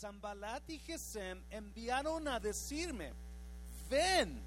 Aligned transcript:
Zambalat 0.00 0.62
y 0.70 0.78
Gesem 0.78 1.38
enviaron 1.50 2.26
a 2.26 2.40
decirme, 2.40 3.12
ven 3.90 4.40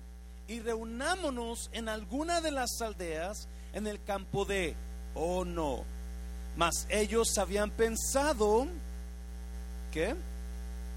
y 0.48 0.60
reunámonos 0.60 1.70
en 1.74 1.90
alguna 1.90 2.42
de 2.42 2.50
las 2.50 2.82
aldeas 2.82 3.48
en 3.72 3.86
el 3.86 4.04
campo 4.04 4.46
de, 4.46 4.76
oh 5.14 5.46
no, 5.46 5.84
mas 6.58 6.88
ellos 6.90 7.38
habían 7.38 7.70
pensado, 7.70 8.66
¿qué? 9.92 10.16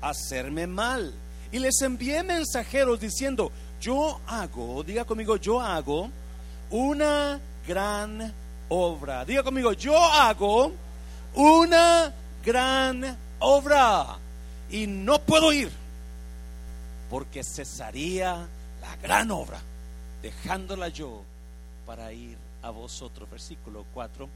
Hacerme 0.01 0.67
mal. 0.67 1.13
Y 1.53 1.59
les 1.59 1.83
envié 1.83 2.23
mensajeros 2.23 2.99
diciendo, 2.99 3.53
yo 3.79 4.19
hago, 4.27 4.83
diga 4.83 5.05
conmigo, 5.05 5.37
yo 5.37 5.61
hago 5.61 6.09
una 6.71 7.39
gran 7.69 8.33
obra. 8.71 9.23
Diga 9.27 9.43
conmigo, 9.43 9.75
yo 9.75 9.99
hago 9.99 10.73
una 11.35 12.11
gran 12.43 13.19
obra 13.39 14.21
y 14.71 14.87
no 14.87 15.21
puedo 15.21 15.53
ir 15.53 15.71
porque 17.11 17.45
cesaría 17.45 18.49
la 18.81 18.97
gran 18.97 19.31
obra, 19.31 19.61
dejándola 20.23 20.89
yo 20.89 21.23
para 21.87 22.13
ir 22.13 22.37
a 22.63 22.71
vosotros. 22.71 23.31
Versículo 23.31 23.87
4. 23.95 24.29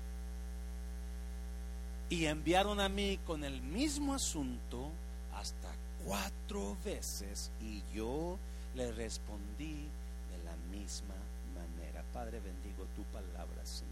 Y 2.11 2.27
enviaron 2.27 2.81
a 2.81 2.89
mí 2.89 3.19
con 3.27 3.45
el 3.45 3.61
mismo 3.63 4.15
asunto 4.15 4.91
hasta 5.35 5.69
cuatro 6.05 6.77
veces 6.85 7.51
y 7.61 7.83
yo 7.95 8.39
le 8.75 8.91
respondí 8.93 9.89
de 10.31 10.45
la 10.45 10.57
misma 10.77 11.15
manera. 11.55 12.05
Padre, 12.13 12.41
bendigo 12.41 12.85
tu 12.97 13.03
palabra, 13.05 13.65
Señor. 13.65 13.91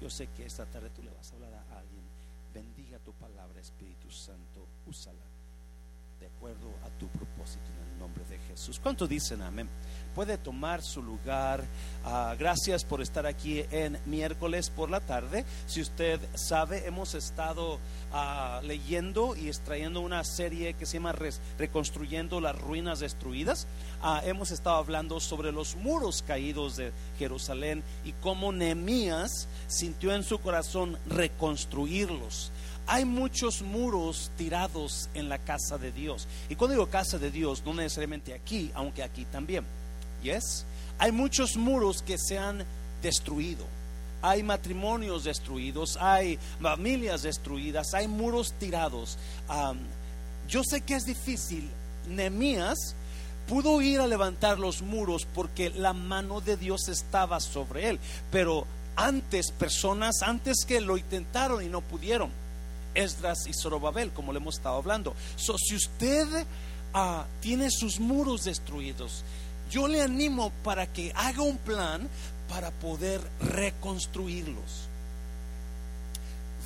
Yo 0.00 0.10
sé 0.10 0.28
que 0.36 0.44
esta 0.46 0.66
tarde 0.66 0.90
tú 0.90 1.02
le 1.02 1.10
vas 1.10 1.30
a 1.30 1.34
hablar 1.34 1.54
a 1.54 1.78
alguien. 1.78 2.02
Bendiga 2.52 2.98
tu 2.98 3.12
palabra, 3.12 3.60
Espíritu 3.60 4.10
Santo. 4.10 4.66
Úsala 4.86 5.31
de 6.22 6.28
acuerdo 6.28 6.68
a 6.84 6.90
tu 7.00 7.08
propósito 7.08 7.64
en 7.82 7.94
el 7.94 7.98
nombre 7.98 8.22
de 8.30 8.38
Jesús. 8.38 8.78
¿Cuánto 8.80 9.08
dicen 9.08 9.42
amén? 9.42 9.68
Puede 10.14 10.38
tomar 10.38 10.80
su 10.80 11.02
lugar. 11.02 11.64
Ah, 12.04 12.36
gracias 12.38 12.84
por 12.84 13.02
estar 13.02 13.26
aquí 13.26 13.64
en 13.72 13.98
miércoles 14.06 14.70
por 14.70 14.88
la 14.88 15.00
tarde. 15.00 15.44
Si 15.66 15.80
usted 15.80 16.20
sabe, 16.34 16.86
hemos 16.86 17.14
estado 17.14 17.80
ah, 18.12 18.60
leyendo 18.62 19.34
y 19.34 19.48
extrayendo 19.48 20.00
una 20.00 20.22
serie 20.22 20.74
que 20.74 20.86
se 20.86 20.98
llama 20.98 21.16
Reconstruyendo 21.58 22.40
las 22.40 22.56
ruinas 22.56 23.00
destruidas. 23.00 23.66
Ah, 24.00 24.22
hemos 24.24 24.52
estado 24.52 24.76
hablando 24.76 25.18
sobre 25.18 25.50
los 25.50 25.74
muros 25.74 26.22
caídos 26.22 26.76
de 26.76 26.92
Jerusalén 27.18 27.82
y 28.04 28.12
cómo 28.12 28.52
Nehemías 28.52 29.48
sintió 29.66 30.14
en 30.14 30.22
su 30.22 30.38
corazón 30.38 30.98
reconstruirlos 31.08 32.52
hay 32.86 33.04
muchos 33.04 33.62
muros 33.62 34.30
tirados 34.36 35.08
en 35.14 35.28
la 35.28 35.38
casa 35.38 35.78
de 35.78 35.92
Dios. 35.92 36.26
Y 36.48 36.56
cuando 36.56 36.74
digo 36.74 36.86
casa 36.86 37.18
de 37.18 37.30
Dios, 37.30 37.62
no 37.64 37.74
necesariamente 37.74 38.34
aquí, 38.34 38.70
aunque 38.74 39.02
aquí 39.02 39.24
también. 39.24 39.64
¿Yes? 40.22 40.64
Hay 40.98 41.12
muchos 41.12 41.56
muros 41.56 42.02
que 42.02 42.18
se 42.18 42.38
han 42.38 42.64
destruido. 43.02 43.64
Hay 44.20 44.42
matrimonios 44.42 45.24
destruidos, 45.24 45.96
hay 46.00 46.38
familias 46.60 47.22
destruidas, 47.22 47.92
hay 47.92 48.06
muros 48.06 48.52
tirados. 48.52 49.18
yo 50.48 50.62
sé 50.64 50.82
que 50.82 50.94
es 50.94 51.04
difícil. 51.04 51.68
Nemías 52.08 52.94
pudo 53.48 53.82
ir 53.82 54.00
a 54.00 54.06
levantar 54.06 54.58
los 54.58 54.82
muros 54.82 55.26
porque 55.34 55.70
la 55.70 55.92
mano 55.92 56.40
de 56.40 56.56
Dios 56.56 56.88
estaba 56.88 57.40
sobre 57.40 57.88
él. 57.90 57.98
Pero 58.30 58.66
antes, 58.94 59.50
personas 59.50 60.22
antes 60.22 60.64
que 60.66 60.80
lo 60.80 60.96
intentaron 60.96 61.64
y 61.64 61.68
no 61.68 61.80
pudieron 61.80 62.30
Esdras 62.94 63.46
y 63.46 63.52
Zorobabel, 63.52 64.10
como 64.10 64.32
le 64.32 64.38
hemos 64.38 64.56
estado 64.56 64.76
hablando. 64.76 65.14
So, 65.36 65.56
si 65.58 65.74
usted 65.74 66.26
ah, 66.94 67.26
tiene 67.40 67.70
sus 67.70 68.00
muros 68.00 68.44
destruidos, 68.44 69.24
yo 69.70 69.88
le 69.88 70.02
animo 70.02 70.52
para 70.62 70.86
que 70.86 71.12
haga 71.14 71.42
un 71.42 71.56
plan 71.56 72.08
para 72.48 72.70
poder 72.70 73.20
reconstruirlos. 73.40 74.88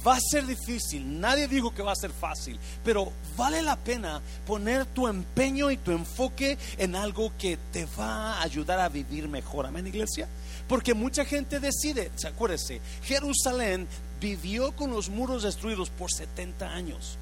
Va 0.07 0.17
a 0.17 0.21
ser 0.21 0.47
difícil, 0.47 1.21
nadie 1.21 1.49
dijo 1.49 1.75
que 1.75 1.83
va 1.83 1.91
a 1.91 1.97
ser 1.97 2.13
fácil, 2.13 2.59
pero 2.85 3.13
vale 3.37 3.61
la 3.61 3.75
pena 3.75 4.21
poner 4.47 4.87
tu 4.87 5.09
empeño 5.09 5.71
y 5.71 5.77
tu 5.79 5.91
enfoque 5.91 6.59
en 6.79 6.95
algo 6.95 7.33
que 7.37 7.59
te 7.73 7.87
va 7.99 8.35
a 8.35 8.43
ayudar 8.43 8.79
a 8.79 8.89
vivir 8.89 9.29
mejor. 9.29 9.67
Amén, 9.67 9.87
iglesia. 9.87 10.29
Porque 10.69 10.95
mucha 10.95 11.25
gente 11.25 11.59
decide, 11.59 12.13
acuérdese, 12.25 12.81
Jerusalén 13.03 13.89
vivió 14.21 14.73
con 14.73 14.91
los 14.91 15.09
muros 15.09 15.43
destruidos 15.43 15.91
por 15.91 16.13
70 16.13 16.67
años. 16.69 17.19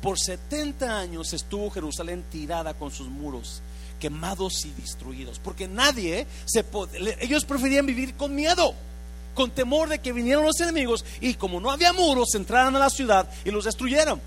Por 0.00 0.18
70 0.18 0.98
años 0.98 1.32
estuvo 1.32 1.70
Jerusalén 1.70 2.24
tirada 2.30 2.74
con 2.74 2.90
sus 2.90 3.08
muros 3.08 3.62
quemados 3.98 4.66
y 4.66 4.70
destruidos, 4.72 5.38
porque 5.38 5.66
nadie 5.66 6.26
se 6.44 6.64
ellos 7.20 7.44
preferían 7.46 7.86
vivir 7.86 8.14
con 8.16 8.34
miedo, 8.34 8.74
con 9.34 9.50
temor 9.50 9.88
de 9.88 9.98
que 9.98 10.12
vinieran 10.12 10.44
los 10.44 10.60
enemigos 10.60 11.04
y 11.22 11.34
como 11.34 11.58
no 11.58 11.70
había 11.70 11.92
muros 11.94 12.34
entraran 12.34 12.76
a 12.76 12.80
la 12.80 12.90
ciudad 12.90 13.26
y 13.46 13.50
los 13.50 13.64
destruyeron. 13.64 14.20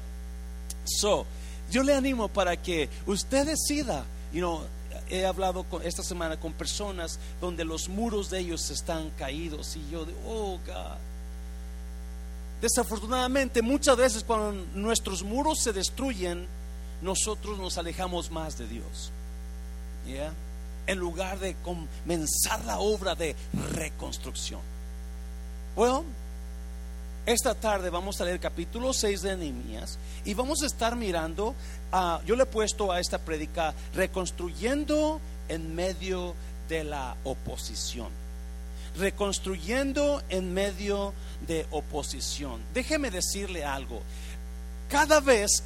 So, 0.84 1.28
yo 1.70 1.84
le 1.84 1.94
animo 1.94 2.28
para 2.28 2.58
que 2.60 2.90
usted 3.06 3.46
decida, 3.46 4.04
you 4.34 4.40
know, 4.40 4.62
he 5.10 5.26
hablado 5.26 5.66
esta 5.84 6.02
semana 6.02 6.40
con 6.40 6.54
personas 6.54 7.20
donde 7.40 7.64
los 7.64 7.88
muros 7.88 8.30
de 8.30 8.40
ellos 8.40 8.70
están 8.72 9.12
caídos 9.12 9.76
y 9.76 9.92
yo 9.92 10.06
digo, 10.06 10.20
oh 10.26 10.60
God. 10.66 10.98
Desafortunadamente, 12.62 13.62
muchas 13.62 13.96
veces 13.98 14.24
cuando 14.24 14.54
nuestros 14.74 15.24
muros 15.24 15.60
se 15.62 15.74
destruyen, 15.74 16.48
nosotros 17.02 17.60
nos 17.60 17.78
alejamos 17.78 18.32
más 18.32 18.58
de 18.58 18.68
Dios. 18.68 19.12
En 20.88 20.98
lugar 20.98 21.40
de 21.40 21.56
comenzar 21.56 22.64
la 22.66 22.80
obra 22.80 23.14
de 23.14 23.36
reconstrucción. 23.74 24.62
Bueno, 25.76 26.04
esta 27.26 27.54
tarde 27.54 27.90
vamos 27.90 28.22
a 28.22 28.26
leer 28.26 28.40
capítulo 28.40 28.94
6 28.94 29.22
de 29.22 29.36
Nehemías 29.36 30.00
y 30.24 30.34
vamos 30.34 30.64
a 30.64 30.66
estar 30.66 30.96
mirando, 30.96 31.54
yo 32.26 32.36
le 32.38 32.44
he 32.44 32.48
puesto 32.48 32.92
a 32.92 33.02
esta 33.02 33.20
prédica, 33.20 33.74
reconstruyendo 33.94 35.20
en 35.50 35.76
medio 35.76 36.34
de 36.70 36.86
la 36.86 37.18
oposición. 37.26 38.08
Reconstruyendo 38.98 40.24
en 40.30 40.54
medio 40.54 41.10
de 41.10 41.27
oposición. 41.72 42.62
Déjeme 42.74 43.12
decirle 43.12 43.64
algo. 43.64 44.02
Cada 44.90 45.20
vez 45.20 45.64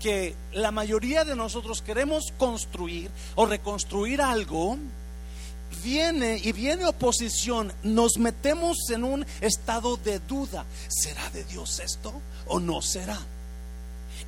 que 0.00 0.34
la 0.52 0.70
mayoría 0.70 1.24
de 1.24 1.36
nosotros 1.36 1.82
queremos 1.82 2.32
construir 2.38 3.10
o 3.36 3.46
reconstruir 3.46 4.22
algo, 4.22 4.78
viene 5.82 6.40
y 6.42 6.52
viene 6.52 6.86
oposición, 6.86 7.72
nos 7.82 8.18
metemos 8.18 8.78
en 8.90 9.04
un 9.04 9.26
estado 9.40 9.96
de 9.96 10.18
duda. 10.20 10.64
¿Será 10.88 11.28
de 11.30 11.44
Dios 11.44 11.78
esto 11.80 12.12
o 12.46 12.58
no 12.58 12.82
será? 12.82 13.18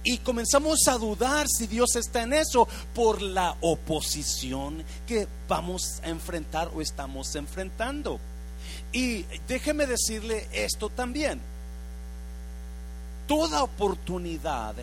Y 0.05 0.19
comenzamos 0.19 0.89
a 0.89 0.99
dudar 0.99 1.47
si 1.49 1.67
Dios 1.67 1.95
está 1.97 2.23
en 2.23 2.33
eso 2.33 2.67
por 2.95 3.23
la 3.23 3.57
oposición 3.61 4.85
que 5.07 5.29
vamos 5.49 6.01
a 6.03 6.09
enfrentar 6.09 6.71
o 6.75 6.81
estamos 6.81 7.35
enfrentando. 7.37 8.19
Y 8.93 9.23
déjeme 9.49 9.87
decirle 9.87 10.49
esto 10.53 10.91
también. 10.91 11.41
Toda 13.27 13.63
oportunidad 13.63 14.75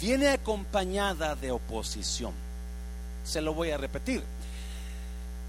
viene 0.00 0.28
acompañada 0.28 1.36
de 1.36 1.50
oposición. 1.50 2.32
Se 3.24 3.40
lo 3.40 3.54
voy 3.54 3.70
a 3.70 3.76
repetir 3.76 4.22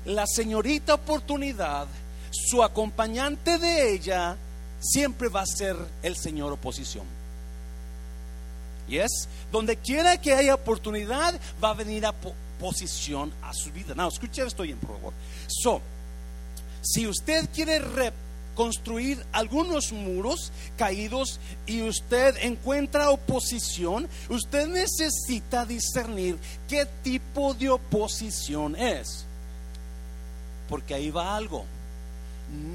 la 0.05 0.25
señorita 0.27 0.93
oportunidad, 0.93 1.87
su 2.31 2.63
acompañante 2.63 3.57
de 3.57 3.93
ella, 3.93 4.37
siempre 4.79 5.29
va 5.29 5.41
a 5.41 5.45
ser 5.45 5.75
el 6.03 6.15
señor 6.15 6.53
oposición. 6.53 7.05
¿Y 8.87 8.97
es? 8.97 9.27
Donde 9.51 9.77
quiera 9.77 10.21
que 10.21 10.33
haya 10.33 10.53
oportunidad, 10.53 11.39
va 11.63 11.71
a 11.71 11.73
venir 11.73 12.05
a 12.05 12.13
posición 12.59 13.33
a 13.41 13.51
su 13.51 13.71
vida. 13.71 13.95
No, 13.95 14.07
escuche 14.07 14.45
esto 14.45 14.63
bien, 14.63 14.77
por 14.77 14.95
favor. 14.95 15.13
So, 15.47 15.81
si 16.85 17.07
usted 17.07 17.49
quiere 17.53 17.79
reconstruir 17.79 19.25
algunos 19.31 19.91
muros 19.91 20.51
caídos 20.77 21.39
y 21.65 21.81
usted 21.81 22.35
encuentra 22.41 23.09
oposición, 23.09 24.07
usted 24.29 24.67
necesita 24.67 25.65
discernir 25.65 26.37
qué 26.69 26.85
tipo 27.03 27.55
de 27.55 27.71
oposición 27.71 28.75
es. 28.75 29.25
Porque 30.69 30.93
ahí 30.93 31.09
va 31.09 31.35
algo. 31.35 31.65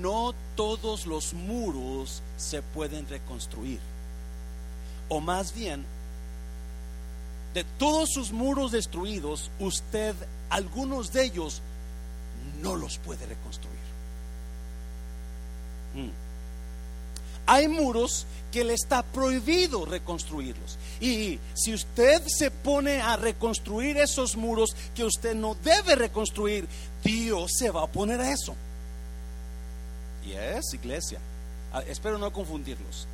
No 0.01 0.35
todos 0.56 1.06
los 1.06 1.33
muros 1.33 2.21
se 2.37 2.63
pueden 2.63 3.09
reconstruir. 3.09 3.79
O 5.09 5.21
más 5.21 5.55
bien, 5.55 5.85
de 7.55 7.63
todos 7.79 8.11
sus 8.13 8.33
muros 8.33 8.73
destruidos, 8.73 9.51
usted, 9.61 10.15
algunos 10.51 11.13
de 11.13 11.25
ellos, 11.25 11.63
no 12.61 12.77
los 12.77 12.99
puede 12.99 13.27
reconstruir. 13.27 13.69
Mm. 15.95 16.11
hay 17.47 17.67
muros 17.67 18.27
que 18.53 18.65
le 18.65 18.75
está 18.75 19.03
prohibido 19.03 19.85
reconstruirlos. 19.85 20.79
Y 21.01 21.39
si 21.55 21.75
usted 21.75 22.23
se 22.27 22.51
pone 22.51 23.01
a 23.01 23.17
reconstruir 23.17 23.97
esos 23.97 24.37
muros 24.37 24.71
que 24.95 25.05
usted 25.05 25.35
no 25.35 25.57
debe 25.57 25.95
reconstruir, 25.95 26.69
Dios 27.03 27.53
se 27.59 27.71
va 27.71 27.81
a 27.81 27.85
oponer 27.85 28.21
a 28.21 28.31
eso. 28.31 28.55
Y 30.25 30.33
es 30.33 30.75
iglesia. 30.75 31.19
Ah, 31.73 31.83
espero 31.87 32.19
no 32.19 32.33
confundirlos. 32.33 33.07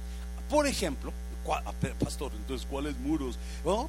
Por 0.49 0.67
ejemplo, 0.67 1.13
ah, 1.51 1.73
pastor, 1.99 2.33
entonces, 2.35 2.67
¿cuáles 2.69 2.97
muros? 2.99 3.39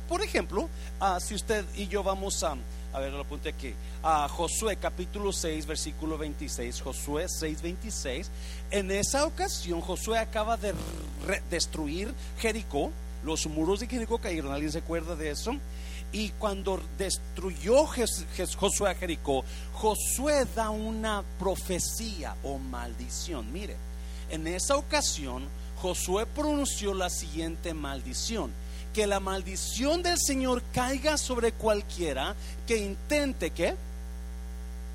por 0.07 0.21
ejemplo, 0.21 0.69
ah, 0.99 1.19
si 1.19 1.35
usted 1.35 1.65
y 1.75 1.87
yo 1.87 2.03
vamos 2.03 2.43
a, 2.43 2.55
a 2.93 2.99
ver, 2.99 3.13
lo 3.13 3.25
aquí, 3.47 3.73
a 4.03 4.27
Josué 4.27 4.75
capítulo 4.75 5.31
6, 5.31 5.65
versículo 5.65 6.17
26, 6.17 6.81
Josué 6.81 7.27
6, 7.29 7.61
26, 7.61 8.29
en 8.71 8.91
esa 8.91 9.25
ocasión 9.25 9.81
Josué 9.81 10.19
acaba 10.19 10.57
de 10.57 10.73
destruir 11.49 12.13
Jericó, 12.39 12.91
los 13.23 13.47
muros 13.47 13.79
de 13.79 13.87
Jericó 13.87 14.19
cayeron, 14.19 14.53
¿alguien 14.53 14.71
se 14.71 14.79
acuerda 14.79 15.15
de 15.15 15.31
eso? 15.31 15.55
Y 16.11 16.29
cuando 16.29 16.81
destruyó 16.97 17.85
Josué 17.85 18.89
a 18.89 18.95
Jericó, 18.95 19.43
Josué 19.73 20.45
da 20.55 20.69
una 20.69 21.23
profecía 21.37 22.35
o 22.43 22.57
maldición. 22.57 23.51
Mire, 23.51 23.75
en 24.29 24.47
esa 24.47 24.77
ocasión 24.77 25.43
Josué 25.81 26.25
pronunció 26.25 26.93
la 26.93 27.09
siguiente 27.09 27.73
maldición. 27.73 28.51
Que 28.93 29.05
la 29.05 29.19
maldición 29.19 30.01
del 30.01 30.17
Señor 30.17 30.63
caiga 30.73 31.17
sobre 31.17 31.51
cualquiera 31.51 32.35
que 32.65 32.77
intente 32.77 33.51
que, 33.51 33.75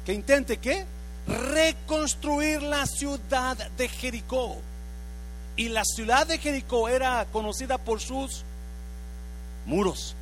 que 0.04 0.12
intente 0.12 0.56
que, 0.56 0.84
reconstruir 1.26 2.62
la 2.62 2.86
ciudad 2.86 3.56
de 3.72 3.88
Jericó. 3.88 4.56
Y 5.56 5.69
la 5.69 5.84
ciudad 5.84 6.26
de 6.26 6.38
Jericó 6.38 6.88
era 6.88 7.26
conocida 7.32 7.78
por 7.78 8.00
sus 8.00 8.42
muros 9.66 10.16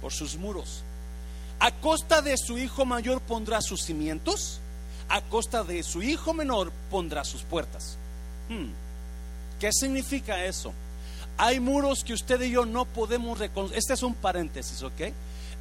por 0.00 0.12
sus 0.12 0.36
muros. 0.36 0.82
A 1.58 1.70
costa 1.72 2.22
de 2.22 2.36
su 2.38 2.58
hijo 2.58 2.84
mayor 2.84 3.20
pondrá 3.20 3.60
sus 3.60 3.82
cimientos, 3.82 4.60
a 5.08 5.20
costa 5.22 5.62
de 5.62 5.82
su 5.82 6.02
hijo 6.02 6.32
menor 6.32 6.72
pondrá 6.90 7.24
sus 7.24 7.42
puertas. 7.42 7.96
Hmm. 8.48 8.70
¿Qué 9.58 9.70
significa 9.72 10.44
eso? 10.44 10.72
Hay 11.36 11.60
muros 11.60 12.02
que 12.02 12.14
usted 12.14 12.40
y 12.42 12.50
yo 12.50 12.64
no 12.64 12.86
podemos 12.86 13.38
reconstruir. 13.38 13.78
Este 13.78 13.94
es 13.94 14.02
un 14.02 14.14
paréntesis, 14.14 14.82
¿ok? 14.82 15.12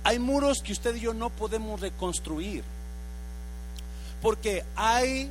Hay 0.04 0.20
muros 0.20 0.60
que 0.64 0.72
usted 0.72 0.96
y 0.96 1.02
yo 1.02 1.14
no 1.14 1.30
podemos 1.30 1.82
reconstruir. 1.82 2.64
Porque 4.22 4.64
hay 4.76 5.30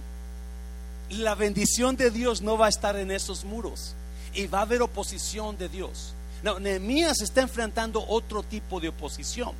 la 1.11 1.35
bendición 1.35 1.97
de 1.97 2.11
Dios 2.11 2.43
no 2.43 2.59
va 2.59 2.67
a 2.67 2.69
estar 2.69 2.97
en 2.97 3.11
esos 3.11 3.45
muros. 3.45 3.95
Y 4.35 4.47
va 4.47 4.59
a 4.59 4.63
haber 4.63 4.83
oposición 4.83 5.57
de 5.57 5.69
Dios. 5.69 6.15
No, 6.43 6.61
Nehemías 6.61 7.21
está 7.21 7.43
enfrentando 7.43 8.05
otro 8.07 8.43
tipo 8.43 8.79
de 8.81 8.89
oposición. 8.89 9.53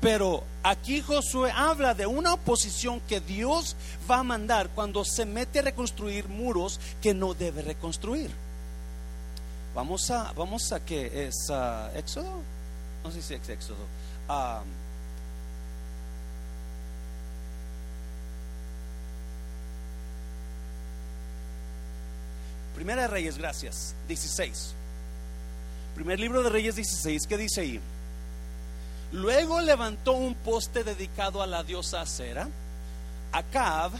Pero 0.00 0.44
aquí 0.62 1.00
Josué 1.00 1.50
habla 1.54 1.94
de 1.94 2.06
una 2.06 2.34
oposición 2.34 3.00
que 3.00 3.20
Dios 3.20 3.76
va 4.08 4.18
a 4.18 4.22
mandar 4.22 4.68
cuando 4.70 5.04
se 5.04 5.24
mete 5.24 5.58
a 5.58 5.62
reconstruir 5.62 6.28
muros 6.28 6.78
que 7.02 7.14
no 7.14 7.34
debe 7.34 7.62
reconstruir. 7.62 8.30
Vamos 9.74 10.10
a, 10.10 10.32
vamos 10.32 10.72
a 10.72 10.80
que 10.80 11.26
es 11.26 11.34
uh, 11.50 11.96
Éxodo, 11.96 12.40
no 13.04 13.10
sé 13.10 13.22
si 13.22 13.34
es 13.34 13.48
Éxodo. 13.48 13.84
Um, 14.28 14.85
Primera 22.76 23.02
de 23.02 23.08
Reyes, 23.08 23.38
gracias. 23.38 23.94
16. 24.06 24.74
Primer 25.94 26.20
libro 26.20 26.42
de 26.42 26.50
Reyes 26.50 26.76
16, 26.76 27.26
¿qué 27.26 27.38
dice 27.38 27.62
ahí? 27.62 27.80
Luego 29.12 29.62
levantó 29.62 30.12
un 30.12 30.34
poste 30.34 30.84
dedicado 30.84 31.42
a 31.42 31.46
la 31.46 31.64
diosa 31.64 32.02
Acera. 32.02 32.50
Acab 33.32 33.92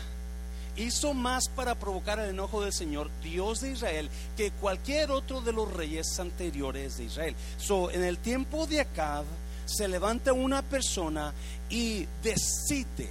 hizo 0.76 1.14
más 1.14 1.49
para 1.49 1.75
provocar 1.75 2.19
el 2.19 2.28
enojo 2.28 2.61
del 2.62 2.75
Señor, 2.75 3.08
Dios 3.23 3.62
de 3.62 3.70
Israel, 3.70 4.11
que 4.37 4.50
cualquier 4.50 5.11
otro 5.11 5.40
de 5.40 5.55
los 5.55 5.73
reyes 5.73 6.20
anteriores 6.20 6.99
de 6.99 7.05
Israel. 7.05 7.34
So, 7.56 7.90
en 7.90 8.05
el 8.05 8.19
tiempo 8.19 8.67
de 8.67 8.82
Acab 8.82 9.25
se 9.64 9.88
levanta 9.88 10.34
una 10.34 10.61
persona 10.61 11.32
y 11.70 12.06
decide 12.23 13.08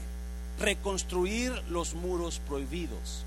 reconstruir 0.59 1.51
los 1.69 1.95
muros 1.95 2.39
prohibidos. 2.47 3.25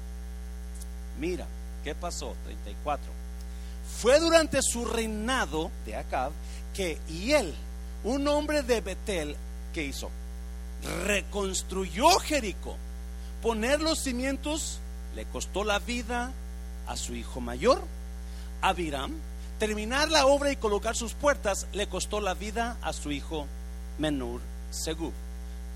Mira, 1.19 1.49
¿qué 1.88 1.94
pasó? 1.94 2.37
34. 2.44 3.11
Fue 4.02 4.20
durante 4.20 4.61
su 4.61 4.85
reinado 4.85 5.70
de 5.87 5.96
Acab 5.96 6.32
que 6.75 6.99
y 7.08 7.32
él, 7.32 7.55
un 8.05 8.29
hombre 8.29 8.62
de 8.62 8.82
Betel, 8.82 9.35
que 9.73 9.85
hizo? 9.85 10.11
Reconstruyó 11.06 12.11
Jericó. 12.19 12.76
Poner 13.40 13.81
los 13.81 14.00
cimientos 14.00 14.81
le 15.17 15.25
costó 15.25 15.64
la 15.64 15.79
vida 15.79 16.31
a 16.87 16.94
su 16.99 17.14
hijo 17.14 17.40
mayor, 17.40 17.81
Abiram. 18.61 19.14
Terminar 19.58 20.11
la 20.11 20.26
obra 20.26 20.52
y 20.52 20.56
colocar 20.56 20.94
sus 20.94 21.14
puertas 21.14 21.69
le 21.73 21.88
costó 21.88 22.20
la 22.20 22.35
vida 22.35 22.76
a 22.82 22.93
su 22.93 23.12
hijo 23.12 23.46
menor, 23.99 24.43
Segub. 24.70 25.14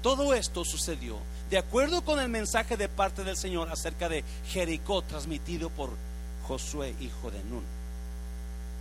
Todo 0.03 0.35
esto 0.35 0.63
sucedió 0.67 1.17
de 1.53 1.59
acuerdo 1.59 2.03
con 2.03 2.19
el 2.19 2.31
mensaje 2.31 2.79
de 2.79 2.89
parte 2.89 3.25
del 3.25 3.37
Señor 3.37 3.69
acerca 3.71 4.09
de 4.09 4.25
Jericó 4.49 5.03
transmitido 5.03 5.69
por 5.69 5.91
Josué, 6.49 6.95
hijo 6.99 7.31
de 7.31 7.45
Nun. 7.45 7.63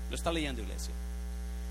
Lo 0.09 0.15
está 0.15 0.31
leyendo 0.31 0.61
iglesia. 0.61 0.93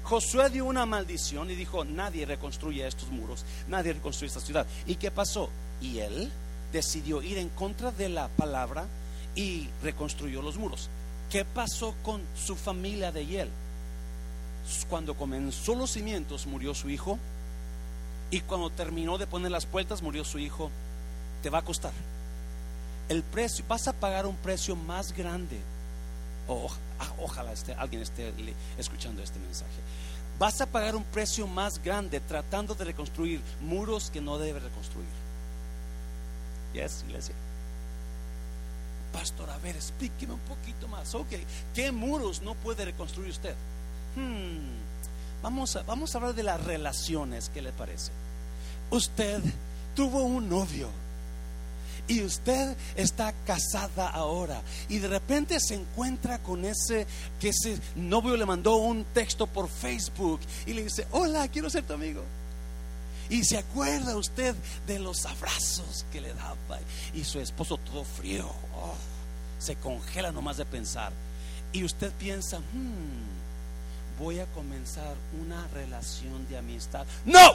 Josué 0.05 0.51
dio 0.51 0.67
una 0.67 0.85
maldición 0.85 1.51
y 1.51 1.55
dijo, 1.55 1.87
nadie 1.87 2.27
reconstruye 2.27 2.87
estos 2.87 3.09
muros, 3.09 3.47
nadie 3.67 3.95
reconstruye 3.95 4.29
esta 4.29 4.43
ciudad. 4.43 4.67
¿Y 4.87 4.97
qué 4.97 5.11
pasó? 5.11 5.49
Y 5.81 6.01
él 6.01 6.31
decidió 6.71 7.23
ir 7.23 7.39
en 7.39 7.49
contra 7.49 7.93
de 7.93 8.11
la 8.11 8.29
palabra 8.29 8.85
y 9.35 9.71
reconstruyó 9.83 10.43
los 10.43 10.59
muros. 10.59 10.91
¿Qué 11.31 11.47
pasó 11.47 11.95
con 12.03 12.21
su 12.37 12.57
familia 12.57 13.11
de 13.11 13.41
él? 13.41 13.49
Cuando 14.91 15.17
comenzó 15.17 15.75
los 15.75 15.93
cimientos 15.93 16.47
murió 16.47 16.75
su 16.75 16.91
hijo 16.91 17.19
y 18.31 18.41
cuando 18.41 18.69
terminó 18.69 19.17
de 19.17 19.27
poner 19.27 19.51
las 19.51 19.65
puertas 19.65 20.03
murió 20.03 20.25
su 20.25 20.39
hijo. 20.39 20.71
Te 21.43 21.51
va 21.51 21.59
a 21.59 21.63
costar. 21.63 21.93
El 23.09 23.23
precio, 23.23 23.65
vas 23.69 23.89
a 23.89 23.93
pagar 23.93 24.27
un 24.27 24.37
precio 24.37 24.77
más 24.77 25.13
grande 25.13 25.59
ojalá 27.19 27.53
esté, 27.53 27.75
alguien 27.75 28.03
esté 28.03 28.33
escuchando 28.79 29.23
este 29.23 29.39
mensaje. 29.39 29.71
Vas 30.39 30.61
a 30.61 30.67
pagar 30.67 30.97
un 30.97 31.05
precio 31.05 31.47
más 31.47 31.83
grande 31.83 32.21
tratando 32.21 32.75
de 32.75 32.85
reconstruir 32.85 33.41
muros 33.61 34.11
que 34.11 34.21
no 34.21 34.39
debe 34.39 34.61
reconstruir. 34.61 35.09
Yes, 36.73 37.05
iglesia. 37.07 37.35
Pastor, 39.13 39.51
a 39.51 39.59
ver, 39.59 39.77
explíqueme 39.77 40.35
un 40.35 40.41
poquito 40.41 40.89
más. 40.89 41.15
Ok, 41.15 41.33
¿qué 41.75 41.93
muros 41.93 42.41
no 42.43 42.55
puede 42.55 42.85
reconstruir 42.85 43.31
usted? 43.31 43.55
Hmm, 44.17 45.43
vamos, 45.43 45.77
a, 45.77 45.83
vamos 45.83 46.15
a 46.15 46.19
hablar 46.19 46.35
de 46.35 46.43
las 46.43 46.63
relaciones, 46.63 47.51
¿qué 47.53 47.61
le 47.61 47.73
parece? 47.73 48.13
Usted 48.91 49.43
tuvo 49.95 50.23
un 50.23 50.49
novio 50.49 50.89
y 52.11 52.25
usted 52.25 52.77
está 52.97 53.33
casada 53.47 54.09
ahora 54.09 54.61
y 54.89 54.99
de 54.99 55.07
repente 55.07 55.61
se 55.61 55.77
encuentra 55.77 56.41
con 56.41 56.65
ese 56.65 57.07
que 57.39 57.51
ese 57.51 57.79
novio 57.95 58.37
le 58.37 58.45
mandó 58.45 58.77
un 58.77 59.05
texto 59.15 59.47
por 59.47 59.69
Facebook 59.69 60.41
y 60.67 60.73
le 60.73 60.83
dice, 60.83 61.07
hola, 61.13 61.47
quiero 61.47 61.71
ser 61.71 61.85
tu 61.85 61.93
amigo. 61.93 62.25
Y 63.29 63.45
se 63.45 63.59
acuerda 63.59 64.17
usted 64.17 64.57
de 64.89 64.99
los 64.99 65.25
abrazos 65.25 66.05
que 66.11 66.21
le 66.21 66.35
daba 66.35 66.81
y 67.15 67.23
su 67.23 67.39
esposo 67.39 67.77
todo 67.77 68.03
frío, 68.03 68.49
oh, 68.75 68.95
se 69.61 69.77
congela 69.77 70.33
nomás 70.33 70.57
de 70.57 70.65
pensar. 70.65 71.13
Y 71.73 71.85
usted 71.85 72.11
piensa, 72.19 72.59
hmm, 72.59 74.19
voy 74.19 74.41
a 74.41 74.47
comenzar 74.47 75.15
una 75.41 75.65
relación 75.69 76.49
de 76.49 76.59
amistad. 76.59 77.07
No, 77.25 77.53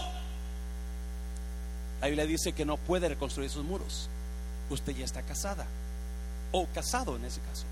la 2.00 2.08
Biblia 2.08 2.26
dice 2.26 2.54
que 2.54 2.64
no 2.64 2.78
puede 2.78 3.10
reconstruir 3.10 3.50
sus 3.50 3.66
muros 3.66 4.10
usted 4.70 4.96
ya 4.96 5.06
está 5.06 5.22
casada 5.22 5.66
o 6.52 6.68
casado 6.68 7.16
en 7.16 7.26
ese 7.26 7.42
caso. 7.42 7.66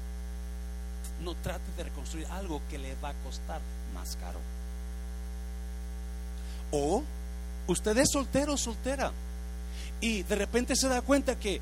No 1.23 1.35
trate 1.35 1.71
de 1.77 1.83
reconstruir 1.83 2.27
algo 2.27 2.61
que 2.69 2.77
le 2.77 2.95
va 2.95 3.09
a 3.09 3.13
costar 3.23 3.61
más 3.93 4.15
caro. 4.17 4.39
O 6.71 7.03
usted 7.67 7.97
es 7.97 8.09
soltero 8.11 8.53
o 8.53 8.57
soltera 8.57 9.11
y 10.01 10.23
de 10.23 10.35
repente 10.35 10.75
se 10.75 10.89
da 10.89 11.01
cuenta 11.01 11.39
que 11.39 11.61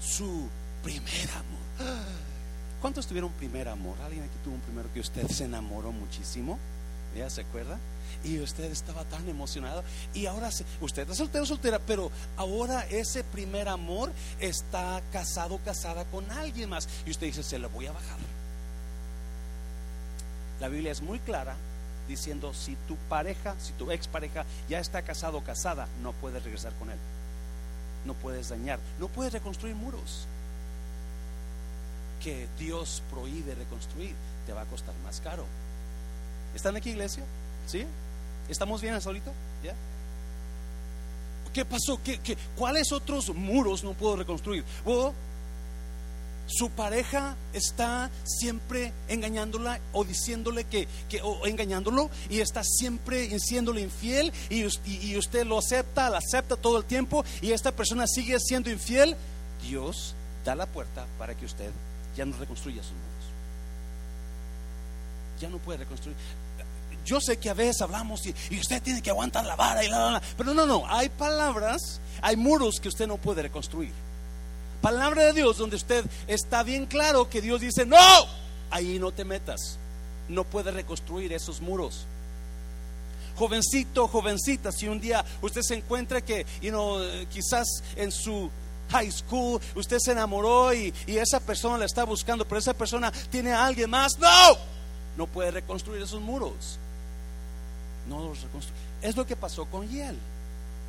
su 0.00 0.48
primer 0.82 1.30
amor. 1.30 1.78
¿Cuántos 2.80 3.06
tuvieron 3.06 3.30
primer 3.32 3.68
amor? 3.68 3.96
¿Alguien 4.04 4.24
aquí 4.24 4.34
tuvo 4.42 4.54
un 4.54 4.60
primero 4.60 4.92
que 4.92 5.00
usted 5.00 5.28
se 5.28 5.44
enamoró 5.44 5.92
muchísimo? 5.92 6.58
¿Ya 7.16 7.28
se 7.30 7.42
acuerda? 7.42 7.78
Y 8.24 8.38
usted 8.40 8.64
estaba 8.64 9.04
tan 9.04 9.28
emocionado. 9.28 9.82
Y 10.14 10.26
ahora 10.26 10.50
usted 10.80 11.08
es 11.08 11.16
soltero, 11.16 11.46
soltera, 11.46 11.78
pero 11.78 12.10
ahora 12.36 12.86
ese 12.86 13.24
primer 13.24 13.68
amor 13.68 14.12
está 14.40 15.00
casado, 15.12 15.58
casada 15.64 16.04
con 16.04 16.30
alguien 16.30 16.70
más. 16.70 16.88
Y 17.06 17.10
usted 17.10 17.26
dice, 17.26 17.42
se 17.42 17.58
lo 17.58 17.70
voy 17.70 17.86
a 17.86 17.92
bajar. 17.92 18.18
La 20.60 20.68
Biblia 20.68 20.92
es 20.92 21.02
muy 21.02 21.20
clara 21.20 21.54
diciendo, 22.08 22.52
si 22.54 22.76
tu 22.88 22.96
pareja, 23.08 23.54
si 23.60 23.72
tu 23.74 23.90
expareja 23.92 24.44
ya 24.68 24.80
está 24.80 25.02
casado 25.02 25.38
o 25.38 25.44
casada, 25.44 25.86
no 26.02 26.12
puedes 26.12 26.42
regresar 26.42 26.72
con 26.74 26.90
él. 26.90 26.98
No 28.04 28.14
puedes 28.14 28.48
dañar, 28.48 28.78
no 28.98 29.08
puedes 29.08 29.32
reconstruir 29.32 29.74
muros 29.74 30.26
que 32.22 32.48
Dios 32.58 33.02
prohíbe 33.10 33.54
reconstruir. 33.54 34.14
Te 34.46 34.52
va 34.52 34.62
a 34.62 34.66
costar 34.66 34.94
más 35.04 35.20
caro. 35.20 35.44
¿Están 36.54 36.76
aquí, 36.76 36.90
iglesia? 36.90 37.24
¿Sí? 37.66 37.84
¿Estamos 38.48 38.80
bien 38.80 38.94
hasta 38.94 39.10
ahorita? 39.10 39.32
¿Ya? 39.62 39.74
¿Qué 41.52 41.64
pasó? 41.64 42.00
¿Qué, 42.02 42.18
qué, 42.18 42.36
cuáles 42.56 42.92
otros 42.92 43.34
muros 43.34 43.84
no 43.84 43.92
puedo 43.94 44.16
reconstruir? 44.16 44.64
su 46.48 46.70
pareja 46.70 47.36
está 47.52 48.10
siempre 48.24 48.92
engañándola 49.08 49.80
o 49.92 50.02
diciéndole 50.04 50.64
que, 50.64 50.88
o 51.22 51.46
engañándolo 51.46 52.10
y 52.30 52.40
está 52.40 52.62
siempre 52.64 53.38
siéndole 53.38 53.82
infiel 53.82 54.32
y, 54.48 54.64
y, 54.86 55.16
usted 55.16 55.44
lo 55.44 55.58
acepta, 55.58 56.08
la 56.08 56.18
acepta 56.18 56.56
todo 56.56 56.78
el 56.78 56.84
tiempo 56.84 57.24
y 57.42 57.52
esta 57.52 57.72
persona 57.72 58.06
sigue 58.06 58.40
siendo 58.40 58.70
infiel, 58.70 59.14
Dios 59.62 60.14
da 60.44 60.54
la 60.54 60.66
puerta 60.66 61.06
para 61.18 61.34
que 61.34 61.44
usted 61.44 61.70
ya 62.16 62.24
no 62.24 62.36
reconstruya 62.38 62.82
sus 62.82 62.92
muros. 62.92 63.17
Ya 65.40 65.48
no 65.48 65.58
puede 65.58 65.78
reconstruir. 65.78 66.16
Yo 67.04 67.20
sé 67.20 67.38
que 67.38 67.48
a 67.48 67.54
veces 67.54 67.80
hablamos 67.80 68.26
y, 68.26 68.34
usted 68.58 68.82
tiene 68.82 69.00
que 69.00 69.10
aguantar 69.10 69.46
la 69.46 69.56
vara 69.56 69.82
y 69.82 69.88
la, 69.88 70.10
la, 70.10 70.22
pero 70.36 70.52
no, 70.52 70.66
no, 70.66 70.84
hay 70.86 71.08
palabras, 71.08 72.00
hay 72.20 72.36
muros 72.36 72.80
que 72.80 72.88
usted 72.88 73.06
no 73.06 73.16
puede 73.16 73.42
reconstruir 73.42 73.92
palabra 74.80 75.24
de 75.24 75.32
Dios 75.32 75.58
donde 75.58 75.76
usted 75.76 76.04
está 76.26 76.62
bien 76.62 76.86
claro 76.86 77.28
que 77.28 77.40
Dios 77.40 77.60
dice, 77.60 77.84
no, 77.84 77.96
ahí 78.70 78.98
no 78.98 79.12
te 79.12 79.24
metas, 79.24 79.78
no 80.28 80.44
puedes 80.44 80.72
reconstruir 80.72 81.32
esos 81.32 81.60
muros. 81.60 82.06
Jovencito, 83.36 84.08
jovencita, 84.08 84.72
si 84.72 84.88
un 84.88 85.00
día 85.00 85.24
usted 85.42 85.62
se 85.62 85.76
encuentra 85.76 86.20
que, 86.20 86.44
you 86.60 86.70
know, 86.70 87.00
quizás 87.30 87.66
en 87.96 88.10
su 88.10 88.50
high 88.90 89.12
school 89.12 89.60
usted 89.76 89.98
se 90.00 90.12
enamoró 90.12 90.74
y, 90.74 90.92
y 91.06 91.18
esa 91.18 91.38
persona 91.38 91.78
la 91.78 91.84
está 91.84 92.04
buscando, 92.04 92.46
pero 92.46 92.58
esa 92.58 92.74
persona 92.74 93.12
tiene 93.30 93.52
a 93.52 93.66
alguien 93.66 93.90
más, 93.90 94.18
no, 94.18 94.58
no 95.18 95.26
puede 95.26 95.50
reconstruir 95.50 96.00
esos 96.00 96.22
muros. 96.22 96.78
No 98.08 98.20
los 98.20 98.40
reconstruye. 98.40 98.80
Es 99.02 99.16
lo 99.16 99.26
que 99.26 99.36
pasó 99.36 99.66
con 99.66 99.86
Yel. 99.88 100.16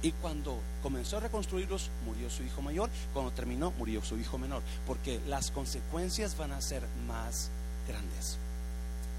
Y 0.02 0.12
cuando 0.14 0.58
comenzó 0.82 1.18
a 1.18 1.22
reconstruirlos, 1.22 1.90
murió 2.06 2.30
su 2.30 2.44
hijo 2.44 2.62
mayor. 2.62 2.90
Cuando 3.12 3.32
terminó, 3.32 3.72
murió 3.72 4.02
su 4.04 4.18
hijo 4.18 4.38
menor. 4.38 4.62
Porque 4.86 5.20
las 5.28 5.50
consecuencias 5.52 6.38
van 6.38 6.52
a 6.52 6.62
ser 6.62 6.84
más 7.08 7.50
grandes. 7.88 8.38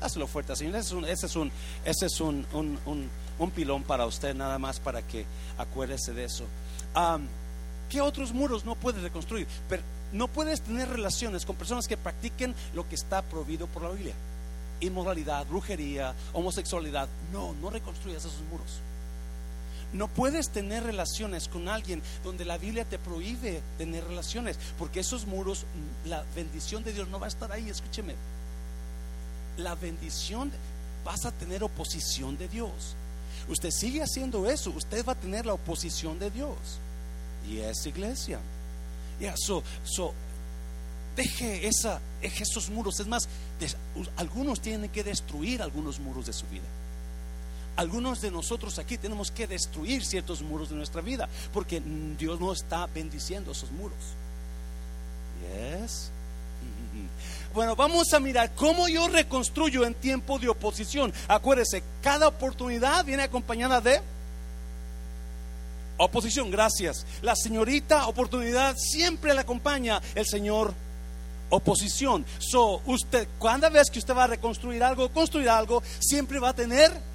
Hazlo 0.00 0.28
fuerte, 0.28 0.54
Señor. 0.54 0.76
Ese 0.76 0.86
es 0.86 0.92
un, 0.92 1.04
ese 1.04 1.26
es 1.26 1.36
un, 1.36 1.52
ese 1.84 2.06
es 2.06 2.20
un, 2.20 2.46
un, 3.38 3.50
pilón 3.50 3.82
para 3.82 4.06
usted, 4.06 4.34
nada 4.34 4.58
más 4.58 4.78
para 4.78 5.02
que 5.02 5.26
acuérdese 5.58 6.14
de 6.14 6.24
eso. 6.24 6.44
¿Qué 7.90 8.00
otros 8.00 8.32
muros 8.32 8.64
no 8.64 8.76
puedes 8.76 9.02
reconstruir? 9.02 9.48
Pero 9.68 9.82
no 10.12 10.28
puedes 10.28 10.62
tener 10.62 10.88
relaciones 10.88 11.44
con 11.44 11.56
personas 11.56 11.88
que 11.88 11.96
practiquen 11.96 12.54
lo 12.74 12.88
que 12.88 12.94
está 12.94 13.22
prohibido 13.22 13.66
por 13.66 13.82
la 13.82 13.90
Biblia. 13.90 14.14
Inmoralidad, 14.80 15.46
brujería, 15.46 16.14
homosexualidad. 16.32 17.08
No, 17.32 17.54
no 17.54 17.70
reconstruyas 17.70 18.24
esos 18.24 18.40
muros. 18.50 18.80
No 19.92 20.06
puedes 20.08 20.50
tener 20.50 20.84
relaciones 20.84 21.48
con 21.48 21.68
alguien 21.68 22.00
donde 22.22 22.44
la 22.44 22.58
Biblia 22.58 22.84
te 22.84 22.98
prohíbe 22.98 23.60
tener 23.76 24.04
relaciones, 24.04 24.56
porque 24.78 25.00
esos 25.00 25.26
muros, 25.26 25.64
la 26.06 26.24
bendición 26.36 26.84
de 26.84 26.92
Dios 26.92 27.08
no 27.08 27.18
va 27.18 27.26
a 27.26 27.28
estar 27.28 27.50
ahí, 27.50 27.68
escúcheme. 27.68 28.14
La 29.56 29.74
bendición, 29.74 30.52
vas 31.04 31.24
a 31.26 31.32
tener 31.32 31.64
oposición 31.64 32.38
de 32.38 32.48
Dios. 32.48 32.94
Usted 33.48 33.70
sigue 33.72 34.02
haciendo 34.02 34.48
eso, 34.48 34.70
usted 34.70 35.04
va 35.04 35.12
a 35.12 35.20
tener 35.20 35.44
la 35.44 35.54
oposición 35.54 36.18
de 36.20 36.30
Dios. 36.30 36.56
Y 37.48 37.58
es 37.58 37.84
iglesia. 37.86 38.38
Ya, 39.18 39.34
so, 39.36 39.62
deje, 41.22 41.66
esa, 41.66 42.00
deje 42.20 42.42
esos 42.42 42.70
muros. 42.70 42.98
Es 43.00 43.06
más, 43.06 43.28
algunos 44.16 44.60
tienen 44.60 44.90
que 44.90 45.04
destruir 45.04 45.62
algunos 45.62 45.98
muros 45.98 46.26
de 46.26 46.32
su 46.32 46.46
vida 46.46 46.64
algunos 47.76 48.20
de 48.20 48.30
nosotros 48.30 48.78
aquí 48.78 48.98
tenemos 48.98 49.30
que 49.30 49.46
destruir 49.46 50.04
ciertos 50.04 50.42
muros 50.42 50.68
de 50.68 50.76
nuestra 50.76 51.00
vida 51.00 51.30
porque 51.50 51.80
Dios 52.18 52.38
no 52.38 52.52
está 52.52 52.86
bendiciendo 52.86 53.52
esos 53.52 53.70
muros. 53.70 53.98
Yes. 55.40 56.10
Bueno, 57.54 57.74
vamos 57.74 58.12
a 58.12 58.20
mirar 58.20 58.54
cómo 58.54 58.86
yo 58.86 59.08
reconstruyo 59.08 59.84
en 59.84 59.94
tiempo 59.94 60.38
de 60.38 60.48
oposición. 60.48 61.12
Acuérdese, 61.26 61.82
cada 62.00 62.28
oportunidad 62.28 63.04
viene 63.04 63.24
acompañada 63.24 63.80
de 63.80 64.00
oposición. 65.96 66.48
Gracias. 66.50 67.04
La 67.22 67.34
señorita 67.34 68.06
oportunidad 68.06 68.76
siempre 68.76 69.34
la 69.34 69.40
acompaña 69.40 70.00
el 70.14 70.26
Señor 70.26 70.72
oposición. 71.50 72.24
So, 72.38 72.80
usted, 72.86 73.28
cada 73.40 73.68
vez 73.68 73.90
que 73.90 73.98
usted 73.98 74.14
va 74.14 74.24
a 74.24 74.28
reconstruir 74.28 74.82
algo, 74.82 75.10
construir 75.10 75.48
algo, 75.48 75.82
siempre 76.00 76.38
va 76.38 76.50
a 76.50 76.54
tener 76.54 77.10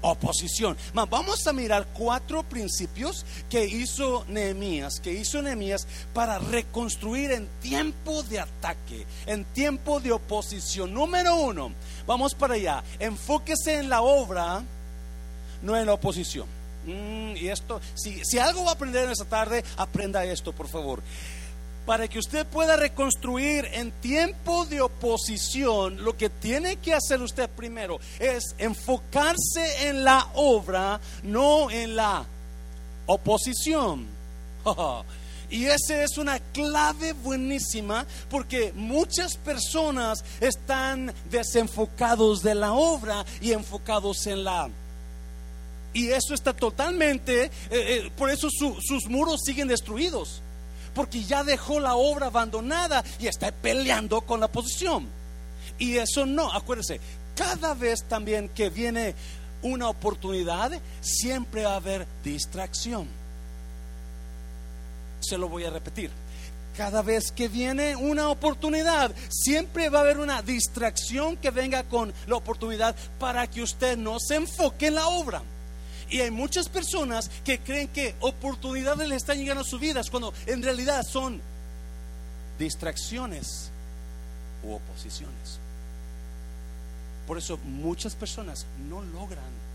oposición. 0.00 0.76
Vamos 0.94 1.46
a 1.46 1.52
mirar 1.52 1.86
cuatro 1.92 2.42
principios 2.42 3.24
que 3.48 3.66
hizo 3.66 4.24
Nehemías, 4.28 5.00
que 5.00 5.12
hizo 5.12 5.42
Nehemías 5.42 5.86
para 6.14 6.38
reconstruir 6.38 7.32
en 7.32 7.48
tiempo 7.60 8.22
de 8.24 8.40
ataque, 8.40 9.06
en 9.26 9.44
tiempo 9.44 10.00
de 10.00 10.12
oposición. 10.12 10.94
Número 10.94 11.36
uno, 11.36 11.72
vamos 12.06 12.34
para 12.34 12.54
allá. 12.54 12.82
Enfóquese 12.98 13.78
en 13.78 13.88
la 13.88 14.02
obra, 14.02 14.62
no 15.62 15.76
en 15.76 15.86
la 15.86 15.94
oposición. 15.94 16.46
Mm, 16.86 17.36
y 17.36 17.48
esto, 17.48 17.80
si, 17.94 18.24
si 18.24 18.38
algo 18.38 18.64
va 18.64 18.70
a 18.70 18.74
aprender 18.74 19.04
en 19.04 19.10
esta 19.10 19.24
tarde, 19.24 19.64
aprenda 19.76 20.24
esto, 20.24 20.52
por 20.52 20.68
favor 20.68 21.02
para 21.88 22.06
que 22.06 22.18
usted 22.18 22.46
pueda 22.46 22.76
reconstruir 22.76 23.66
en 23.72 23.90
tiempo 23.92 24.66
de 24.66 24.82
oposición, 24.82 26.04
lo 26.04 26.18
que 26.18 26.28
tiene 26.28 26.76
que 26.76 26.92
hacer 26.92 27.22
usted 27.22 27.48
primero 27.48 27.98
es 28.18 28.54
enfocarse 28.58 29.88
en 29.88 30.04
la 30.04 30.28
obra, 30.34 31.00
no 31.22 31.70
en 31.70 31.96
la 31.96 32.26
oposición. 33.06 34.06
Y 35.50 35.64
esa 35.64 36.02
es 36.02 36.18
una 36.18 36.38
clave 36.38 37.14
buenísima 37.14 38.04
porque 38.28 38.70
muchas 38.74 39.38
personas 39.38 40.22
están 40.42 41.10
desenfocados 41.30 42.42
de 42.42 42.54
la 42.54 42.74
obra 42.74 43.24
y 43.40 43.52
enfocados 43.52 44.26
en 44.26 44.44
la... 44.44 44.68
Y 45.94 46.08
eso 46.08 46.34
está 46.34 46.52
totalmente, 46.52 47.44
eh, 47.44 47.50
eh, 47.70 48.10
por 48.14 48.28
eso 48.28 48.50
sus 48.50 49.08
muros 49.08 49.40
siguen 49.42 49.68
destruidos 49.68 50.42
porque 50.94 51.22
ya 51.22 51.44
dejó 51.44 51.80
la 51.80 51.96
obra 51.96 52.26
abandonada 52.26 53.04
y 53.18 53.26
está 53.26 53.52
peleando 53.52 54.20
con 54.22 54.40
la 54.40 54.48
posición. 54.48 55.08
Y 55.78 55.96
eso 55.96 56.26
no, 56.26 56.52
acuérdense, 56.52 57.00
cada 57.36 57.74
vez 57.74 58.04
también 58.04 58.48
que 58.48 58.68
viene 58.68 59.14
una 59.62 59.88
oportunidad, 59.88 60.72
siempre 61.00 61.64
va 61.64 61.74
a 61.74 61.76
haber 61.76 62.06
distracción. 62.24 63.08
Se 65.20 65.38
lo 65.38 65.48
voy 65.48 65.64
a 65.64 65.70
repetir. 65.70 66.10
Cada 66.76 67.02
vez 67.02 67.32
que 67.32 67.48
viene 67.48 67.96
una 67.96 68.28
oportunidad, 68.28 69.12
siempre 69.28 69.88
va 69.88 69.98
a 69.98 70.02
haber 70.02 70.18
una 70.18 70.42
distracción 70.42 71.36
que 71.36 71.50
venga 71.50 71.82
con 71.84 72.12
la 72.28 72.36
oportunidad 72.36 72.94
para 73.18 73.48
que 73.48 73.62
usted 73.62 73.96
no 73.96 74.18
se 74.20 74.36
enfoque 74.36 74.86
en 74.86 74.94
la 74.94 75.08
obra. 75.08 75.42
Y 76.10 76.20
hay 76.20 76.30
muchas 76.30 76.68
personas 76.68 77.30
que 77.44 77.58
creen 77.58 77.88
que 77.88 78.14
oportunidades 78.20 79.08
le 79.08 79.16
están 79.16 79.38
llegando 79.38 79.62
a 79.62 79.64
sus 79.64 79.80
vidas 79.80 80.10
cuando 80.10 80.32
en 80.46 80.62
realidad 80.62 81.02
son 81.02 81.40
distracciones 82.58 83.70
u 84.62 84.72
oposiciones. 84.72 85.58
Por 87.26 87.36
eso 87.36 87.58
muchas 87.58 88.14
personas 88.14 88.64
no 88.88 89.02
logran 89.02 89.68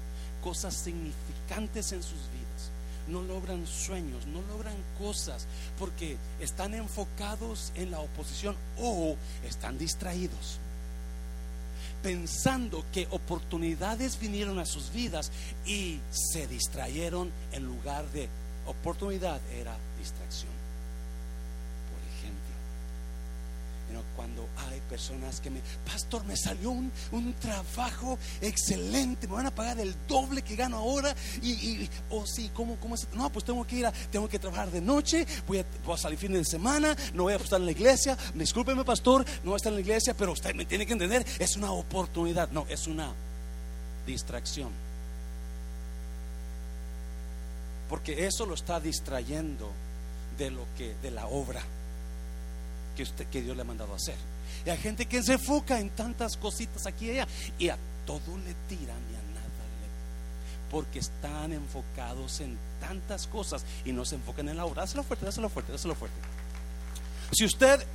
cosas 0.43 0.73
significantes 0.73 1.91
en 1.91 2.01
sus 2.01 2.13
vidas, 2.13 2.71
no 3.07 3.21
logran 3.21 3.67
sueños, 3.67 4.25
no 4.25 4.41
logran 4.41 4.75
cosas 4.97 5.45
porque 5.77 6.17
están 6.39 6.73
enfocados 6.73 7.71
en 7.75 7.91
la 7.91 7.99
oposición 7.99 8.55
o 8.79 9.15
están 9.47 9.77
distraídos 9.77 10.59
pensando 12.03 12.85
que 12.91 13.07
oportunidades 13.09 14.19
vinieron 14.19 14.59
a 14.59 14.65
sus 14.65 14.93
vidas 14.93 15.31
y 15.65 15.99
se 16.11 16.45
distrayeron 16.45 17.31
en 17.53 17.65
lugar 17.65 18.05
de 18.11 18.29
oportunidad 18.67 19.41
era 19.51 19.75
distracción. 19.97 20.52
Ejemplo, 23.93 24.03
cuando 24.15 24.49
hay 24.55 24.79
personas 24.89 25.39
que 25.39 25.49
me, 25.49 25.61
pastor, 25.85 26.23
me 26.25 26.35
salió 26.35 26.71
un, 26.71 26.91
un, 27.11 27.33
trabajo 27.33 28.17
excelente, 28.41 29.27
me 29.27 29.33
van 29.33 29.45
a 29.45 29.51
pagar 29.51 29.79
el 29.79 29.95
doble 30.07 30.41
que 30.41 30.55
gano 30.55 30.77
ahora. 30.77 31.15
Y, 31.41 31.51
y 31.51 31.89
oh, 32.09 32.25
sí, 32.25 32.49
¿cómo, 32.53 32.77
cómo 32.77 32.95
es? 32.95 33.07
No, 33.13 33.29
pues 33.29 33.45
tengo 33.45 33.65
que 33.65 33.77
ir, 33.77 33.85
a, 33.85 33.91
tengo 33.91 34.27
que 34.27 34.39
trabajar 34.39 34.71
de 34.71 34.81
noche, 34.81 35.27
voy 35.47 35.59
a, 35.59 35.65
voy 35.85 35.93
a 35.93 35.97
salir 35.97 36.17
fin 36.17 36.33
de 36.33 36.43
semana, 36.43 36.95
no 37.13 37.23
voy 37.23 37.33
a 37.33 37.35
estar 37.37 37.59
en 37.59 37.65
la 37.65 37.71
iglesia. 37.71 38.17
Discúlpeme, 38.33 38.83
pastor, 38.83 39.25
no 39.43 39.51
voy 39.51 39.53
a 39.53 39.57
estar 39.57 39.71
en 39.71 39.75
la 39.75 39.81
iglesia, 39.81 40.15
pero 40.15 40.31
usted 40.31 40.55
me 40.55 40.65
tiene 40.65 40.85
que 40.85 40.93
entender, 40.93 41.25
es 41.37 41.55
una 41.55 41.71
oportunidad, 41.71 42.49
no, 42.49 42.65
es 42.69 42.87
una 42.87 43.11
distracción. 44.07 44.71
Porque 47.89 48.25
eso 48.25 48.45
lo 48.45 48.55
está 48.55 48.79
distrayendo 48.79 49.71
de 50.37 50.49
lo 50.49 50.65
que, 50.77 50.95
de 51.03 51.11
la 51.11 51.27
obra 51.27 51.61
que, 52.95 53.03
usted, 53.03 53.27
que 53.27 53.41
Dios 53.41 53.55
le 53.55 53.61
ha 53.61 53.65
mandado 53.65 53.93
a 53.93 53.95
hacer. 53.95 54.15
Y 54.65 54.69
hay 54.69 54.77
gente 54.77 55.05
que 55.05 55.21
se 55.23 55.33
enfoca 55.33 55.79
en 55.79 55.89
tantas 55.89 56.37
cositas 56.37 56.85
aquí 56.85 57.07
y 57.07 57.11
allá 57.11 57.27
y 57.59 57.69
a 57.69 57.77
todo 58.05 58.37
le 58.37 58.53
tiran 58.67 59.01
y 59.11 59.15
a 59.15 59.21
nada 59.33 59.63
le. 59.81 60.71
Porque 60.71 60.99
están 60.99 61.53
enfocados 61.53 62.39
en 62.39 62.57
tantas 62.79 63.27
cosas 63.27 63.65
y 63.85 63.91
no 63.91 64.05
se 64.05 64.15
enfocan 64.15 64.49
en 64.49 64.57
la 64.57 64.65
obra. 64.65 64.81
Dáselo 64.81 65.03
fuerte, 65.03 65.25
dáselo 65.25 65.49
fuerte, 65.49 65.71
dáselo 65.71 65.95
fuerte. 65.95 66.17
Si 67.31 67.45
usted 67.45 67.85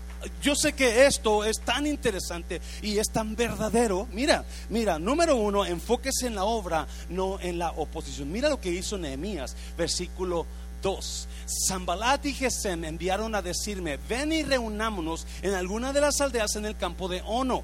yo 0.43 0.55
sé 0.57 0.73
que 0.73 1.07
esto 1.07 1.45
es 1.45 1.61
tan 1.61 1.87
interesante 1.87 2.61
y 2.83 2.99
es 2.99 3.09
tan 3.09 3.37
verdadero. 3.37 4.09
Mira, 4.13 4.45
mira, 4.69 4.99
número 4.99 5.37
uno, 5.37 5.65
enfóquese 5.65 6.27
en 6.27 6.35
la 6.35 6.45
obra, 6.45 6.87
no 7.09 7.41
en 7.41 7.59
la 7.59 7.71
oposición. 7.73 8.31
Mira 8.33 8.49
lo 8.49 8.61
que 8.61 8.71
hizo 8.71 8.99
Nehemías, 8.99 9.57
versículo 9.77 10.47
2. 10.83 11.29
Zambalat 11.69 12.25
y 12.27 12.35
Gesem 12.35 12.85
enviaron 12.85 13.35
a 13.35 13.43
decirme, 13.43 13.99
ven 14.09 14.33
y 14.33 14.43
reunámonos 14.43 15.27
en 15.43 15.55
alguna 15.55 15.93
de 15.93 16.01
las 16.01 16.21
aldeas 16.21 16.57
en 16.57 16.67
el 16.67 16.77
campo 16.77 17.09
de 17.09 17.23
Ono. 17.27 17.63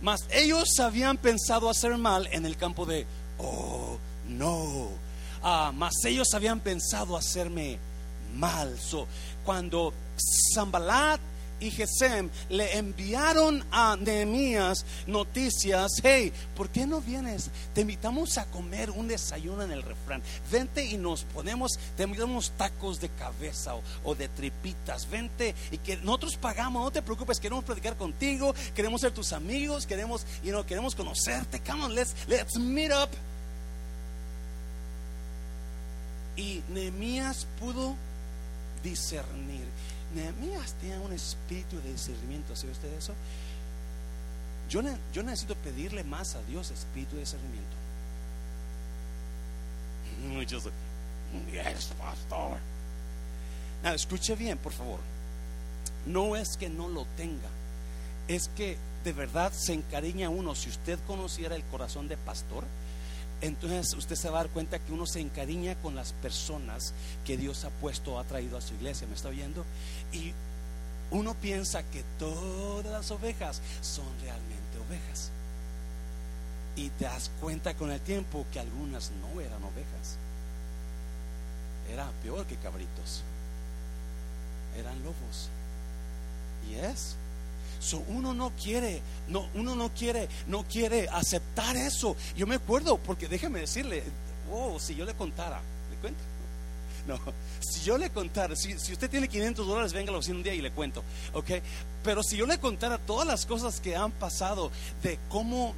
Mas 0.00 0.20
ellos 0.30 0.80
habían 0.80 1.16
pensado 1.16 1.70
hacer 1.70 1.96
mal 1.96 2.28
en 2.32 2.44
el 2.44 2.56
campo 2.56 2.86
de 2.86 3.06
Oh, 3.38 3.98
no. 4.28 4.88
Ah, 5.42 5.72
mas 5.74 6.04
ellos 6.04 6.28
habían 6.34 6.60
pensado 6.60 7.16
hacerme 7.16 7.78
mal. 8.34 8.76
cuando 9.44 9.92
Zambalat 10.54 11.20
y 11.62 11.70
Gesem 11.70 12.28
le 12.48 12.76
enviaron 12.76 13.64
a 13.70 13.96
Nehemías 13.96 14.84
noticias, 15.06 15.92
hey, 16.02 16.32
¿por 16.56 16.68
qué 16.70 16.86
no 16.86 17.00
vienes? 17.00 17.50
Te 17.72 17.82
invitamos 17.82 18.36
a 18.36 18.46
comer 18.46 18.90
un 18.90 19.06
desayuno 19.06 19.62
en 19.62 19.70
el 19.70 19.82
refrán. 19.82 20.22
Vente 20.50 20.84
y 20.84 20.98
nos 20.98 21.22
ponemos, 21.22 21.78
te 21.96 22.02
invitamos 22.02 22.50
tacos 22.56 23.00
de 23.00 23.08
cabeza 23.10 23.74
o, 24.02 24.14
de 24.14 24.28
tripitas. 24.28 25.08
Vente 25.08 25.54
y 25.70 25.78
que 25.78 25.96
nosotros 25.98 26.36
pagamos, 26.36 26.82
no 26.82 26.90
te 26.90 27.02
preocupes, 27.02 27.38
queremos 27.38 27.64
platicar 27.64 27.96
contigo, 27.96 28.54
queremos 28.74 29.00
ser 29.00 29.12
tus 29.12 29.32
amigos, 29.32 29.86
queremos, 29.86 30.26
y 30.42 30.50
no 30.50 30.66
queremos 30.66 30.96
conocerte. 30.96 31.60
Come 31.60 31.84
on, 31.84 31.94
let's, 31.94 32.14
let's 32.26 32.58
meet 32.58 32.90
up. 32.90 33.08
Y 36.36 36.62
Nehemías 36.70 37.46
pudo 37.60 37.94
discernir 38.82 39.71
Nehemías 40.14 40.74
tenía 40.74 41.00
un 41.00 41.12
espíritu 41.12 41.80
de 41.80 41.92
discernimiento. 41.92 42.54
¿Sabe 42.54 42.72
usted 42.72 42.92
eso? 42.92 43.14
Yo, 44.68 44.82
yo 45.12 45.22
necesito 45.22 45.54
pedirle 45.56 46.04
más 46.04 46.34
a 46.34 46.42
Dios 46.42 46.70
espíritu 46.70 47.14
de 47.14 47.20
discernimiento. 47.20 47.76
Muchos, 50.28 50.64
yes, 51.50 51.90
pastor. 51.98 52.58
escuche 53.94 54.34
bien, 54.36 54.58
por 54.58 54.72
favor. 54.72 55.00
No 56.06 56.36
es 56.36 56.56
que 56.56 56.68
no 56.68 56.88
lo 56.88 57.06
tenga, 57.16 57.48
es 58.28 58.48
que 58.48 58.76
de 59.04 59.12
verdad 59.12 59.52
se 59.52 59.72
encariña 59.72 60.30
uno. 60.30 60.54
Si 60.54 60.68
usted 60.68 60.98
conociera 61.06 61.54
el 61.54 61.64
corazón 61.64 62.08
de 62.08 62.16
pastor, 62.16 62.64
entonces 63.42 63.92
usted 63.94 64.14
se 64.14 64.30
va 64.30 64.38
a 64.38 64.42
dar 64.44 64.52
cuenta 64.52 64.78
que 64.78 64.92
uno 64.92 65.04
se 65.04 65.20
encariña 65.20 65.74
con 65.82 65.96
las 65.96 66.12
personas 66.12 66.94
que 67.24 67.36
Dios 67.36 67.64
ha 67.64 67.70
puesto, 67.70 68.18
ha 68.18 68.24
traído 68.24 68.56
a 68.56 68.60
su 68.60 68.74
iglesia. 68.74 69.08
¿Me 69.08 69.14
está 69.14 69.28
oyendo? 69.28 69.64
Y 70.12 70.32
uno 71.10 71.34
piensa 71.34 71.82
que 71.82 72.04
todas 72.20 72.92
las 72.92 73.10
ovejas 73.10 73.60
son 73.80 74.06
realmente 74.20 74.78
ovejas. 74.88 75.30
Y 76.76 76.88
te 76.90 77.04
das 77.04 77.32
cuenta 77.40 77.74
con 77.74 77.90
el 77.90 78.00
tiempo 78.00 78.46
que 78.52 78.60
algunas 78.60 79.10
no 79.10 79.40
eran 79.40 79.62
ovejas. 79.64 80.16
Era 81.90 82.08
peor 82.22 82.46
que 82.46 82.56
cabritos. 82.56 83.24
Eran 84.76 85.02
lobos. 85.02 85.48
Y 86.70 86.76
es 86.76 87.16
uno 88.08 88.32
no 88.32 88.50
quiere, 88.50 89.02
no, 89.28 89.48
uno 89.54 89.74
no 89.74 89.92
quiere, 89.92 90.28
no 90.46 90.64
quiere 90.64 91.08
aceptar 91.08 91.76
eso. 91.76 92.16
Yo 92.36 92.46
me 92.46 92.56
acuerdo, 92.56 92.98
porque 92.98 93.28
déjeme 93.28 93.60
decirle, 93.60 94.04
oh, 94.50 94.78
si 94.78 94.94
yo 94.94 95.04
le 95.04 95.14
contara, 95.14 95.60
¿le 95.90 95.96
cuento? 95.96 96.22
No, 97.06 97.18
si 97.60 97.80
yo 97.80 97.98
le 97.98 98.10
contara, 98.10 98.54
si, 98.54 98.74
usted 98.74 99.10
tiene 99.10 99.28
500 99.28 99.66
dólares, 99.66 99.92
venga 99.92 100.12
a 100.12 100.16
la 100.16 100.20
un 100.20 100.42
día 100.42 100.54
y 100.54 100.62
le 100.62 100.70
cuento, 100.70 101.02
¿ok? 101.32 101.50
Pero 102.04 102.22
si 102.22 102.36
yo 102.36 102.46
le 102.46 102.58
contara 102.58 102.98
todas 102.98 103.26
las 103.26 103.44
cosas 103.44 103.80
que 103.80 103.96
han 103.96 104.12
pasado, 104.12 104.70
de 105.02 105.18
cómo 105.28 105.74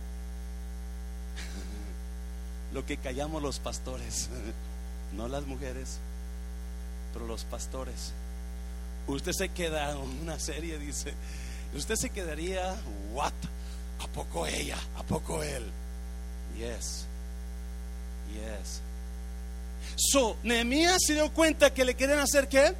lo 2.74 2.84
que 2.84 2.98
callamos 2.98 3.42
los 3.42 3.58
pastores, 3.58 4.28
no 5.16 5.28
las 5.28 5.46
mujeres, 5.46 5.98
pero 7.14 7.26
los 7.26 7.44
pastores. 7.44 8.12
Usted 9.06 9.32
se 9.32 9.48
queda 9.50 9.92
en 9.92 9.98
una 9.98 10.38
serie, 10.38 10.78
dice, 10.78 11.14
usted 11.76 11.96
se 11.96 12.10
quedaría, 12.10 12.74
what? 13.12 13.32
¿A 14.00 14.06
poco 14.08 14.46
ella? 14.46 14.78
¿A 14.96 15.02
poco 15.02 15.42
él? 15.42 15.62
Yes. 16.56 17.06
Yes. 18.32 18.80
So, 19.96 20.36
Nehemías 20.42 20.98
se 21.06 21.14
dio 21.14 21.32
cuenta 21.32 21.72
que 21.72 21.84
le 21.84 21.94
quieren 21.94 22.18
hacer 22.18 22.48
qué? 22.48 22.74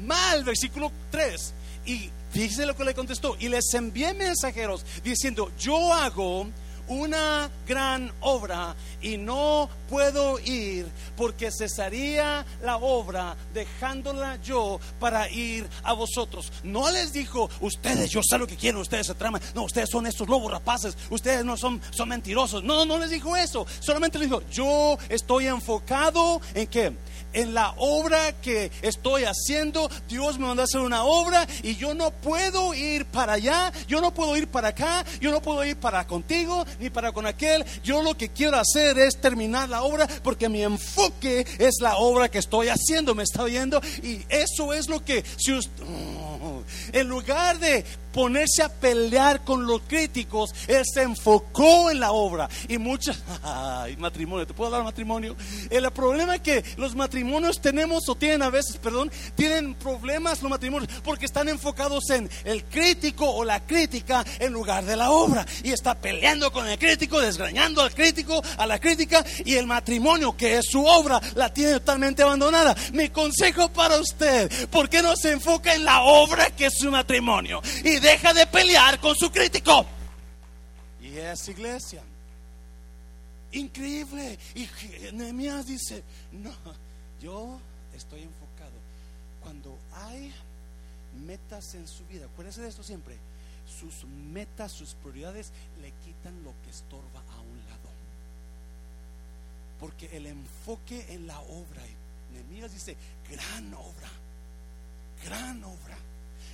Mal, 0.00 0.44
versículo 0.44 0.90
3. 1.10 1.52
Y 1.86 2.10
fíjese 2.32 2.66
lo 2.66 2.76
que 2.76 2.84
le 2.84 2.94
contestó. 2.94 3.36
Y 3.38 3.48
les 3.48 3.72
envié 3.74 4.14
mensajeros 4.14 4.84
diciendo, 5.02 5.50
yo 5.58 5.92
hago 5.92 6.46
una 6.88 7.50
gran 7.66 8.12
obra 8.20 8.74
y 9.00 9.16
no 9.16 9.68
puedo 9.88 10.38
ir 10.40 10.86
porque 11.16 11.50
cesaría 11.50 12.44
la 12.62 12.76
obra 12.76 13.36
dejándola 13.54 14.36
yo 14.42 14.80
para 15.00 15.30
ir 15.30 15.68
a 15.82 15.92
vosotros. 15.92 16.52
No 16.62 16.90
les 16.90 17.12
dijo, 17.12 17.48
ustedes, 17.60 18.10
yo 18.10 18.20
sé 18.22 18.38
lo 18.38 18.46
que 18.46 18.56
quieren, 18.56 18.80
ustedes 18.80 19.06
se 19.06 19.14
traman. 19.14 19.40
No, 19.54 19.64
ustedes 19.64 19.90
son 19.90 20.06
estos 20.06 20.28
lobos 20.28 20.50
rapaces, 20.50 20.96
ustedes 21.10 21.44
no 21.44 21.56
son, 21.56 21.80
son 21.90 22.08
mentirosos. 22.08 22.62
No, 22.62 22.84
no 22.84 22.98
les 22.98 23.10
dijo 23.10 23.36
eso. 23.36 23.66
Solamente 23.80 24.18
les 24.18 24.28
dijo, 24.28 24.42
yo 24.50 24.98
estoy 25.08 25.46
enfocado 25.46 26.40
en 26.54 26.66
que 26.66 26.92
en 27.32 27.54
la 27.54 27.74
obra 27.76 28.32
que 28.40 28.70
estoy 28.82 29.24
haciendo. 29.24 29.90
Dios 30.08 30.38
me 30.38 30.46
mandó 30.46 30.62
a 30.62 30.64
hacer 30.64 30.80
una 30.80 31.04
obra 31.04 31.46
y 31.62 31.76
yo 31.76 31.94
no 31.94 32.10
puedo 32.10 32.74
ir 32.74 33.06
para 33.06 33.34
allá, 33.34 33.72
yo 33.88 34.00
no 34.00 34.12
puedo 34.12 34.36
ir 34.36 34.48
para 34.48 34.68
acá, 34.68 35.04
yo 35.20 35.30
no 35.30 35.40
puedo 35.40 35.64
ir 35.64 35.76
para 35.76 36.06
contigo 36.06 36.64
ni 36.78 36.90
para 36.90 37.12
con 37.12 37.26
aquel. 37.26 37.64
Yo 37.82 38.02
lo 38.02 38.16
que 38.16 38.28
quiero 38.30 38.58
hacer 38.58 38.98
es 38.98 39.20
terminar 39.20 39.68
la 39.68 39.82
obra 39.82 40.06
porque 40.22 40.48
mi 40.48 40.62
enfoque 40.62 41.46
es 41.58 41.76
la 41.80 41.96
obra 41.96 42.30
que 42.30 42.38
estoy 42.38 42.68
haciendo. 42.68 43.14
¿Me 43.14 43.22
está 43.22 43.42
oyendo? 43.42 43.80
Y 44.02 44.20
eso 44.28 44.72
es 44.72 44.88
lo 44.88 45.04
que, 45.04 45.24
si 45.36 45.52
usted, 45.52 45.84
en 46.92 47.08
lugar 47.08 47.58
de 47.58 47.84
ponerse 48.12 48.62
a 48.62 48.68
pelear 48.68 49.42
con 49.42 49.66
los 49.66 49.82
críticos, 49.82 50.50
él 50.68 50.82
se 50.84 51.02
enfocó 51.02 51.90
en 51.90 52.00
la 52.00 52.12
obra. 52.12 52.48
Y 52.68 52.78
muchas, 52.78 53.18
matrimonio, 53.98 54.46
¿te 54.46 54.54
puedo 54.54 54.68
hablar 54.68 54.84
matrimonio? 54.84 55.36
El 55.70 55.90
problema 55.92 56.36
es 56.36 56.42
que 56.42 56.64
los 56.76 56.94
matrimonios 57.22 57.60
tenemos 57.60 58.08
o 58.08 58.16
tienen 58.16 58.42
a 58.42 58.50
veces, 58.50 58.78
perdón, 58.78 59.10
tienen 59.36 59.74
problemas 59.74 60.42
los 60.42 60.50
matrimonios 60.50 60.90
porque 61.04 61.26
están 61.26 61.48
enfocados 61.48 62.10
en 62.10 62.28
el 62.44 62.64
crítico 62.64 63.30
o 63.30 63.44
la 63.44 63.64
crítica 63.64 64.24
en 64.40 64.52
lugar 64.52 64.84
de 64.84 64.96
la 64.96 65.12
obra. 65.12 65.46
Y 65.62 65.70
está 65.70 65.94
peleando 65.94 66.50
con 66.50 66.66
el 66.66 66.76
crítico, 66.78 67.20
desgrañando 67.20 67.80
al 67.80 67.94
crítico, 67.94 68.42
a 68.58 68.66
la 68.66 68.80
crítica, 68.80 69.24
y 69.44 69.54
el 69.54 69.68
matrimonio, 69.68 70.36
que 70.36 70.58
es 70.58 70.66
su 70.68 70.84
obra, 70.84 71.20
la 71.36 71.52
tiene 71.52 71.74
totalmente 71.74 72.24
abandonada. 72.24 72.74
Mi 72.92 73.08
consejo 73.10 73.68
para 73.68 73.98
usted, 73.98 74.68
¿por 74.68 74.88
qué 74.88 75.00
no 75.00 75.14
se 75.14 75.30
enfoca 75.30 75.74
en 75.74 75.84
la 75.84 76.02
obra 76.02 76.50
que 76.50 76.66
es 76.66 76.74
su 76.76 76.90
matrimonio? 76.90 77.62
Y 77.84 78.00
deja 78.00 78.34
de 78.34 78.46
pelear 78.48 78.98
con 78.98 79.14
su 79.14 79.30
crítico. 79.30 79.86
Y 81.00 81.18
es 81.18 81.48
iglesia. 81.48 82.02
Increíble. 83.52 84.38
Y 84.54 84.66
Nehemías 85.12 85.66
dice, 85.66 86.02
no, 86.32 86.50
yo 87.22 87.60
estoy 87.94 88.22
enfocado. 88.22 88.72
Cuando 89.42 89.78
hay 89.94 90.32
metas 91.26 91.74
en 91.74 91.86
su 91.86 92.04
vida, 92.06 92.26
acuérdense 92.26 92.60
de 92.60 92.68
esto 92.68 92.82
siempre, 92.82 93.16
sus 93.66 94.04
metas, 94.32 94.72
sus 94.72 94.94
prioridades 94.94 95.52
le 95.80 95.92
quitan 96.04 96.42
lo 96.42 96.52
que 96.64 96.70
estorba 96.70 97.20
a 97.20 97.40
un 97.40 97.58
lado. 97.68 97.92
Porque 99.80 100.16
el 100.16 100.26
enfoque 100.26 101.06
en 101.14 101.26
la 101.26 101.40
obra, 101.40 101.82
Nehemías 102.32 102.72
dice, 102.72 102.96
gran 103.30 103.72
obra, 103.74 104.10
gran 105.24 105.62
obra 105.64 105.98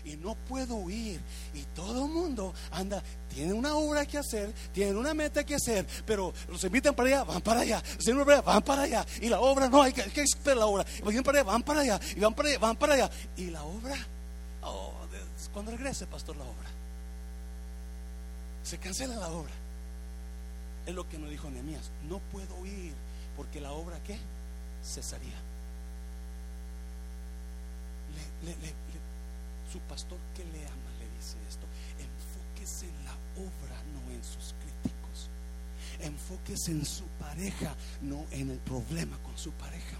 y 0.08 0.16
no 0.16 0.34
puedo 0.34 0.76
huir. 0.76 1.20
Y 1.54 1.62
todo 1.74 2.06
el 2.06 2.10
mundo 2.10 2.54
anda, 2.70 3.02
tiene 3.28 3.52
una 3.52 3.74
obra 3.74 4.06
que 4.06 4.18
hacer, 4.18 4.52
tiene 4.72 4.96
una 4.96 5.12
meta 5.12 5.44
que 5.44 5.54
hacer, 5.54 5.86
pero 6.06 6.32
los 6.48 6.62
invitan 6.64 6.94
para 6.94 7.08
allá, 7.08 7.24
van 7.24 7.42
para 7.42 7.60
allá, 7.60 7.82
los 7.96 8.08
invitan 8.08 8.24
para 8.24 8.38
allá, 8.38 8.42
van 8.42 8.62
para 8.62 8.82
allá. 8.82 9.06
Y 9.20 9.28
la 9.28 9.40
obra, 9.40 9.68
no, 9.68 9.82
hay 9.82 9.92
que, 9.92 10.22
esperar 10.22 10.58
la 10.58 10.66
obra. 10.66 10.86
Y 10.98 11.02
van 11.02 11.22
para 11.22 11.40
allá, 11.40 11.50
van 11.50 11.62
para 11.62 11.80
allá, 11.80 12.00
y 12.16 12.20
van 12.20 12.34
para 12.34 12.48
allá, 12.48 12.58
van 12.58 12.76
para 12.76 12.94
allá. 12.94 13.10
Y 13.36 13.50
la 13.50 13.62
obra, 13.62 13.96
oh, 14.62 14.94
cuando 15.52 15.72
regrese, 15.72 16.06
pastor, 16.06 16.36
la 16.36 16.44
obra. 16.44 16.68
Se 18.62 18.78
cancela 18.78 19.16
la 19.16 19.28
obra. 19.28 19.52
Es 20.86 20.94
lo 20.94 21.08
que 21.08 21.18
nos 21.18 21.30
dijo 21.30 21.50
Nehemías. 21.50 21.90
No 22.08 22.18
puedo 22.18 22.64
ir 22.64 22.94
porque 23.36 23.60
la 23.60 23.72
obra, 23.72 23.98
¿qué? 24.04 24.18
Cesaría. 24.82 25.36
Le, 28.44 28.50
le, 28.56 28.74
su 29.70 29.78
pastor 29.80 30.18
que 30.34 30.44
le 30.44 30.66
ama 30.66 30.90
le 30.98 31.08
dice 31.16 31.36
esto, 31.48 31.66
enfóquese 31.98 32.86
en 32.86 33.04
la 33.04 33.14
obra, 33.36 33.82
no 33.92 34.12
en 34.12 34.22
sus 34.22 34.54
críticos. 34.60 35.30
Enfóquese 36.00 36.72
en 36.72 36.84
su 36.84 37.04
pareja, 37.18 37.74
no 38.02 38.24
en 38.30 38.50
el 38.50 38.58
problema 38.58 39.18
con 39.18 39.36
su 39.36 39.52
pareja. 39.52 39.96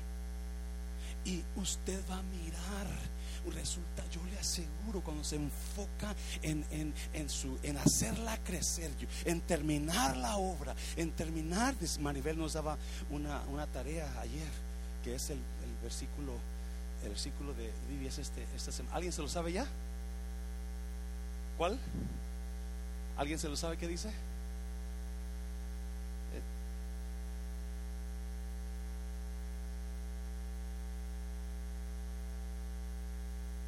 Y 1.24 1.42
usted 1.57 2.00
va 2.09 2.18
a 2.18 2.22
mirar 2.22 2.87
resulta, 3.50 4.04
yo 4.11 4.20
le 4.31 4.38
aseguro, 4.38 5.00
cuando 5.00 5.24
se 5.24 5.37
enfoca 5.37 6.14
en, 6.42 6.64
en, 7.12 7.31
su, 7.31 7.59
en 7.62 7.76
hacerla 7.78 8.37
crecer, 8.38 8.90
en 9.24 9.40
terminar 9.42 10.16
la 10.16 10.37
obra, 10.37 10.74
en 10.96 11.12
terminar, 11.12 11.74
Maribel 12.00 12.38
nos 12.38 12.54
daba 12.54 12.76
una, 13.11 13.42
una 13.48 13.66
tarea 13.66 14.20
ayer, 14.20 14.48
que 15.02 15.14
es 15.14 15.31
el, 15.31 15.38
el 15.38 15.83
versículo 15.83 16.35
el 17.03 17.11
versículo 17.11 17.55
de 17.55 17.71
Vivi 17.89 18.07
es 18.07 18.19
este, 18.19 18.47
esta 18.57 18.73
semana. 18.73 18.97
¿Alguien 18.97 19.13
se 19.13 19.23
lo 19.23 19.29
sabe 19.29 19.53
ya? 19.53 19.67
¿Cuál? 21.57 21.79
¿Alguien 23.17 23.39
se 23.39 23.49
lo 23.49 23.57
sabe 23.57 23.77
qué 23.77 23.89
dice? 23.89 24.11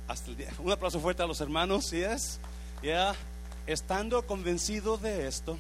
Hasta 0.09 0.31
el 0.31 0.37
día. 0.37 0.49
Un 0.59 0.73
aplauso 0.73 1.01
fuerte 1.01 1.23
a 1.23 1.27
los 1.27 1.41
hermanos, 1.41 1.87
¿sí 1.87 2.03
es? 2.03 2.41
Ya, 2.83 3.15
estando 3.67 4.27
convencido 4.27 4.99
de 4.99 5.29
esto, 5.29 5.57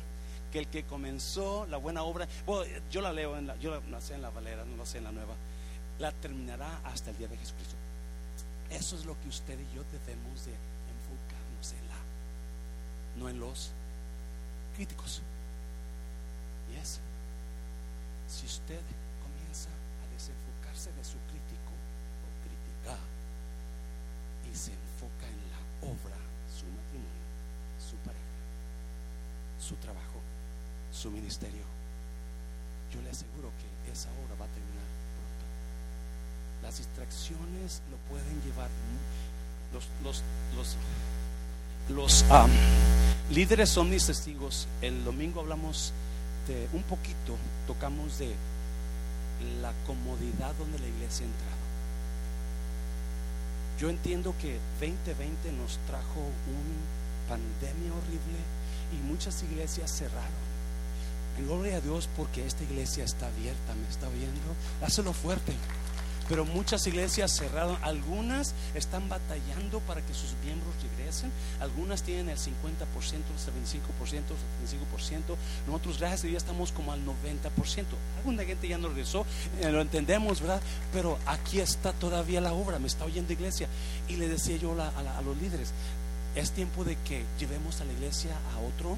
que 0.52 0.58
el 0.58 0.66
que 0.66 0.82
comenzó 0.84 1.66
la 1.66 1.76
buena 1.76 2.02
obra, 2.02 2.26
bueno, 2.46 2.72
yo 2.90 3.00
la 3.00 3.12
leo, 3.12 3.36
en 3.36 3.46
la, 3.46 3.56
yo 3.56 3.80
la 3.90 4.00
sé 4.00 4.14
en 4.14 4.22
la 4.22 4.30
Valera, 4.30 4.64
no 4.64 4.76
la 4.76 4.86
sé 4.86 4.98
en 4.98 5.04
la 5.04 5.12
nueva 5.12 5.34
la 6.00 6.12
terminará 6.12 6.80
hasta 6.84 7.10
el 7.10 7.18
día 7.18 7.28
de 7.28 7.36
Jesucristo. 7.36 7.76
Eso 8.70 8.96
es 8.96 9.04
lo 9.04 9.20
que 9.20 9.28
usted 9.28 9.58
y 9.58 9.76
yo 9.76 9.84
debemos 9.92 10.46
de 10.46 10.52
enfocarnos 10.56 11.72
en 11.76 11.88
la, 11.88 12.00
no 13.18 13.28
en 13.28 13.38
los 13.38 13.70
críticos. 14.74 15.20
Y 16.72 16.76
es, 16.80 17.00
si 18.28 18.46
usted 18.46 18.80
comienza 19.22 19.68
a 19.68 20.14
desenfocarse 20.14 20.90
de 20.92 21.04
su 21.04 21.18
crítico 21.28 21.72
o 22.24 22.28
crítica 22.48 22.96
y 24.50 24.56
se 24.56 24.72
enfoca 24.72 25.28
en 25.28 25.40
la 25.52 25.60
obra, 25.92 26.16
su 26.48 26.64
matrimonio, 26.64 27.28
su 27.78 27.96
pareja, 27.96 28.40
su 29.58 29.76
trabajo, 29.76 30.20
su 30.92 31.10
ministerio, 31.10 31.64
yo 32.90 33.02
le 33.02 33.10
aseguro 33.10 33.50
que 33.60 33.92
esa 33.92 34.08
obra 34.24 34.34
va 34.40 34.46
a 34.46 34.48
terminar 34.48 34.99
las 36.62 36.78
distracciones 36.78 37.82
lo 37.90 37.96
pueden 38.08 38.42
llevar. 38.42 38.68
Los, 39.72 39.88
los, 40.02 40.22
los, 40.56 40.76
los 41.88 42.24
líderes 43.30 43.68
son 43.70 43.90
mis 43.90 44.06
testigos. 44.06 44.66
El 44.82 45.04
domingo 45.04 45.40
hablamos 45.40 45.92
de 46.46 46.68
un 46.72 46.82
poquito, 46.82 47.36
tocamos 47.66 48.18
de 48.18 48.34
la 49.62 49.72
comodidad 49.86 50.54
donde 50.58 50.78
la 50.78 50.86
iglesia 50.86 51.26
ha 51.26 51.28
entrado. 51.28 51.60
Yo 53.80 53.88
entiendo 53.88 54.34
que 54.40 54.58
2020 54.80 55.52
nos 55.52 55.78
trajo 55.86 56.20
una 56.20 57.28
pandemia 57.28 57.92
horrible 57.92 58.38
y 58.92 59.08
muchas 59.08 59.42
iglesias 59.42 59.90
cerraron. 59.90 60.50
Gloria 61.38 61.78
a 61.78 61.80
Dios 61.80 62.08
porque 62.16 62.44
esta 62.46 62.62
iglesia 62.64 63.04
está 63.04 63.28
abierta, 63.28 63.74
me 63.74 63.88
está 63.88 64.08
viendo. 64.10 64.54
Hácelo 64.82 65.14
fuerte 65.14 65.54
pero 66.30 66.44
muchas 66.44 66.86
iglesias 66.86 67.36
cerraron. 67.36 67.76
Algunas 67.82 68.54
están 68.76 69.08
batallando 69.08 69.80
para 69.80 70.00
que 70.00 70.14
sus 70.14 70.32
miembros 70.44 70.72
regresen. 70.80 71.32
Algunas 71.58 72.04
tienen 72.04 72.28
el 72.28 72.38
50%, 72.38 72.46
el 72.46 73.36
75%, 73.36 74.14
el 74.62 74.68
75%. 74.68 75.36
Nosotros, 75.66 75.98
gracias 75.98 76.22
a 76.22 76.26
Dios, 76.28 76.44
estamos 76.44 76.70
como 76.70 76.92
al 76.92 77.00
90%. 77.04 77.84
Alguna 78.18 78.44
gente 78.44 78.68
ya 78.68 78.78
no 78.78 78.86
regresó, 78.86 79.26
eh, 79.60 79.72
lo 79.72 79.80
entendemos, 79.80 80.40
¿verdad? 80.40 80.62
Pero 80.92 81.18
aquí 81.26 81.58
está 81.58 81.92
todavía 81.92 82.40
la 82.40 82.52
obra. 82.52 82.78
Me 82.78 82.86
está 82.86 83.06
oyendo 83.06 83.32
iglesia. 83.32 83.66
Y 84.06 84.14
le 84.14 84.28
decía 84.28 84.56
yo 84.56 84.70
a 84.80 85.22
los 85.22 85.36
líderes, 85.36 85.72
es 86.36 86.52
tiempo 86.52 86.84
de 86.84 86.94
que 86.98 87.24
llevemos 87.40 87.80
a 87.80 87.84
la 87.84 87.92
iglesia 87.92 88.30
a 88.54 88.60
otro 88.60 88.96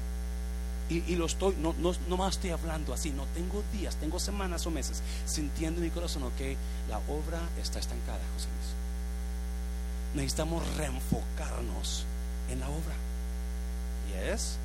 y, 0.89 1.15
lo 1.15 1.25
estoy, 1.25 1.55
no, 1.59 1.73
no, 1.79 2.17
más 2.17 2.35
estoy 2.35 2.51
hablando 2.51 2.93
así, 2.93 3.11
no 3.11 3.25
tengo 3.27 3.63
días, 3.71 3.95
tengo 3.95 4.19
semanas 4.19 4.65
o 4.67 4.71
meses 4.71 5.01
sintiendo 5.25 5.79
en 5.79 5.85
mi 5.85 5.91
corazón, 5.91 6.23
ok, 6.23 6.41
la 6.89 6.97
obra 6.99 7.41
está 7.61 7.79
estancada, 7.79 8.19
José 8.33 8.47
Luis. 8.49 8.73
Necesitamos 10.15 10.63
reenfocarnos 10.75 12.05
en 12.51 12.59
la 12.59 12.69
obra. 12.69 12.95
Y 14.09 14.29
es 14.29 14.57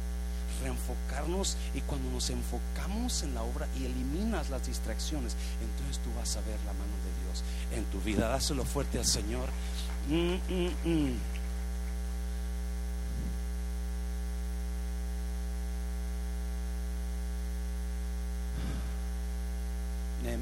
reenfocarnos 0.62 1.56
y 1.74 1.80
cuando 1.82 2.10
nos 2.10 2.30
enfocamos 2.30 3.22
en 3.22 3.34
la 3.34 3.42
obra 3.42 3.68
y 3.78 3.84
eliminas 3.84 4.50
las 4.50 4.66
distracciones, 4.66 5.36
entonces 5.62 6.02
tú 6.02 6.10
vas 6.18 6.36
a 6.36 6.40
ver 6.40 6.58
la 6.66 6.72
mano 6.72 6.92
de 7.04 7.24
Dios 7.24 7.44
en 7.72 7.84
tu 7.86 8.00
vida. 8.00 8.28
Dáselo 8.28 8.64
fuerte 8.64 8.98
al 8.98 9.06
Señor. 9.06 9.48
Mm, 10.08 10.34
mm, 10.48 10.70
mm. 10.84 11.37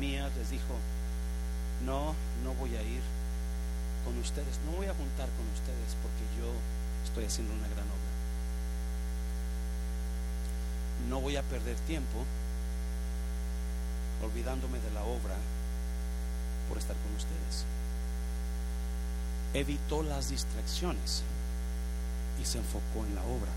Les 0.00 0.50
dijo, 0.50 0.74
no, 1.84 2.14
no 2.44 2.54
voy 2.54 2.76
a 2.76 2.82
ir 2.82 3.00
con 4.04 4.16
ustedes, 4.18 4.60
no 4.66 4.72
voy 4.72 4.86
a 4.86 4.94
juntar 4.94 5.28
con 5.36 5.46
ustedes 5.54 5.96
porque 6.02 6.22
yo 6.38 6.52
estoy 7.04 7.24
haciendo 7.24 7.54
una 7.54 7.66
gran 7.68 7.84
obra. 7.86 7.96
No 11.08 11.20
voy 11.20 11.36
a 11.36 11.42
perder 11.42 11.76
tiempo 11.86 12.24
olvidándome 14.22 14.78
de 14.80 14.90
la 14.92 15.02
obra 15.02 15.36
por 16.68 16.78
estar 16.78 16.96
con 16.96 17.14
ustedes. 17.16 17.64
Evitó 19.54 20.02
las 20.02 20.28
distracciones 20.28 21.22
y 22.40 22.44
se 22.44 22.58
enfocó 22.58 23.06
en 23.06 23.14
la 23.14 23.22
obra. 23.22 23.52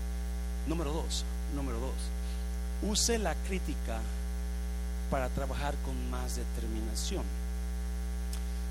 Número 0.66 0.92
dos, 0.92 1.24
número 1.54 1.78
dos, 1.80 2.90
use 2.90 3.18
la 3.18 3.34
crítica 3.34 4.00
para 5.10 5.28
trabajar 5.28 5.74
con 5.84 6.10
más 6.10 6.36
determinación. 6.36 7.24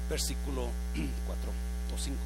Versículo 0.10 0.67
4 1.28 1.52
o 1.93 1.97
5. 1.97 2.17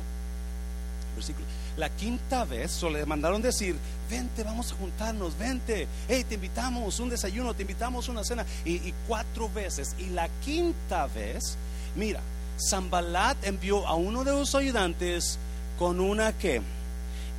Versículo. 1.15 1.45
La 1.77 1.89
quinta 1.89 2.45
vez 2.45 2.71
solo 2.71 2.97
le 2.97 3.05
mandaron 3.05 3.41
decir, 3.41 3.75
vente, 4.09 4.43
vamos 4.43 4.71
a 4.71 4.75
juntarnos, 4.75 5.37
vente, 5.37 5.87
hey, 6.07 6.25
te 6.27 6.35
invitamos 6.35 6.99
un 6.99 7.09
desayuno, 7.09 7.53
te 7.53 7.63
invitamos 7.63 8.09
una 8.09 8.23
cena, 8.23 8.45
y, 8.65 8.93
cuatro 9.07 9.49
veces. 9.49 9.95
Y 9.99 10.07
la 10.07 10.29
quinta 10.43 11.07
vez, 11.07 11.57
mira, 11.95 12.21
Zambalat 12.59 13.43
envió 13.45 13.87
a 13.87 13.95
uno 13.95 14.23
de 14.23 14.31
los 14.31 14.55
ayudantes 14.55 15.37
con 15.77 15.99
una 15.99 16.33
que, 16.33 16.61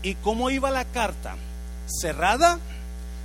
¿y 0.02 0.14
cómo 0.16 0.50
iba 0.50 0.70
la 0.70 0.84
carta? 0.84 1.36
¿Cerrada? 1.86 2.58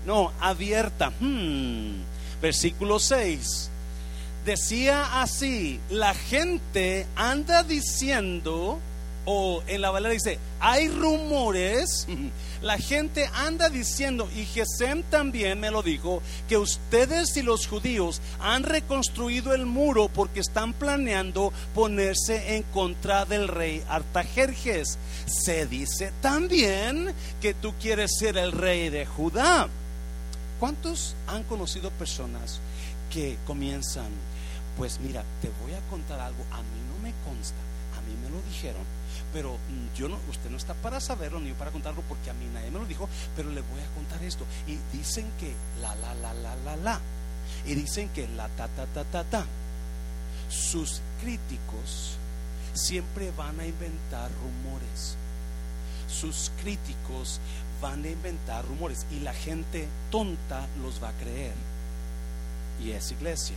No, 0.06 0.32
abierta. 0.40 1.12
Hmm 1.20 2.09
versículo 2.42 3.00
6. 3.00 3.70
Decía 4.46 5.22
así, 5.22 5.80
la 5.90 6.14
gente 6.14 7.06
anda 7.16 7.64
diciendo, 7.64 8.80
o 9.26 9.62
en 9.68 9.82
la 9.82 9.92
Valera 9.92 10.14
dice, 10.14 10.40
hay 10.60 10.88
rumores, 10.88 12.08
la 12.62 12.78
gente 12.78 13.30
anda 13.34 13.70
diciendo, 13.70 14.30
y 14.36 14.46
Gesem 14.46 15.04
también 15.04 15.60
me 15.60 15.72
lo 15.72 15.84
dijo, 15.84 16.24
que 16.48 16.58
ustedes 16.58 17.36
y 17.38 17.42
los 17.42 17.68
judíos 17.68 18.22
han 18.40 18.64
reconstruido 18.64 19.54
el 19.54 19.66
muro 19.66 20.10
porque 20.10 20.40
están 20.40 20.74
planeando 20.74 21.54
ponerse 21.76 22.56
en 22.56 22.64
contra 22.64 23.26
del 23.26 23.50
rey 23.50 23.84
Artajerjes. 23.90 24.98
Se 25.28 25.68
dice 25.68 26.12
también 26.22 27.14
que 27.42 27.54
tú 27.54 27.74
quieres 27.80 28.18
ser 28.18 28.38
el 28.38 28.52
rey 28.52 28.90
de 28.90 29.06
Judá. 29.06 29.70
¿Cuántos 30.60 31.16
han 31.28 31.44
conocido 31.44 31.90
personas 31.92 32.60
que 33.10 33.38
comienzan, 33.48 34.12
pues 34.78 35.00
mira, 35.00 35.24
te 35.42 35.50
voy 35.64 35.74
a 35.74 35.82
contar 35.90 36.20
algo, 36.20 36.44
a 36.52 36.58
mí 36.58 36.80
no 36.94 37.02
me 37.02 37.14
consta, 37.24 37.58
a 37.98 38.02
mí 38.02 38.14
me 38.22 38.30
lo 38.30 38.42
dijeron, 38.50 38.84
pero 39.32 39.54
mm, 39.54 39.96
yo 39.96 40.10
no, 40.10 40.18
usted 40.30 40.50
no 40.50 40.58
está 40.58 40.74
para 40.74 41.00
saberlo 41.00 41.40
ni 41.40 41.54
para 41.54 41.72
contarlo 41.72 42.02
porque 42.10 42.30
a 42.30 42.34
mí 42.34 42.46
nadie 42.54 42.72
me 42.72 42.80
lo 42.80 42.86
dijo, 42.86 43.08
pero 43.36 43.50
le 43.50 43.62
voy 43.62 43.82
a 43.82 43.96
contar 43.96 44.22
esto. 44.24 44.46
Y 44.68 44.78
dicen 44.98 45.26
que 45.40 45.54
la, 45.82 45.96
la, 45.96 46.14
la, 46.16 46.34
la, 46.34 46.56
la, 46.58 46.76
la. 46.76 47.00
Y 47.66 47.76
dicen 47.76 48.10
que 48.10 48.28
la, 48.28 48.48
ta, 48.50 48.68
ta, 48.68 48.86
ta, 48.88 49.04
ta, 49.06 49.24
ta. 49.24 49.46
Sus 50.50 51.02
críticos 51.22 52.18
siempre 52.74 53.32
van 53.32 53.60
a 53.60 53.66
inventar 53.66 54.30
rumores. 54.42 55.16
Sus 56.08 56.52
críticos 56.62 57.40
van 57.82 58.04
a 58.04 58.10
inventar 58.10 58.66
rumores 58.66 59.06
y 59.12 59.20
la 59.20 59.34
gente 59.34 59.88
tonta 60.12 60.68
los 60.82 61.02
va 61.04 61.10
a 61.10 61.14
creer. 61.14 61.54
Y 62.84 62.92
es 62.92 63.12
iglesia. 63.12 63.56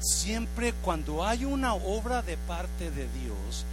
Siempre 0.00 0.72
cuando 0.72 1.24
hay 1.24 1.44
una 1.44 1.74
obra 1.74 2.22
de 2.22 2.36
parte 2.36 2.90
de 2.90 3.08
Dios, 3.08 3.64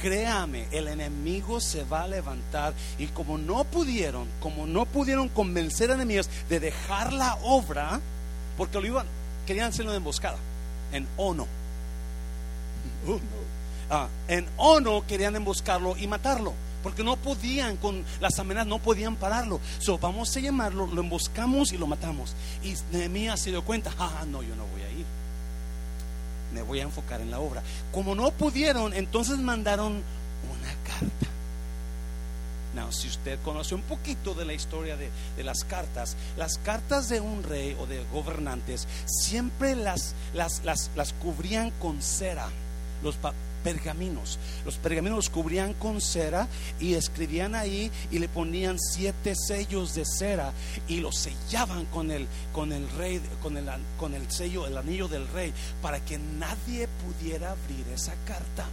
créame, 0.00 0.66
el 0.72 0.88
enemigo 0.88 1.60
se 1.60 1.84
va 1.84 2.02
a 2.02 2.08
levantar 2.08 2.74
y 2.98 3.06
como 3.08 3.38
no 3.38 3.64
pudieron, 3.64 4.26
como 4.40 4.66
no 4.66 4.86
pudieron 4.86 5.28
convencer 5.28 5.90
a 5.90 5.94
enemigos 5.94 6.28
de 6.48 6.60
dejar 6.60 7.12
la 7.12 7.34
obra, 7.42 8.00
porque 8.56 8.80
lo 8.80 8.86
iban, 8.86 9.06
querían 9.46 9.68
hacerlo 9.68 9.92
en 9.92 9.98
emboscada, 9.98 10.38
en 10.92 11.06
ono. 11.16 11.46
Ah, 13.90 14.08
en 14.28 14.46
ono 14.56 15.06
querían 15.06 15.36
emboscarlo 15.36 15.94
y 15.98 16.06
matarlo 16.06 16.54
porque 16.84 17.02
no 17.02 17.16
podían 17.16 17.76
con 17.78 18.04
las 18.20 18.38
amenazas, 18.38 18.68
no 18.68 18.78
podían 18.78 19.16
pararlo. 19.16 19.58
So, 19.80 19.98
vamos 19.98 20.36
a 20.36 20.40
llamarlo, 20.40 20.86
lo 20.86 21.00
emboscamos 21.00 21.72
y 21.72 21.78
lo 21.78 21.88
matamos. 21.88 22.36
Y 22.62 22.74
Nehemías 22.94 23.40
se 23.40 23.50
dio 23.50 23.64
cuenta, 23.64 23.90
ah, 23.98 24.24
no, 24.28 24.42
yo 24.42 24.54
no 24.54 24.64
voy 24.66 24.82
a 24.82 24.90
ir 24.90 25.06
me 26.54 26.62
voy 26.62 26.78
a 26.78 26.84
enfocar 26.84 27.20
en 27.20 27.32
la 27.32 27.40
obra. 27.40 27.62
Como 27.92 28.14
no 28.14 28.30
pudieron, 28.30 28.94
entonces 28.94 29.38
mandaron 29.38 29.92
una 29.94 30.74
carta. 30.84 31.26
Now, 32.74 32.92
si 32.92 33.08
usted 33.08 33.38
conoce 33.44 33.74
un 33.74 33.82
poquito 33.82 34.34
de 34.34 34.44
la 34.44 34.52
historia 34.52 34.96
de, 34.96 35.10
las 35.44 35.64
cartas, 35.64 36.16
las 36.36 36.58
cartas 36.58 37.08
de 37.08 37.20
un 37.20 37.42
rey 37.42 37.76
o 37.80 37.86
de 37.86 38.04
gobernantes 38.12 38.86
siempre 39.06 39.76
las, 39.76 40.14
las, 40.32 40.64
las, 40.64 40.90
las 40.94 41.12
cubrían 41.14 41.70
con 41.72 42.02
cera. 42.02 42.48
Los, 43.02 43.16
pergaminos. 43.64 44.38
Los 44.64 44.76
pergaminos 44.76 45.16
los 45.16 45.30
cubrían 45.30 45.72
con 45.74 46.00
cera 46.00 46.46
y 46.78 46.94
escribían 46.94 47.56
ahí 47.56 47.90
y 48.12 48.20
le 48.20 48.28
ponían 48.28 48.78
siete 48.78 49.34
sellos 49.34 49.94
de 49.94 50.04
cera 50.04 50.52
y 50.86 51.00
los 51.00 51.16
sellaban 51.16 51.86
con 51.86 52.10
el, 52.12 52.28
con 52.52 52.72
el 52.72 52.88
rey, 52.90 53.20
con 53.42 53.56
el, 53.56 53.68
con 53.98 54.14
el 54.14 54.30
sello, 54.30 54.66
el 54.66 54.76
anillo 54.76 55.08
del 55.08 55.26
rey, 55.28 55.52
para 55.82 56.04
que 56.04 56.18
nadie 56.18 56.86
pudiera 56.88 57.50
abrir 57.52 57.86
esa 57.92 58.14
carta. 58.26 58.66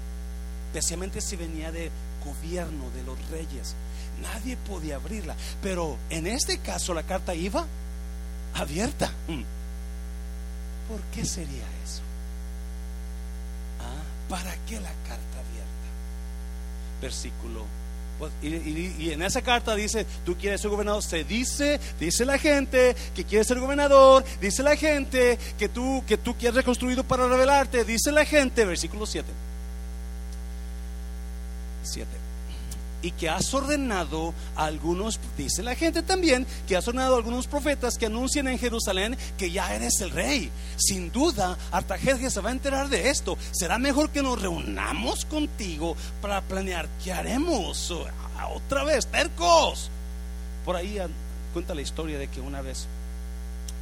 Especialmente 0.68 1.22
si 1.22 1.36
venía 1.36 1.72
de 1.72 1.90
gobierno 2.24 2.90
de 2.92 3.04
los 3.04 3.18
reyes. 3.30 3.76
Nadie 4.22 4.58
podía 4.58 4.98
abrirla. 4.98 5.36
Pero 5.64 5.98
en 6.10 6.28
este 6.28 6.60
caso 6.60 6.94
la 6.94 7.04
carta 7.04 7.34
iba 7.34 7.66
abierta. 8.54 9.12
¿Por 10.88 11.02
qué 11.14 11.26
sería 11.26 11.64
eso? 11.84 12.02
¿Para 14.30 14.56
qué 14.68 14.76
la 14.76 14.92
carta 15.08 15.40
abierta? 15.40 15.90
Versículo. 17.02 17.66
Pues, 18.20 18.32
y, 18.44 19.12
en 19.12 19.24
esa 19.24 19.42
carta 19.42 19.76
dice, 19.76 20.06
tú 20.26 20.38
quieres 20.38 20.62
ser 20.62 20.70
gobernador. 20.70 21.02
Se 21.02 21.24
dice, 21.24 21.80
dice 22.00 22.24
la 22.24 22.38
gente 22.38 22.96
que 23.16 23.26
quieres 23.26 23.48
ser 23.48 23.60
gobernador. 23.60 24.24
Dice 24.40 24.64
la 24.64 24.76
gente 24.76 25.38
que 25.58 25.70
tú, 25.70 26.04
que 26.08 26.18
tú 26.18 26.36
quieres 26.36 26.56
reconstruido 26.56 27.04
para 27.04 27.28
revelarte. 27.28 27.84
Dice 27.84 28.12
la 28.12 28.26
gente, 28.26 28.64
versículo 28.66 29.06
7. 29.06 29.28
7 31.84 32.21
y 33.02 33.12
que 33.12 33.30
has 33.30 33.54
ordenado 33.54 34.34
a 34.56 34.66
algunos, 34.66 35.20
dice 35.38 35.64
la 35.64 35.76
gente 35.76 36.04
también, 36.04 36.46
que 36.68 36.76
has 36.76 36.88
ordenado 36.88 37.16
a 37.16 37.18
algunos 37.18 37.48
profetas 37.48 37.98
que 37.98 38.06
anuncien 38.06 38.48
en 38.48 38.60
Jerusalén 38.60 39.18
que 39.38 39.52
ya 39.52 39.74
eres 39.74 40.02
el 40.02 40.12
rey. 40.12 40.52
Sin 40.78 41.12
duda, 41.12 41.58
Artajerjes 41.72 42.34
se 42.34 42.42
va 42.42 42.50
a 42.50 42.54
enterar 42.54 42.90
de 42.90 43.10
esto. 43.10 43.38
Será 43.52 43.78
mejor 43.78 44.10
que 44.10 44.22
nos 44.22 44.42
reunamos 44.42 45.26
contigo 45.26 45.96
para 46.22 46.42
planear 46.42 46.88
qué 47.04 47.14
haremos. 47.14 47.92
Otra 48.54 48.84
vez, 48.84 49.08
tercos. 49.08 49.90
Por 50.66 50.76
ahí 50.76 50.98
cuenta 51.54 51.76
la 51.76 51.82
historia 51.82 52.18
de 52.18 52.28
que 52.28 52.42
una 52.42 52.62
vez 52.62 52.88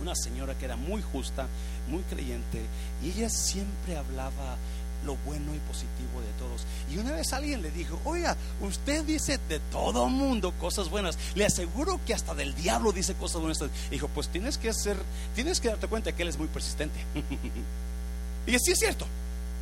una 0.01 0.15
señora 0.15 0.58
que 0.58 0.65
era 0.65 0.75
muy 0.75 1.01
justa, 1.01 1.47
muy 1.89 2.03
creyente, 2.03 2.62
y 3.03 3.10
ella 3.10 3.29
siempre 3.29 3.97
hablaba 3.97 4.58
lo 5.05 5.15
bueno 5.17 5.53
y 5.55 5.59
positivo 5.59 6.21
de 6.21 6.31
todos. 6.39 6.65
Y 6.91 6.97
una 6.97 7.13
vez 7.13 7.31
alguien 7.33 7.62
le 7.62 7.71
dijo, 7.71 7.99
oiga, 8.05 8.35
usted 8.62 9.03
dice 9.05 9.39
de 9.49 9.59
todo 9.71 10.07
mundo 10.09 10.51
cosas 10.59 10.89
buenas. 10.89 11.17
Le 11.35 11.45
aseguro 11.45 11.99
que 12.05 12.13
hasta 12.13 12.33
del 12.33 12.55
diablo 12.55 12.91
dice 12.91 13.13
cosas 13.15 13.41
buenas. 13.41 13.62
Y 13.88 13.91
dijo, 13.91 14.07
pues 14.09 14.29
tienes 14.29 14.57
que 14.57 14.73
ser, 14.73 14.97
tienes 15.35 15.59
que 15.59 15.69
darte 15.69 15.88
cuenta 15.88 16.12
que 16.12 16.23
él 16.23 16.29
es 16.29 16.38
muy 16.38 16.47
persistente. 16.47 16.99
y 18.47 18.55
así 18.55 18.71
es 18.71 18.79
cierto. 18.79 19.05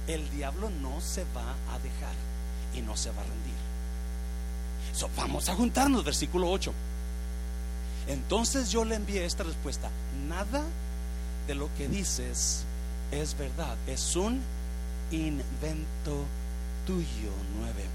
El 0.08 0.30
diablo 0.32 0.70
no 0.82 1.02
se 1.02 1.24
va 1.36 1.56
a 1.74 1.80
dejar 1.80 2.16
y 2.76 2.82
no 2.82 2.96
se 2.96 3.10
va 3.12 3.22
a 3.22 3.26
rendir. 3.26 3.58
Vamos 5.16 5.48
a 5.50 5.54
juntarnos, 5.54 6.04
versículo 6.04 6.50
8. 6.50 6.74
Entonces 8.08 8.72
yo 8.72 8.86
le 8.86 8.96
envié 8.96 9.26
esta 9.26 9.44
respuesta. 9.44 9.90
Nada 10.28 10.64
de 11.46 11.56
lo 11.56 11.70
que 11.78 11.88
dices 11.88 12.64
es 13.12 13.38
verdad. 13.38 13.76
Es 13.86 14.16
un 14.16 14.42
invento 15.12 16.26
tuyo 16.86 17.32
nueve. 17.60 17.86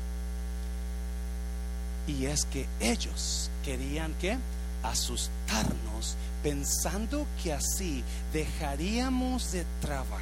Y 2.06 2.26
es 2.26 2.44
que 2.46 2.66
ellos 2.80 3.50
querían 3.64 4.12
que 4.14 4.36
asustarnos 4.82 6.16
pensando 6.42 7.26
que 7.42 7.52
así 7.52 8.02
dejaríamos 8.32 9.52
de 9.52 9.64
trabajar. 9.80 10.20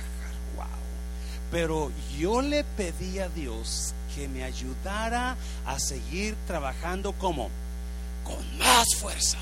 Wow. 0.56 0.66
Pero 1.50 1.90
yo 2.18 2.42
le 2.42 2.64
pedí 2.64 3.18
a 3.18 3.28
Dios 3.28 3.94
que 4.14 4.28
me 4.28 4.44
ayudara 4.44 5.36
a 5.66 5.78
seguir 5.78 6.36
trabajando 6.46 7.12
como 7.12 7.48
con 8.24 8.58
más 8.58 8.86
fuerza. 8.96 9.38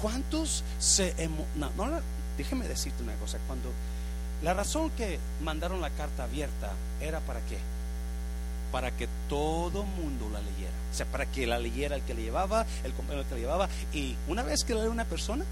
¿Cuántos 0.00 0.62
se 0.78 1.12
no, 1.56 1.70
no, 1.76 2.00
déjeme 2.36 2.68
decirte 2.68 3.02
una 3.02 3.14
cosa, 3.16 3.38
cuando 3.46 3.70
la 4.42 4.54
razón 4.54 4.90
que 4.90 5.18
mandaron 5.42 5.80
la 5.80 5.90
carta 5.90 6.24
abierta 6.24 6.72
era 7.00 7.20
para 7.20 7.40
qué? 7.40 7.58
Para 8.70 8.90
que 8.92 9.08
todo 9.28 9.82
mundo 9.84 10.28
la 10.32 10.40
leyera. 10.40 10.72
O 10.92 10.94
sea, 10.94 11.06
para 11.06 11.26
que 11.26 11.46
la 11.46 11.58
leyera 11.58 11.96
el 11.96 12.02
que 12.02 12.14
le 12.14 12.22
llevaba, 12.22 12.66
el 12.84 12.92
compañero 12.92 13.26
que 13.28 13.34
la 13.34 13.40
llevaba. 13.40 13.68
Y 13.92 14.16
una 14.28 14.42
vez 14.42 14.64
que 14.64 14.74
la 14.74 14.82
lee 14.82 14.88
una 14.88 15.04
persona, 15.06 15.44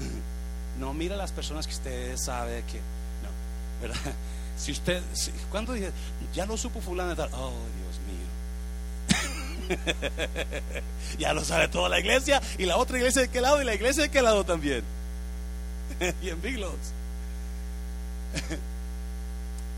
no 0.80 0.92
mira 0.94 1.16
las 1.16 1.32
personas 1.32 1.66
que 1.66 1.74
usted 1.74 2.16
sabe 2.16 2.64
que, 2.64 2.78
no, 2.78 3.28
¿verdad? 3.80 4.12
Si 4.56 4.72
usted, 4.72 5.02
cuando 5.50 5.72
dice, 5.72 5.92
ya 6.34 6.46
lo 6.46 6.56
supo 6.56 6.80
fulano 6.80 7.16
tal, 7.16 7.30
oh 7.32 7.52
Dios 7.78 8.00
mío. 8.06 8.22
ya 11.18 11.32
lo 11.32 11.44
sabe 11.44 11.68
toda 11.68 11.88
la 11.88 12.00
iglesia 12.00 12.40
y 12.58 12.66
la 12.66 12.76
otra 12.76 12.98
iglesia 12.98 13.22
de 13.22 13.28
qué 13.28 13.40
lado 13.40 13.62
y 13.62 13.64
la 13.64 13.74
iglesia 13.74 14.02
de 14.04 14.10
qué 14.10 14.20
lado 14.20 14.44
también. 14.44 14.84
y 16.22 16.30
en 16.30 16.40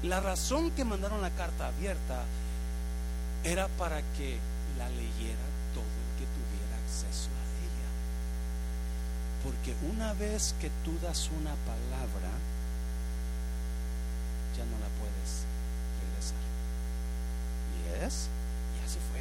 La 0.05 0.21
razón 0.21 0.71
que 0.71 0.85
mandaron 0.85 1.21
la 1.21 1.29
carta 1.31 1.67
abierta 1.69 2.25
era 3.43 3.69
para 3.69 4.01
que 4.17 4.39
la 4.79 4.89
leyera 4.91 5.45
todo 5.75 5.85
el 5.85 6.19
que 6.19 6.25
tuviera 6.25 6.77
acceso 6.83 7.29
a 7.29 7.45
ella. 7.61 7.91
Porque 9.43 9.75
una 9.93 10.15
vez 10.15 10.55
que 10.61 10.71
tú 10.85 10.99
das 11.03 11.29
una 11.41 11.55
palabra, 11.67 12.31
ya 14.57 14.65
no 14.65 14.79
la 14.81 14.89
puedes 15.01 15.45
regresar. 16.01 16.45
Y 17.77 17.79
es, 18.05 18.15
y 18.77 18.79
así 18.87 18.99
fue. 19.11 19.21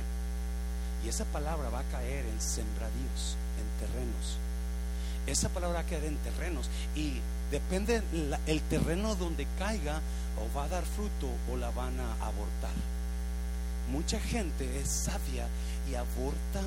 Y 1.06 1.10
esa 1.10 1.26
palabra 1.26 1.70
va 1.70 1.80
a 1.80 1.90
caer 1.92 2.26
en 2.26 2.40
sembradíos, 2.40 3.36
en 3.60 3.68
terrenos 3.86 4.38
esa 5.28 5.50
palabra 5.50 5.80
va 5.80 5.86
a 5.86 5.90
caer 5.90 6.06
en 6.06 6.18
terrenos 6.18 6.70
y 6.96 7.14
depende 7.52 8.02
el 8.48 8.62
terreno 8.64 9.16
donde 9.16 9.48
caiga 9.58 10.02
o 10.42 10.58
va 10.58 10.66
a 10.66 10.70
dar 10.70 10.84
fruto 10.84 11.30
o 11.52 11.58
la 11.58 11.70
van 11.72 12.00
a 12.00 12.14
abortar. 12.26 12.74
Mucha 13.92 14.20
gente 14.20 14.80
es 14.80 14.90
sabia 14.90 15.48
y 15.90 15.96
aborta 15.96 16.62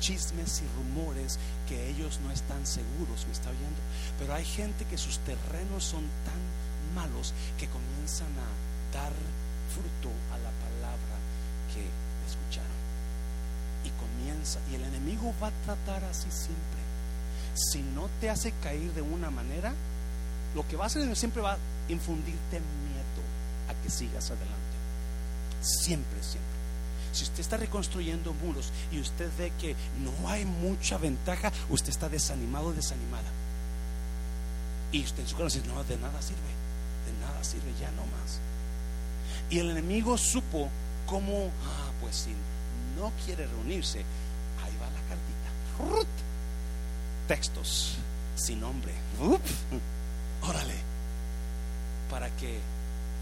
chismes 0.00 0.62
y 0.62 0.76
rumores 0.76 1.38
que 1.68 1.90
ellos 1.90 2.18
no 2.24 2.32
están 2.32 2.66
seguros, 2.66 3.24
me 3.26 3.32
está 3.32 3.50
oyendo. 3.50 3.80
Pero 4.18 4.34
hay 4.34 4.44
gente 4.44 4.84
que 4.86 4.98
sus 4.98 5.18
terrenos 5.20 5.84
son 5.84 6.02
tan 6.24 6.94
malos 6.94 7.32
que 7.58 7.68
comienzan 7.68 8.32
a 8.36 8.96
dar 8.96 9.12
fruto 9.72 10.10
a 10.34 10.38
la 10.38 10.50
palabra 10.66 11.16
que 11.72 11.86
escucharon. 12.28 12.82
Y 13.84 13.90
comienza, 13.98 14.58
y 14.70 14.74
el 14.74 14.82
enemigo 14.82 15.32
va 15.40 15.48
a 15.48 15.64
tratar 15.64 16.04
así 16.04 16.30
siempre 16.30 16.81
si 17.54 17.82
no 17.82 18.08
te 18.20 18.30
hace 18.30 18.52
caer 18.62 18.92
de 18.92 19.02
una 19.02 19.30
manera, 19.30 19.74
lo 20.54 20.66
que 20.66 20.76
va 20.76 20.84
a 20.84 20.86
hacer 20.86 21.14
siempre 21.16 21.42
va 21.42 21.54
a 21.54 21.58
infundirte 21.88 22.60
miedo. 22.60 23.02
que 23.82 23.90
sigas 23.90 24.30
adelante. 24.30 24.76
Siempre, 25.60 26.22
siempre. 26.22 26.52
Si 27.12 27.24
usted 27.24 27.40
está 27.40 27.56
reconstruyendo 27.56 28.32
muros 28.32 28.70
y 28.90 29.00
usted 29.00 29.30
ve 29.38 29.52
que 29.60 29.76
no 29.98 30.28
hay 30.28 30.44
mucha 30.44 30.98
ventaja, 30.98 31.52
usted 31.68 31.90
está 31.90 32.08
desanimado, 32.08 32.72
desanimada. 32.72 33.30
Y 34.92 35.04
usted 35.04 35.22
en 35.22 35.28
su 35.28 35.36
corazón 35.36 35.62
dice, 35.62 35.74
no, 35.74 35.84
de 35.84 35.96
nada 35.96 36.20
sirve, 36.22 36.40
de 37.06 37.26
nada 37.26 37.42
sirve, 37.44 37.72
ya 37.80 37.90
no 37.92 38.02
más. 38.02 38.40
Y 39.50 39.58
el 39.58 39.70
enemigo 39.70 40.16
supo 40.16 40.68
cómo, 41.06 41.50
ah, 41.64 41.90
pues 42.00 42.16
si 42.16 42.30
no 42.96 43.12
quiere 43.24 43.46
reunirse, 43.46 43.98
ahí 43.98 44.76
va 44.80 44.86
la 44.86 45.00
cartita. 45.08 46.31
Textos 47.28 47.96
sin 48.36 48.60
nombre. 48.60 48.92
Órale. 50.42 50.74
Para 52.10 52.28
que, 52.36 52.58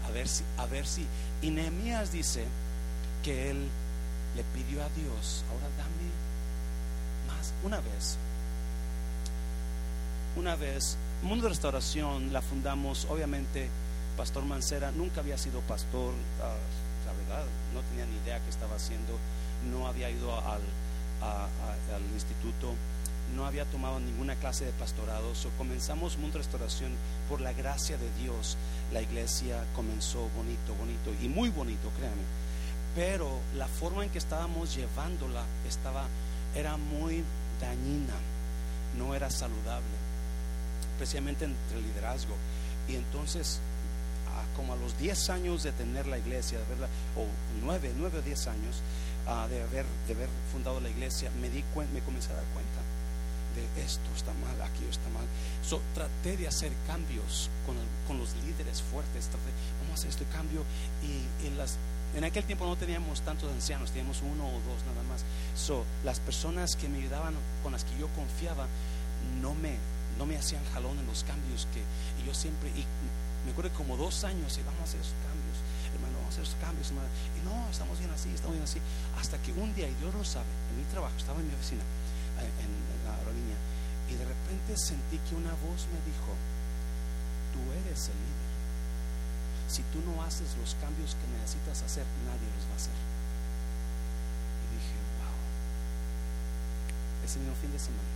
a 0.07 0.11
ver 0.11 0.27
si, 0.27 0.43
a 0.57 0.65
ver 0.65 0.85
si. 0.85 1.05
Y 1.41 1.51
Nehemías 1.51 2.11
dice 2.11 2.45
que 3.23 3.51
él 3.51 3.67
le 4.35 4.43
pidió 4.43 4.83
a 4.83 4.89
Dios, 4.89 5.43
ahora 5.49 5.67
dame 5.77 6.09
más. 7.27 7.53
Una 7.63 7.77
vez, 7.77 8.17
una 10.35 10.55
vez, 10.55 10.97
Mundo 11.21 11.43
de 11.43 11.49
Restauración 11.49 12.33
la 12.33 12.41
fundamos, 12.41 13.05
obviamente, 13.09 13.69
Pastor 14.17 14.43
Mancera 14.43 14.91
nunca 14.91 15.21
había 15.21 15.37
sido 15.37 15.61
pastor, 15.61 16.13
ah, 16.41 16.55
la 17.05 17.13
verdad, 17.13 17.45
no 17.73 17.81
tenía 17.81 18.05
ni 18.05 18.17
idea 18.23 18.39
qué 18.39 18.49
estaba 18.49 18.75
haciendo, 18.75 19.17
no 19.71 19.87
había 19.87 20.09
ido 20.09 20.33
al, 20.33 20.61
al 21.21 22.03
instituto 22.13 22.75
no 23.35 23.45
había 23.45 23.65
tomado 23.65 23.99
ninguna 23.99 24.35
clase 24.35 24.65
de 24.65 24.71
pastorado. 24.73 25.33
So 25.35 25.49
comenzamos 25.57 26.17
Mundo 26.17 26.37
Restauración 26.37 26.91
por 27.29 27.41
la 27.41 27.53
gracia 27.53 27.97
de 27.97 28.09
Dios. 28.21 28.57
La 28.91 29.01
iglesia 29.01 29.63
comenzó 29.75 30.29
bonito, 30.35 30.75
bonito 30.77 31.11
y 31.21 31.27
muy 31.27 31.49
bonito, 31.49 31.89
créanme. 31.97 32.23
Pero 32.95 33.39
la 33.55 33.67
forma 33.67 34.03
en 34.03 34.09
que 34.09 34.17
estábamos 34.17 34.75
llevándola 34.75 35.43
estaba, 35.67 36.05
era 36.55 36.75
muy 36.77 37.23
dañina, 37.61 38.15
no 38.97 39.15
era 39.15 39.29
saludable, 39.29 39.95
especialmente 40.93 41.45
entre 41.45 41.77
el 41.77 41.83
liderazgo. 41.83 42.35
Y 42.89 42.95
entonces, 42.95 43.61
como 44.57 44.73
a 44.73 44.75
los 44.75 44.97
10 44.97 45.29
años 45.29 45.63
de 45.63 45.71
tener 45.71 46.05
la 46.07 46.17
iglesia, 46.17 46.57
de 46.57 46.65
o 47.15 47.25
9, 47.63 47.93
9 47.97 48.19
o 48.19 48.21
10 48.21 48.47
años 48.47 48.81
de, 49.49 49.61
haber, 49.61 49.85
de 50.07 50.13
haber 50.13 50.29
fundado 50.51 50.81
la 50.81 50.89
iglesia, 50.89 51.31
me, 51.39 51.49
di 51.49 51.63
me 51.93 52.01
comencé 52.01 52.31
a 52.33 52.35
dar 52.35 52.45
cuenta 52.53 52.90
de 53.55 53.83
esto 53.83 54.07
está 54.15 54.33
mal, 54.33 54.61
aquí 54.61 54.85
está 54.89 55.07
mal. 55.09 55.25
So, 55.63 55.81
traté 55.93 56.37
de 56.37 56.47
hacer 56.47 56.71
cambios 56.87 57.49
con, 57.65 57.75
con 58.07 58.17
los 58.17 58.35
líderes 58.45 58.81
fuertes. 58.81 59.29
vamos 59.81 59.91
a 59.91 59.93
hacer 59.93 60.09
este 60.09 60.25
cambio. 60.25 60.63
Y 61.03 61.49
las, 61.57 61.77
en 62.15 62.23
aquel 62.23 62.43
tiempo 62.43 62.65
no 62.65 62.75
teníamos 62.75 63.21
tantos 63.21 63.51
ancianos, 63.51 63.91
teníamos 63.91 64.21
uno 64.21 64.47
o 64.47 64.59
dos 64.67 64.83
nada 64.85 65.03
más. 65.07 65.23
So, 65.55 65.85
las 66.03 66.19
personas 66.19 66.75
que 66.75 66.89
me 66.89 66.99
ayudaban, 66.99 67.35
con 67.63 67.71
las 67.71 67.83
que 67.83 67.97
yo 67.97 68.07
confiaba, 68.09 68.67
no 69.41 69.53
me, 69.55 69.77
no 70.17 70.25
me 70.25 70.37
hacían 70.37 70.63
jalón 70.73 70.99
en 70.99 71.07
los 71.07 71.23
cambios 71.23 71.67
que 71.73 71.81
y 72.21 72.27
yo 72.27 72.33
siempre, 72.33 72.69
y 72.69 72.85
me 73.45 73.51
acuerdo 73.51 73.71
como 73.73 73.97
dos 73.97 74.23
años, 74.23 74.57
y 74.57 74.63
vamos 74.63 74.81
a 74.81 74.83
hacer 74.83 74.99
esos 74.99 75.15
cambios, 75.25 75.57
hermano, 75.93 76.13
vamos 76.19 76.29
a 76.29 76.33
hacer 76.35 76.43
esos 76.43 76.59
cambios, 76.59 76.87
hermano. 76.89 77.09
Y 77.37 77.39
no, 77.45 77.69
estamos 77.69 77.97
bien 77.97 78.11
así, 78.11 78.29
estamos 78.29 78.53
bien 78.53 78.63
así. 78.63 78.79
Hasta 79.17 79.37
que 79.41 79.51
un 79.53 79.73
día, 79.73 79.87
y 79.87 79.95
Dios 79.95 80.13
lo 80.13 80.23
sabe, 80.23 80.51
en 80.71 80.77
mi 80.77 80.85
trabajo, 80.91 81.15
estaba 81.17 81.39
en 81.39 81.47
mi 81.47 81.55
oficina, 81.55 81.81
en, 82.41 82.71
la 83.05 83.15
aerolínea, 83.15 83.57
y 84.09 84.13
de 84.15 84.25
repente 84.25 84.77
sentí 84.77 85.17
que 85.29 85.35
una 85.35 85.51
voz 85.63 85.87
me 85.89 85.99
dijo, 86.05 86.33
tú 87.53 87.61
eres 87.71 88.09
el 88.09 88.17
líder. 88.17 88.51
Si 89.69 89.83
tú 89.95 90.03
no 90.03 90.21
haces 90.23 90.51
los 90.59 90.75
cambios 90.83 91.15
que 91.15 91.27
necesitas 91.31 91.81
hacer, 91.81 92.05
nadie 92.27 92.47
los 92.59 92.67
va 92.67 92.75
a 92.75 92.81
hacer. 92.81 92.97
Y 94.59 94.65
dije, 94.75 94.95
wow. 95.23 95.39
Ese 97.23 97.39
mismo 97.39 97.55
fin 97.55 97.71
de 97.71 97.79
semana, 97.79 98.11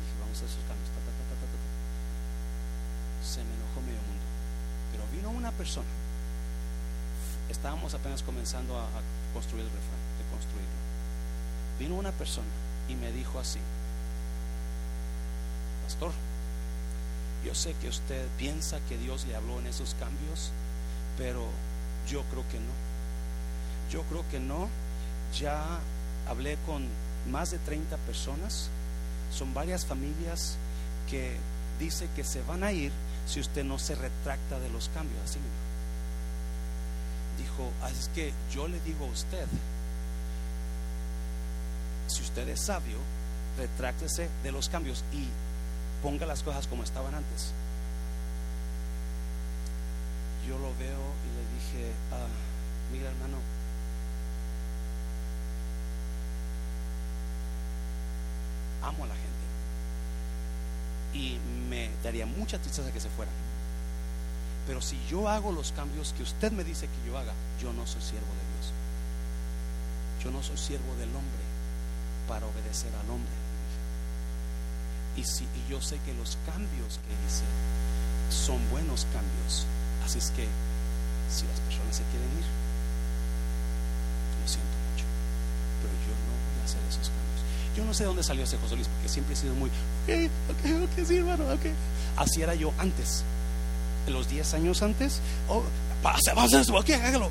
dije, 0.00 0.14
vamos 0.24 0.40
a 0.40 0.48
hacer 0.48 0.48
esos 0.48 0.64
cambios. 0.64 0.88
Se 3.20 3.44
me 3.44 3.52
enojó 3.52 3.84
medio 3.84 4.00
mundo. 4.08 4.24
Pero 4.90 5.04
vino 5.12 5.28
una 5.28 5.52
persona. 5.52 5.92
Estábamos 7.50 7.92
apenas 7.92 8.22
comenzando 8.22 8.80
a, 8.80 8.84
a 8.88 9.00
construir 9.34 9.64
el 9.64 9.70
refrán, 9.70 10.00
de 10.16 10.24
construirlo. 10.32 10.80
Vino 11.78 11.94
una 11.94 12.12
persona 12.12 12.48
y 12.88 12.94
me 12.94 13.12
dijo 13.12 13.38
así, 13.38 13.58
pastor, 15.84 16.12
yo 17.44 17.54
sé 17.54 17.74
que 17.80 17.88
usted 17.88 18.26
piensa 18.36 18.80
que 18.88 18.98
Dios 18.98 19.26
le 19.26 19.36
habló 19.36 19.58
en 19.58 19.66
esos 19.66 19.94
cambios, 19.94 20.50
pero 21.16 21.46
yo 22.08 22.22
creo 22.24 22.44
que 22.48 22.58
no. 22.58 22.72
Yo 23.90 24.02
creo 24.04 24.24
que 24.30 24.40
no. 24.40 24.68
Ya 25.38 25.78
hablé 26.28 26.56
con 26.66 26.86
más 27.30 27.50
de 27.50 27.58
30 27.58 27.96
personas, 27.98 28.68
son 29.32 29.52
varias 29.54 29.84
familias 29.84 30.56
que 31.10 31.36
dice 31.78 32.08
que 32.16 32.24
se 32.24 32.42
van 32.42 32.64
a 32.64 32.72
ir 32.72 32.92
si 33.26 33.40
usted 33.40 33.64
no 33.64 33.78
se 33.78 33.94
retracta 33.94 34.58
de 34.58 34.70
los 34.70 34.88
cambios. 34.88 35.22
Así 35.24 35.38
mismo. 35.38 35.68
Dijo, 37.38 37.70
así 37.82 37.98
es 38.00 38.08
que 38.08 38.32
yo 38.52 38.68
le 38.68 38.80
digo 38.80 39.06
a 39.06 39.10
usted, 39.10 39.46
usted 42.38 42.52
es 42.52 42.60
sabio, 42.60 42.98
retráctese 43.56 44.28
de 44.44 44.52
los 44.52 44.68
cambios 44.68 45.02
y 45.12 45.26
ponga 46.02 46.24
las 46.24 46.44
cosas 46.44 46.68
como 46.68 46.84
estaban 46.84 47.12
antes. 47.12 47.52
Yo 50.46 50.56
lo 50.58 50.72
veo 50.78 51.02
y 51.24 51.30
le 51.34 51.42
dije, 51.82 51.92
ah, 52.12 52.28
mira 52.92 53.10
hermano, 53.10 53.38
amo 58.82 59.04
a 59.04 59.08
la 59.08 59.14
gente 59.14 59.28
y 61.14 61.38
me 61.68 61.90
daría 62.04 62.24
mucha 62.24 62.60
tristeza 62.60 62.92
que 62.92 63.00
se 63.00 63.10
fueran. 63.10 63.34
Pero 64.68 64.80
si 64.80 64.96
yo 65.10 65.28
hago 65.28 65.50
los 65.50 65.72
cambios 65.72 66.12
que 66.12 66.22
usted 66.22 66.52
me 66.52 66.62
dice 66.62 66.86
que 66.86 67.10
yo 67.10 67.18
haga, 67.18 67.32
yo 67.60 67.72
no 67.72 67.84
soy 67.84 68.02
siervo 68.02 68.28
de 68.28 68.44
Dios. 68.54 68.72
Yo 70.22 70.30
no 70.30 70.42
soy 70.42 70.56
siervo 70.56 70.94
del 70.96 71.08
hombre 71.08 71.47
para 72.28 72.46
obedecer 72.46 72.92
al 72.94 73.10
hombre. 73.10 73.32
Y, 75.16 75.24
yo 75.68 75.80
sé 75.80 75.98
que 76.06 76.14
los 76.14 76.38
cambios 76.46 77.00
que 77.02 77.12
hice 77.26 77.44
son 78.30 78.60
buenos 78.70 79.06
cambios. 79.12 79.66
Así 80.04 80.18
es 80.18 80.30
que 80.30 80.46
si 81.28 81.44
las 81.46 81.58
personas 81.60 81.96
se 81.96 82.04
quieren 82.04 82.28
ir, 82.38 82.46
lo 84.40 84.46
siento 84.46 84.76
mucho. 84.92 85.04
Pero 85.82 85.92
yo 86.06 86.14
no 86.14 86.32
voy 86.38 86.62
a 86.62 86.64
hacer 86.64 86.80
esos 86.88 87.08
cambios. 87.08 87.42
Yo 87.74 87.84
no 87.84 87.94
sé 87.94 88.04
dónde 88.04 88.22
salió 88.22 88.44
ese 88.44 88.58
José 88.58 88.76
Luis, 88.76 88.88
porque 88.88 89.08
siempre 89.08 89.34
he 89.34 89.36
sido 89.36 89.54
muy, 89.54 89.70
ok, 89.70 90.30
ok, 90.50 90.82
ok, 90.84 91.06
sí, 91.06 91.16
hermano, 91.16 91.44
ok. 91.52 91.66
Así 92.16 92.42
era 92.42 92.54
yo 92.54 92.72
antes. 92.78 93.24
Los 94.06 94.28
10 94.28 94.54
años 94.54 94.82
antes, 94.82 95.20
oh, 95.48 95.64
pase, 96.02 96.32
vamos 96.34 96.54
a 96.54 96.60
hacer 96.60 96.94
hágalo. 97.02 97.30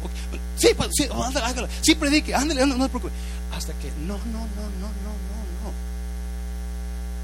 Sí, 0.57 0.69
pues, 0.75 0.89
sí, 0.93 1.07
hágalo. 1.11 1.67
Sí, 1.81 1.95
predique, 1.95 2.33
ándale, 2.33 2.65
no, 2.65 2.75
no 2.77 2.83
se 2.85 2.89
preocupe. 2.89 3.13
Hasta 3.55 3.73
que, 3.73 3.91
no, 4.05 4.17
no, 4.17 4.39
no, 4.39 4.63
no, 4.79 4.87
no, 4.87 5.13
no, 5.13 5.37
no. 5.63 5.71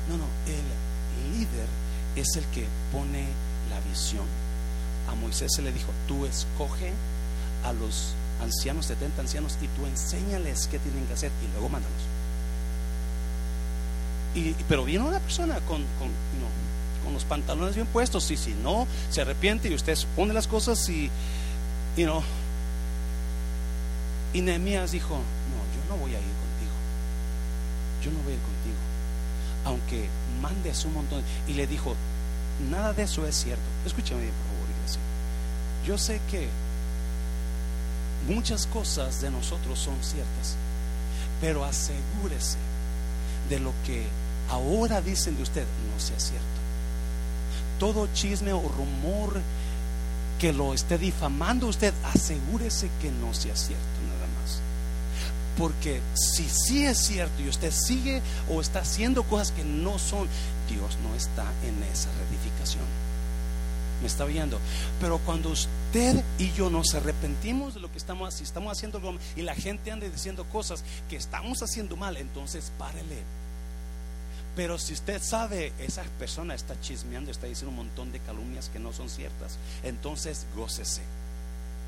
No, 0.10 0.18
no, 0.18 0.26
el 0.48 1.40
líder 1.40 1.68
es 2.16 2.36
el 2.36 2.44
que 2.46 2.68
pone 2.92 3.28
la 3.70 3.80
visión. 3.90 4.26
A 5.10 5.16
Moisés 5.16 5.52
se 5.54 5.62
le 5.62 5.72
dijo, 5.72 5.92
tú 6.08 6.26
escoge 6.26 6.92
a 7.66 7.74
los 7.74 8.14
ancianos, 8.42 8.86
70 8.88 9.22
ancianos, 9.22 9.58
y 9.62 9.68
tú 9.68 9.86
enséñales 9.86 10.68
qué 10.68 10.80
tienen 10.80 11.06
que 11.06 11.14
hacer 11.14 11.32
y 11.44 11.52
luego 11.54 11.70
mándalos. 11.70 11.98
Y, 14.36 14.54
pero 14.68 14.84
viene 14.84 15.06
una 15.06 15.20
persona 15.20 15.56
con, 15.62 15.84
con, 16.00 16.10
con 17.04 17.14
los 17.14 17.26
pantalones 17.26 17.76
bien 17.76 17.88
puestos 17.88 18.30
y 18.32 18.38
si 18.38 18.54
no, 18.54 18.88
se 19.10 19.22
arrepiente 19.22 19.70
y 19.70 19.76
usted 19.76 19.98
pone 20.16 20.34
las 20.34 20.48
cosas 20.48 20.88
y, 20.90 21.10
y 21.98 22.04
no. 22.04 22.24
Y 24.34 24.42
Nehemías 24.42 24.92
dijo, 24.92 25.20
no 25.94 25.98
voy 25.98 26.16
a 26.16 26.20
ir 26.20 26.24
contigo. 26.24 26.74
Yo 28.04 28.12
no 28.12 28.24
voy 28.24 28.34
a 28.34 28.36
ir 28.36 28.42
contigo. 28.42 28.76
Aunque 29.66 30.08
mandes 30.42 30.86
un 30.86 30.94
montón. 30.94 31.24
Y 31.48 31.54
le 31.54 31.68
dijo, 31.68 31.96
nada 32.70 32.94
de 32.94 33.04
eso 33.04 33.26
es 33.26 33.36
cierto. 33.36 33.64
Escúchame 33.86 34.22
bien, 34.22 34.34
por 34.34 34.56
favor, 34.56 34.70
iglesia. 34.78 35.02
Yo 35.86 35.98
sé 35.98 36.20
que 36.30 36.50
muchas 38.28 38.68
cosas 38.68 39.22
de 39.22 39.30
nosotros 39.30 39.80
son 39.80 39.96
ciertas, 40.02 40.56
pero 41.42 41.66
asegúrese 41.66 42.58
de 43.50 43.60
lo 43.60 43.74
que 43.86 44.06
ahora 44.50 45.02
dicen 45.02 45.36
de 45.36 45.44
usted 45.44 45.66
no 45.94 46.00
sea 46.00 46.20
cierto. 46.20 46.53
Todo 47.84 48.08
chisme 48.14 48.54
o 48.54 48.62
rumor 48.62 49.42
que 50.40 50.54
lo 50.54 50.74
esté 50.74 50.98
difamando 50.98 51.68
usted, 51.68 51.94
asegúrese 52.14 52.90
que 53.02 53.12
no 53.12 53.34
sea 53.34 53.58
cierto. 53.58 53.84
Porque 55.58 56.00
si 56.14 56.48
sí 56.50 56.86
es 56.86 56.98
cierto 56.98 57.42
y 57.42 57.50
usted 57.50 57.74
sigue 57.74 58.22
o 58.50 58.62
está 58.62 58.80
haciendo 58.80 59.24
cosas 59.24 59.52
que 59.52 59.66
no 59.66 60.00
son, 60.00 60.30
Dios 60.70 60.98
no 61.04 61.14
está 61.14 61.44
en 61.68 61.84
esa 61.92 62.08
reedificación. 62.14 62.86
Me 64.00 64.08
está 64.08 64.24
viendo. 64.24 64.60
Pero 65.02 65.18
cuando 65.20 65.50
usted 65.50 66.24
y 66.40 66.54
yo 66.54 66.70
nos 66.70 66.96
arrepentimos 66.96 67.74
de 67.74 67.82
lo 67.82 67.92
que 67.92 67.98
estamos, 67.98 68.34
si 68.34 68.46
estamos 68.46 68.72
haciendo 68.72 69.02
y 69.36 69.42
la 69.42 69.56
gente 69.56 69.92
anda 69.92 70.08
diciendo 70.08 70.46
cosas 70.46 70.86
que 71.10 71.18
estamos 71.18 71.62
haciendo 71.62 71.98
mal, 71.98 72.16
entonces 72.16 72.72
párele. 72.78 73.43
Pero 74.56 74.78
si 74.78 74.94
usted 74.94 75.22
sabe, 75.22 75.74
esa 75.80 76.04
persona 76.20 76.54
está 76.54 76.80
chismeando, 76.80 77.32
está 77.32 77.48
diciendo 77.48 77.72
un 77.72 77.88
montón 77.88 78.12
de 78.12 78.20
calumnias 78.20 78.70
que 78.70 78.80
no 78.80 78.94
son 78.94 79.10
ciertas, 79.10 79.58
entonces 79.84 80.46
gócese 80.56 81.02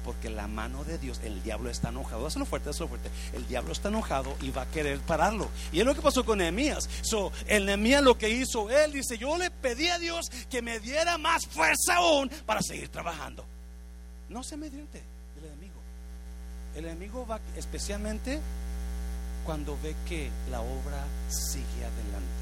porque 0.06 0.30
la 0.30 0.48
mano 0.48 0.84
de 0.84 1.00
Dios, 1.00 1.20
el 1.24 1.42
diablo 1.42 1.70
está 1.72 1.90
enojado. 1.90 2.28
Hazlo 2.28 2.46
fuerte, 2.46 2.70
hazlo 2.70 2.88
fuerte. 2.88 3.10
El 3.34 3.48
diablo 3.48 3.72
está 3.72 3.90
enojado 3.90 4.38
y 4.40 4.52
va 4.52 4.62
a 4.62 4.66
querer 4.68 5.00
pararlo. 5.00 5.50
Y 5.74 5.80
es 5.80 5.86
lo 5.86 5.96
que 5.96 6.02
pasó 6.02 6.24
con 6.24 6.38
Nehemías. 6.38 6.88
So, 7.02 7.32
el 7.48 7.66
Nehemías 7.66 8.04
lo 8.04 8.16
que 8.16 8.30
hizo 8.30 8.70
él 8.70 8.94
dice, 8.94 9.18
yo 9.18 9.36
le 9.38 9.50
pedí 9.50 9.88
a 9.88 9.98
Dios 9.98 10.30
que 10.50 10.62
me 10.62 10.80
diera 10.80 11.18
más 11.18 11.48
fuerza 11.48 11.96
aún 11.96 12.30
para 12.46 12.62
seguir 12.62 12.90
trabajando. 12.90 13.44
No 14.30 14.44
se 14.44 14.58
mediante 14.58 15.02
el 15.40 15.46
enemigo. 15.46 15.82
El 16.76 16.86
enemigo 16.86 17.26
va 17.26 17.40
especialmente 17.58 18.40
cuando 19.44 19.78
ve 19.82 19.96
que 20.08 20.30
la 20.52 20.62
obra 20.62 21.04
sigue 21.30 21.84
adelante. 21.84 22.35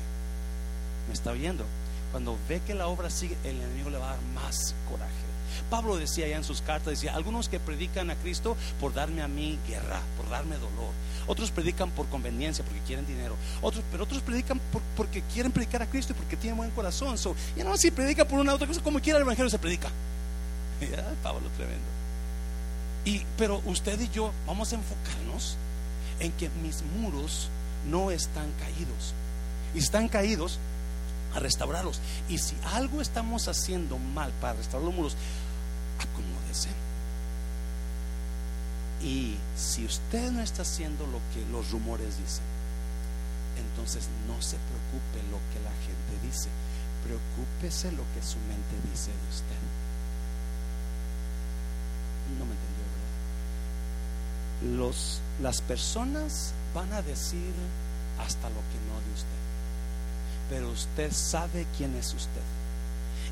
¿Me 1.08 1.14
está 1.14 1.32
viendo? 1.32 1.66
Cuando 2.12 2.38
ve 2.48 2.62
que 2.66 2.76
la 2.76 2.88
obra 2.88 3.10
sigue, 3.10 3.38
el 3.44 3.60
enemigo 3.60 3.90
le 3.90 3.98
va 3.98 4.12
a 4.12 4.14
dar 4.16 4.22
más 4.36 4.76
coraje. 4.90 5.34
Pablo 5.70 5.98
decía 5.98 6.28
ya 6.28 6.38
en 6.38 6.44
sus 6.44 6.62
cartas, 6.62 6.92
decía, 6.92 7.16
algunos 7.16 7.50
que 7.50 7.60
predican 7.60 8.10
a 8.10 8.16
Cristo 8.16 8.56
por 8.80 8.94
darme 8.94 9.22
a 9.22 9.28
mí 9.28 9.58
guerra, 9.68 10.02
por 10.18 10.30
darme 10.30 10.56
dolor. 10.56 10.92
Otros 11.28 11.52
predican 11.52 11.90
por 11.92 12.08
conveniencia, 12.10 12.66
porque 12.66 12.82
quieren 12.82 13.08
dinero. 13.08 13.36
Otros, 13.62 13.84
pero 13.92 14.04
otros 14.04 14.22
predican 14.22 14.60
porque 14.96 15.22
quieren 15.34 15.52
predicar 15.52 15.82
a 15.82 15.88
Cristo 15.88 16.14
y 16.14 16.16
porque 16.16 16.38
tienen 16.38 16.58
buen 16.58 16.72
corazón. 16.72 17.18
So, 17.18 17.36
y 17.56 17.64
no, 17.64 17.78
si 17.78 17.92
predica 17.92 18.28
por 18.28 18.40
una 18.40 18.54
otra 18.54 18.68
cosa, 18.68 18.82
como 18.82 19.00
quiera 19.00 19.18
el 19.18 19.24
Evangelio 19.24 19.50
se 19.50 19.60
predica. 19.60 19.90
Pablo 21.24 21.50
tremendo. 21.56 21.86
Y, 23.06 23.22
pero 23.38 23.62
usted 23.66 24.00
y 24.00 24.10
yo 24.10 24.32
vamos 24.46 24.72
a 24.72 24.76
enfocarnos 24.76 25.58
en 26.20 26.32
que 26.34 26.50
mis 26.62 26.82
muros 26.98 27.50
no 27.90 28.12
están 28.12 28.52
caídos. 28.60 29.14
Y 29.74 29.80
están 29.80 30.08
caídos 30.08 30.60
a 31.34 31.40
restaurarlos. 31.40 32.00
Y 32.30 32.38
si 32.38 32.56
algo 32.74 33.02
estamos 33.02 33.48
haciendo 33.48 33.98
mal 33.98 34.32
para 34.42 34.54
restaurar 34.54 34.88
los 34.88 34.96
muros, 34.96 35.16
acomódese. 36.00 36.70
Y 39.02 39.36
si 39.58 39.86
usted 39.86 40.32
no 40.32 40.42
está 40.42 40.62
haciendo 40.62 41.06
lo 41.08 41.20
que 41.34 41.46
los 41.52 41.72
rumores 41.72 42.18
dicen, 42.18 42.46
entonces 43.58 44.08
no 44.28 44.42
se 44.42 44.58
preocupe 44.58 45.22
lo 45.30 45.38
que 45.52 45.60
la 45.64 45.72
gente 45.84 46.26
dice, 46.26 46.50
preocúpese 47.04 47.92
lo 47.92 48.04
que 48.14 48.26
su 48.26 48.38
mente 48.48 48.76
dice 48.92 49.12
de 49.12 49.30
usted. 49.30 49.62
No 52.40 52.46
me 52.46 52.54
entendió, 52.54 52.86
¿verdad? 54.62 54.78
Los, 54.78 55.22
las 55.42 55.62
personas 55.62 56.54
van 56.74 56.94
a 56.94 57.02
decir 57.02 57.54
hasta 58.20 58.50
lo 58.50 58.56
que 58.56 58.80
no 58.88 58.93
pero 60.50 60.70
usted 60.70 61.12
sabe 61.12 61.66
quién 61.78 61.96
es 61.96 62.14
usted. 62.14 62.42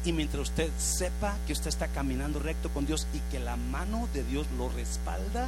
Y 0.04 0.14
mientras 0.14 0.50
usted 0.50 0.70
sepa 0.78 1.38
que 1.46 1.54
usted 1.54 1.68
está 1.68 1.88
caminando 1.88 2.40
recto 2.40 2.70
con 2.70 2.88
Dios 2.88 3.06
y 3.14 3.20
que 3.32 3.40
la 3.40 3.56
mano 3.56 4.10
de 4.14 4.24
Dios 4.24 4.48
lo 4.58 4.70
respalda, 4.70 5.48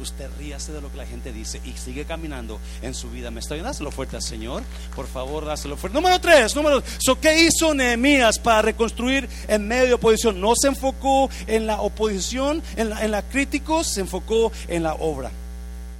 usted 0.00 0.28
ríase 0.38 0.72
de 0.72 0.82
lo 0.82 0.90
que 0.90 0.98
la 0.98 1.06
gente 1.06 1.32
dice 1.32 1.60
y 1.64 1.72
sigue 1.72 2.04
caminando 2.04 2.60
en 2.82 2.92
su 2.92 3.10
vida. 3.10 3.30
¿Me 3.30 3.40
está 3.40 3.54
viendo? 3.54 3.70
Dáselo 3.70 3.90
fuerte 3.90 4.16
al 4.16 4.22
Señor. 4.22 4.62
Por 4.94 5.06
favor, 5.06 5.46
dáselo 5.46 5.76
fuerte. 5.76 5.96
Número 5.96 6.20
tres, 6.20 6.54
número 6.54 6.82
so, 6.98 7.18
¿Qué 7.18 7.44
hizo 7.44 7.72
Nehemías 7.74 8.38
para 8.38 8.60
reconstruir 8.60 9.28
en 9.48 9.66
medio 9.66 9.86
de 9.86 9.94
oposición? 9.94 10.38
No 10.38 10.52
se 10.54 10.68
enfocó 10.68 11.30
en 11.46 11.66
la 11.66 11.80
oposición, 11.80 12.62
en 12.76 12.90
la, 12.90 13.04
en 13.04 13.10
la 13.10 13.22
críticos, 13.22 13.86
se 13.86 14.00
enfocó 14.00 14.52
en 14.68 14.82
la 14.82 14.94
obra. 14.94 15.30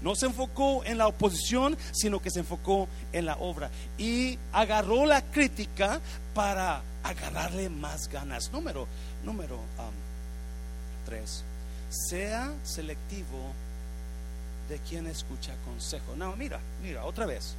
No 0.04 0.14
se 0.14 0.26
enfocó 0.26 0.84
en 0.84 0.98
la 0.98 1.06
oposición, 1.06 1.78
sino 1.92 2.20
que 2.20 2.30
se 2.30 2.40
enfocó 2.40 2.88
en 3.10 3.24
la 3.24 3.36
obra. 3.36 3.70
Y 3.96 4.38
agarró 4.52 5.06
la 5.06 5.22
crítica 5.22 5.98
para 6.34 6.82
agarrarle 7.02 7.70
más 7.70 8.08
ganas. 8.08 8.52
Número, 8.52 8.86
número 9.24 9.56
um, 9.56 9.94
tres. 11.06 11.42
Sea 11.88 12.52
selectivo 12.64 13.54
de 14.68 14.78
quien 14.80 15.06
escucha 15.06 15.54
consejo. 15.64 16.14
No, 16.16 16.36
mira, 16.36 16.60
mira, 16.82 17.06
otra 17.06 17.24
vez. 17.24 17.54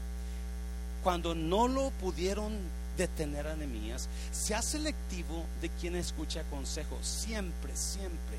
Cuando 1.03 1.33
no 1.33 1.67
lo 1.67 1.89
pudieron 1.89 2.53
detener 2.95 3.47
a 3.47 3.53
enemías, 3.53 4.07
sea 4.31 4.61
selectivo 4.61 5.45
de 5.63 5.69
quien 5.69 5.95
escucha 5.95 6.43
consejo. 6.51 6.99
Siempre, 7.01 7.75
siempre 7.75 8.34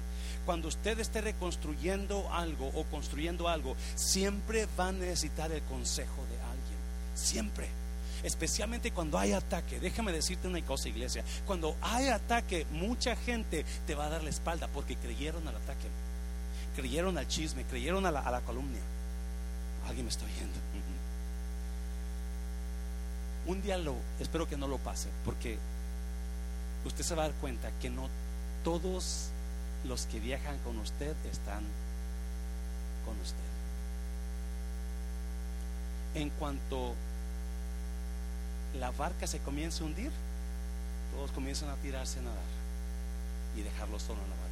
cuando 0.47 0.69
usted 0.69 0.99
esté 1.01 1.21
reconstruyendo 1.21 2.33
algo 2.33 2.69
o 2.69 2.85
construyendo 2.85 3.49
algo, 3.49 3.77
siempre 3.97 4.67
va 4.79 4.89
a 4.89 4.93
necesitar 4.93 5.51
el 5.51 5.61
consejo 5.63 6.25
de 6.31 6.41
alguien. 6.41 6.79
Siempre. 7.15 7.69
Especialmente 8.23 8.93
cuando 8.93 9.19
hay 9.19 9.33
ataque. 9.33 9.81
Déjame 9.81 10.13
decirte 10.13 10.49
una 10.49 10.65
cosa, 10.65 10.89
iglesia. 10.89 11.25
Cuando 11.47 11.77
hay 11.83 12.09
ataque, 12.09 12.65
mucha 12.71 13.17
gente 13.17 13.67
te 13.87 13.95
va 13.95 14.07
a 14.07 14.11
dar 14.11 14.23
la 14.23 14.31
espalda 14.31 14.69
porque 14.69 14.97
creyeron 14.97 15.47
al 15.49 15.57
ataque. 15.57 15.89
Creyeron 16.77 17.19
al 17.19 17.27
chisme, 17.27 17.65
creyeron 17.65 18.07
a 18.07 18.13
la, 18.13 18.21
a 18.21 18.41
columna. 18.43 18.79
Alguien 19.87 20.07
me 20.07 20.11
está 20.11 20.25
oyendo. 20.25 20.59
Un 23.47 23.63
día 23.63 23.79
lo, 23.79 23.95
espero 24.19 24.49
que 24.49 24.57
no 24.57 24.67
lo 24.67 24.79
pase, 24.79 25.09
porque 25.25 25.59
usted 26.85 27.05
se 27.05 27.15
va 27.15 27.25
a 27.25 27.29
dar 27.29 27.37
cuenta 27.37 27.71
que 27.81 27.91
no 27.91 28.09
todos 28.65 29.31
los 29.89 30.07
que 30.07 30.21
viajan 30.21 30.59
con 30.59 30.79
usted 30.79 31.15
están 31.31 31.63
con 33.05 33.19
usted. 33.21 33.37
En 36.15 36.31
cuanto 36.31 36.95
la 38.79 38.91
barca 38.91 39.27
se 39.27 39.39
comienza 39.41 39.83
a 39.83 39.87
hundir, 39.87 40.11
todos 41.15 41.31
comienzan 41.31 41.69
a 41.71 41.77
tirarse 41.77 42.19
a 42.19 42.23
nadar 42.23 42.37
y 43.57 43.63
dejarlo 43.63 43.99
solo 43.99 44.23
en 44.23 44.31
la 44.31 44.37
barca. 44.37 44.47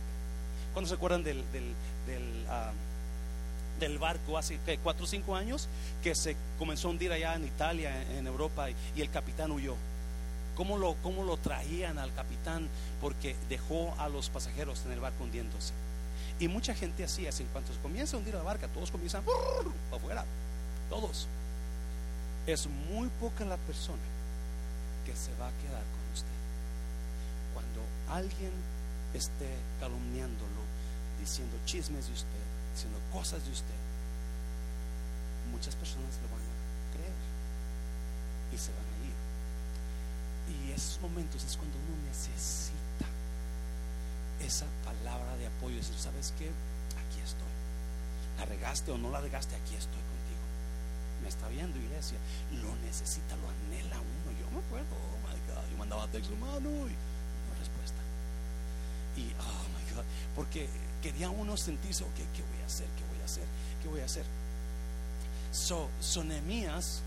¿Cuándo 0.72 0.89
se 0.89 0.95
acuerdan 0.95 1.22
del, 1.22 1.45
del, 1.53 2.47
ah, 2.49 2.72
barco 4.01 4.39
hace 4.39 4.59
cuatro 4.82 5.05
o 5.05 5.07
cinco 5.07 5.37
años 5.37 5.68
que 6.03 6.14
se 6.14 6.37
comenzó 6.59 6.89
a 6.89 6.91
hundir 6.93 7.12
allá 7.12 7.35
en 7.35 7.45
Italia, 7.45 8.03
en 8.12 8.26
Europa, 8.26 8.68
y 8.70 9.01
el 9.01 9.11
capitán 9.11 9.51
huyó? 9.51 9.76
Cómo 10.57 10.78
lo, 10.78 10.94
cómo 11.02 11.24
lo 11.24 11.36
traían 11.36 11.98
al 11.98 12.12
capitán 12.14 12.68
porque 13.00 13.36
dejó 13.48 13.94
a 13.98 14.09
los 14.09 14.30
pasajeros 14.30 14.84
en 14.86 14.92
el 14.92 15.00
barco 15.00 15.24
hundiéndose. 15.24 15.72
Y 16.38 16.48
mucha 16.48 16.74
gente 16.74 17.05
así 17.05 17.26
es, 17.26 17.40
en 17.40 17.46
cuanto 17.48 17.72
se 17.72 17.80
comienza 17.80 18.16
a 18.16 18.18
hundir 18.18 18.34
la 18.34 18.42
barca, 18.42 18.68
todos 18.68 18.90
comienzan 18.90 19.22
para 19.24 19.96
afuera, 19.96 20.24
todos. 20.90 21.28
Es 22.46 22.66
muy 22.66 23.09
poca 23.20 23.44
la 23.44 23.57
persona 23.57 24.02
que 25.07 25.14
se 25.14 25.30
va 25.36 25.48
a 25.48 25.52
quedar 25.62 25.82
con 25.82 26.12
usted. 26.12 26.38
Cuando 27.52 27.80
alguien 28.09 28.52
esté 29.14 29.48
calumniándolo, 29.80 30.64
diciendo 31.20 31.57
chismes 31.64 32.07
de 32.07 32.12
usted, 32.12 32.44
diciendo 32.74 32.98
cosas 33.12 33.44
de 33.44 33.52
usted, 33.52 33.78
muchas 35.52 35.76
personas 35.76 36.18
lo 36.20 36.28
van 36.34 36.42
a 36.42 36.55
creer 36.96 37.14
y 38.52 38.59
se 38.59 38.72
van 38.72 38.82
a 38.82 38.93
y 40.49 40.72
esos 40.72 41.01
momentos 41.01 41.42
es 41.45 41.57
cuando 41.57 41.76
uno 41.78 41.97
necesita 42.09 43.07
esa 44.40 44.66
palabra 44.84 45.36
de 45.36 45.47
apoyo. 45.47 45.76
Decir, 45.76 45.97
¿sabes 45.99 46.32
qué? 46.38 46.49
Aquí 46.49 47.20
estoy. 47.24 47.55
La 48.38 48.45
regaste 48.45 48.90
o 48.90 48.99
no 48.99 49.11
la 49.11 49.20
regaste, 49.20 49.55
aquí 49.57 49.74
estoy 49.74 50.03
contigo. 50.03 50.45
Me 51.22 51.28
está 51.28 51.49
viendo, 51.49 51.78
iglesia. 51.78 52.18
Lo 52.53 52.74
necesita, 52.84 53.36
lo 53.36 53.49
anhela 53.49 53.97
uno. 53.97 54.38
Yo 54.38 54.51
me 54.51 54.59
acuerdo, 54.59 54.92
oh 54.92 55.18
my 55.24 55.38
God. 55.49 55.70
Yo 55.70 55.76
mandaba 55.78 56.07
texto, 56.09 56.34
mano, 56.36 56.70
y 56.88 56.92
no 56.92 57.53
respuesta. 57.59 58.01
Y, 59.16 59.32
oh 59.40 59.64
my 59.72 59.95
God. 59.95 60.05
Porque 60.34 60.68
quería 61.03 61.30
uno 61.30 61.57
sentirse, 61.57 62.05
ok, 62.05 62.16
¿qué 62.34 62.42
voy 62.42 62.62
a 62.62 62.66
hacer? 62.66 62.86
¿Qué 62.97 63.05
voy 63.12 63.20
a 63.22 63.24
hacer? 63.24 63.45
¿Qué 63.82 63.88
voy 63.88 64.01
a 64.01 64.05
hacer? 64.05 64.24
So, 65.53 65.88
Sonemías 66.01 67.03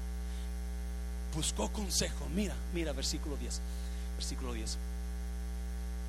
buscó 1.38 1.71
consejo. 1.71 2.27
Mira, 2.33 2.55
mira, 2.73 2.93
versículo 2.93 3.38
10. 3.38 3.61
Versículo 4.17 4.53
10. 4.53 4.77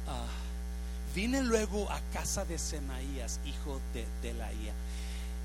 Ah, 0.07 0.27
vine 1.15 1.43
luego 1.43 1.91
a 1.91 2.01
casa 2.15 2.47
de 2.47 2.59
Semaías, 2.59 3.39
hijo 3.45 3.79
de 3.93 4.07
Delaía. 4.23 4.73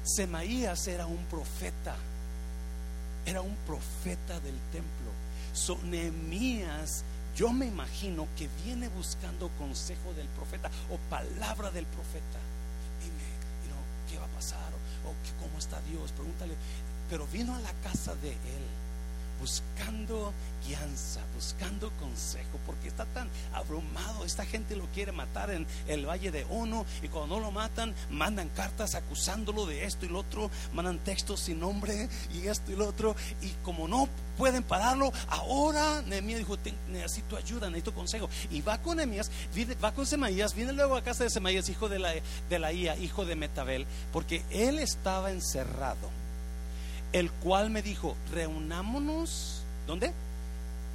Semaías 0.04 0.88
era 0.88 1.06
un 1.06 1.24
profeta, 1.26 1.96
era 3.26 3.42
un 3.42 3.56
profeta 3.68 4.40
del 4.40 4.58
templo. 4.72 5.12
So, 5.54 5.78
yo 7.36 7.52
me 7.52 7.66
imagino 7.66 8.28
que 8.38 8.48
viene 8.64 8.88
buscando 8.90 9.50
consejo 9.58 10.14
del 10.16 10.28
profeta 10.30 10.70
o 10.92 10.98
palabra 11.10 11.72
del 11.72 11.86
profeta. 11.88 12.40
Dime, 13.02 14.10
¿qué 14.10 14.18
va 14.18 14.26
a 14.26 14.36
pasar? 14.40 14.72
O 15.04 15.44
¿cómo 15.44 15.58
está 15.58 15.82
Dios? 15.82 16.12
Pregúntale. 16.12 16.54
Pero 17.10 17.28
vino 17.28 17.56
a 17.56 17.60
la 17.60 17.74
casa 17.84 18.16
de 18.16 18.30
él 18.30 18.84
buscando 19.44 20.32
guianza, 20.66 21.20
buscando 21.36 21.92
consejo, 22.00 22.58
porque 22.66 22.88
está 22.88 23.04
tan 23.08 23.28
abrumado. 23.54 24.24
Esta 24.24 24.46
gente 24.46 24.78
lo 24.78 24.86
quiere 24.94 25.12
matar 25.12 25.52
en 25.52 25.68
el 25.86 26.06
Valle 26.06 26.32
de 26.32 26.46
Ono 26.50 26.86
y 27.02 27.10
cuando 27.10 27.36
no 27.36 27.42
lo 27.42 27.52
matan, 27.52 27.94
mandan 28.10 28.48
cartas 28.48 28.96
acusándolo 28.96 29.66
de 29.66 29.84
esto 29.84 30.06
y 30.06 30.10
lo 30.10 30.20
otro, 30.20 30.50
mandan 30.72 30.98
textos 31.00 31.42
sin 31.42 31.60
nombre 31.60 32.08
y 32.34 32.48
esto 32.48 32.72
y 32.72 32.78
lo 32.78 32.88
otro. 32.88 33.18
Y 33.42 33.50
como 33.66 33.90
no 33.90 34.08
pueden 34.38 34.64
pararlo, 34.64 35.12
ahora 35.28 36.02
Nehemías 36.04 36.40
dijo, 36.40 36.58
necesito 36.88 37.36
ayuda, 37.36 37.68
necesito 37.68 37.94
consejo. 37.94 38.30
Y 38.50 38.62
va 38.62 38.82
con 38.82 38.96
Nehemías, 38.96 39.30
va 39.84 39.94
con 39.94 40.06
Semaías, 40.06 40.56
viene 40.56 40.72
luego 40.72 40.96
a 40.96 41.04
casa 41.04 41.26
de 41.26 41.30
Semaías, 41.30 41.68
hijo 41.68 41.90
de 41.90 42.00
la, 42.00 42.14
de 42.50 42.60
la 42.60 42.72
Ia, 42.72 42.96
hijo 42.96 43.26
de 43.26 43.36
Metabel, 43.36 43.86
porque 44.14 44.42
él 44.52 44.80
estaba 44.80 45.32
encerrado. 45.32 46.23
El 47.14 47.32
cual 47.32 47.70
me 47.70 47.82
dijo, 47.82 48.18
reunámonos, 48.32 49.64
¿dónde? 49.88 50.14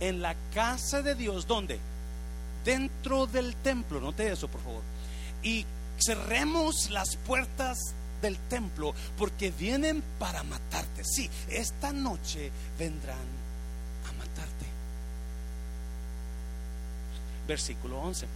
en 0.01 0.23
la 0.23 0.35
casa 0.55 1.03
de 1.03 1.15
Dios, 1.15 1.47
¿dónde? 1.47 1.79
Dentro 2.65 3.27
del 3.27 3.55
templo, 3.57 4.01
note 4.01 4.31
eso 4.31 4.49
por 4.49 4.61
favor. 4.63 4.83
Y 5.43 5.65
cerremos 5.99 6.91
las 6.91 7.17
puertas 7.17 7.79
del 8.23 8.37
templo 8.37 8.95
porque 9.17 9.51
vienen 9.51 10.03
para 10.19 10.43
matarte. 10.43 11.03
Sí, 11.05 11.31
esta 11.49 11.93
noche 11.93 12.51
vendrán 12.79 13.17
a 13.17 14.13
matarte. 14.13 14.67
Versículo 17.47 18.01
11. 18.01 18.27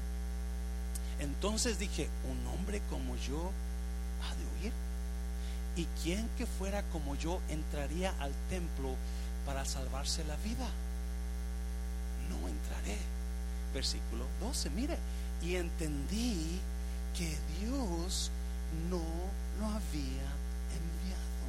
Entonces 1.21 1.79
dije, 1.79 2.09
un 2.31 2.47
hombre 2.55 2.81
como 2.91 3.17
yo. 3.17 3.51
¿Y 5.77 5.87
quién 6.03 6.29
que 6.37 6.47
fuera 6.47 6.83
como 6.93 7.15
yo 7.17 7.41
entraría 7.49 8.13
al 8.21 8.33
templo 8.51 8.95
para 9.47 9.65
salvarse 9.65 10.25
la 10.25 10.37
vida? 10.37 10.69
no 12.29 12.49
entraré. 12.49 12.99
Versículo 13.75 14.27
12, 14.41 14.71
mire, 14.71 14.99
y 15.43 15.57
entendí 15.57 16.61
que 17.17 17.37
Dios 17.61 18.31
no 18.91 19.03
lo 19.61 19.67
había 19.67 20.29
enviado. 20.77 21.49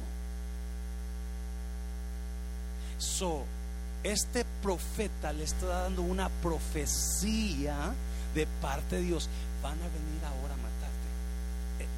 So, 2.98 3.44
este 4.02 4.44
profeta 4.62 5.32
le 5.32 5.44
está 5.44 5.66
dando 5.66 6.02
una 6.02 6.28
profecía 6.28 7.92
de 8.34 8.46
parte 8.62 8.96
de 8.96 9.02
Dios. 9.02 9.28
Van 9.62 9.74
a 9.74 9.88
venir 9.88 10.24
ahora 10.24 10.56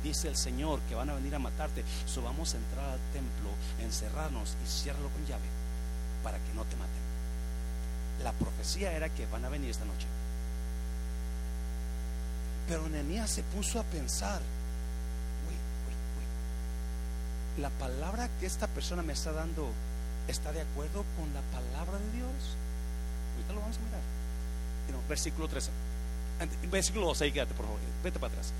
dice 0.03 0.28
el 0.28 0.36
Señor 0.36 0.80
que 0.88 0.94
van 0.94 1.11
a 1.11 1.14
venir 1.14 1.34
a 1.34 1.38
matarte. 1.38 1.84
So 2.07 2.22
vamos 2.22 2.55
a 2.55 2.59
entrar 2.59 2.90
al 2.90 3.01
templo, 3.12 3.51
encerrarnos 3.80 4.57
y 4.64 4.68
ciérralo 4.68 5.09
con 5.11 5.26
llave 5.26 5.47
para 6.22 6.38
que 6.38 6.55
no 6.55 6.64
te 6.64 6.76
maten 6.76 7.07
la 8.22 8.32
profecía 8.32 8.92
era 8.92 9.09
que 9.09 9.26
van 9.26 9.44
a 9.44 9.49
venir 9.49 9.70
esta 9.70 9.84
noche. 9.84 10.07
Pero 12.68 12.88
Nehemías 12.88 13.30
se 13.30 13.42
puso 13.42 13.80
a 13.80 13.84
pensar, 13.84 14.40
la 17.59 17.70
palabra 17.70 18.28
que 18.38 18.47
esta 18.47 18.66
persona 18.66 19.03
me 19.03 19.14
está 19.14 19.32
dando 19.32 19.70
está 20.28 20.53
de 20.53 20.61
acuerdo 20.61 21.05
con 21.16 21.32
la 21.32 21.40
palabra 21.53 21.99
de 21.99 22.12
Dios. 22.12 22.57
Ahorita 23.34 23.53
lo 23.55 23.61
vamos 23.61 23.76
a 23.76 23.80
mirar. 23.80 25.09
versículo 25.09 25.49
13. 25.49 25.70
Versículo 26.70 27.07
12, 27.07 27.32
quédate, 27.32 27.55
por 27.55 27.66
favor. 27.66 27.80
Vete 28.03 28.18
para 28.18 28.32
atrás. 28.32 28.53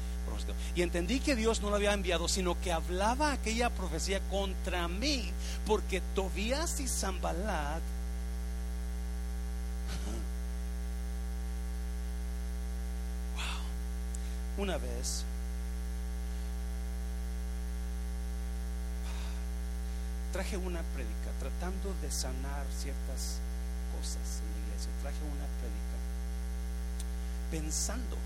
Y 0.75 0.83
entendí 0.83 1.21
que 1.21 1.35
Dios 1.35 1.63
no 1.63 1.71
lo 1.71 1.77
había 1.77 1.93
enviado, 1.93 2.29
sino 2.29 2.61
que 2.61 2.73
hablaba 2.73 3.33
aquella 3.33 3.71
profecía 3.71 4.21
contra 4.29 4.89
mí, 4.89 5.31
porque 5.67 6.03
Tobías 6.15 6.81
y 6.81 6.89
Zambalat 6.89 7.81
una 14.59 14.79
vez 14.79 15.25
traje 20.33 20.57
una 20.57 20.81
prédica 20.95 21.31
tratando 21.39 21.95
de 22.03 22.11
sanar 22.11 22.65
ciertas 22.79 23.39
cosas 23.97 24.43
en 24.43 24.53
la 24.53 24.59
iglesia. 24.67 24.91
Traje 25.03 25.23
una 25.25 25.47
prédica 25.61 25.76
pensando 27.51 28.17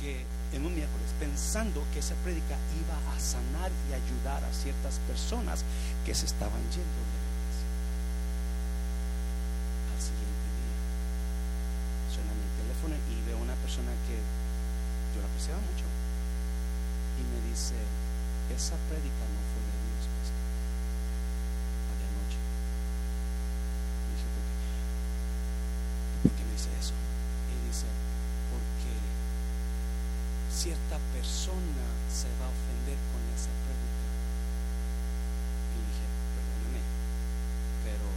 que 0.00 0.24
en 0.52 0.66
un 0.66 0.74
miércoles, 0.74 1.08
pensando 1.18 1.84
que 1.92 2.00
esa 2.00 2.14
prédica 2.26 2.56
iba 2.76 2.96
a 3.14 3.16
sanar 3.18 3.70
y 3.88 3.94
ayudar 3.94 4.44
a 4.44 4.52
ciertas 4.52 4.98
personas 5.08 5.64
que 6.04 6.14
se 6.14 6.26
estaban 6.26 6.60
yendo 6.68 7.00
de 7.08 7.16
la 7.16 7.28
iglesia. 7.32 7.68
Al 9.96 10.00
siguiente 10.02 10.46
día, 10.60 10.78
suena 12.12 12.32
mi 12.36 12.48
teléfono 12.60 12.94
y 12.98 13.16
veo 13.24 13.38
una 13.40 13.56
persona 13.64 13.94
que 14.04 14.20
yo 15.14 15.24
la 15.24 15.28
apreciaba 15.28 15.60
mucho. 15.64 15.88
Y 17.16 17.22
me 17.32 17.40
dice, 17.48 17.76
esa 18.52 18.76
prédica 18.92 19.24
no 19.24 19.40
fue 19.56 19.62
de 19.64 19.76
Dios, 19.88 20.04
pastor. 20.04 20.42
Aquella 21.96 22.12
noche. 22.12 22.40
Me 24.04 24.12
dice, 24.12 24.28
¿por 24.36 24.44
qué? 24.44 24.68
¿por 26.22 26.32
qué 26.36 26.42
me 26.44 26.52
dice 26.52 26.70
eso? 26.76 26.92
Y 26.92 27.56
dice, 27.68 27.88
porque 28.52 28.92
cierta 30.72 30.96
persona 31.12 31.84
se 32.08 32.32
va 32.40 32.48
a 32.48 32.52
ofender 32.56 32.96
con 33.12 33.20
esa 33.36 33.52
prédica. 33.60 34.04
Y 35.76 35.78
dije, 35.84 36.06
perdóname, 36.32 36.80
pero 37.84 38.08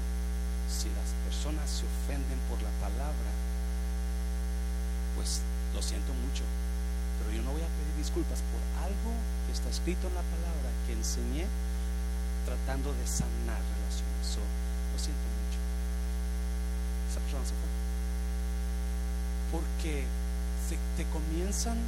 si 0.71 0.87
las 0.95 1.11
personas 1.27 1.67
se 1.67 1.83
ofenden 1.83 2.39
por 2.47 2.63
la 2.63 2.71
palabra, 2.79 3.31
pues 5.19 5.43
lo 5.75 5.81
siento 5.81 6.13
mucho 6.15 6.47
pero 7.15 7.31
yo 7.31 7.41
no 7.43 7.51
voy 7.51 7.63
a 7.63 7.71
pedir 7.79 7.95
disculpas 7.95 8.43
por 8.51 8.59
algo 8.83 9.11
que 9.47 9.53
está 9.55 9.69
escrito 9.69 10.07
en 10.07 10.15
la 10.15 10.25
palabra 10.35 10.67
que 10.85 10.91
enseñé 10.91 11.47
tratando 12.43 12.91
de 12.91 13.07
sanar 13.07 13.55
relaciones. 13.55 14.35
lo 14.35 14.99
siento 14.99 15.23
mucho. 15.23 15.59
Esa 17.07 17.23
persona 17.23 17.45
se 17.47 17.55
fue. 17.55 17.71
Porque 19.55 20.03
te 20.97 21.05
comienzan 21.15 21.79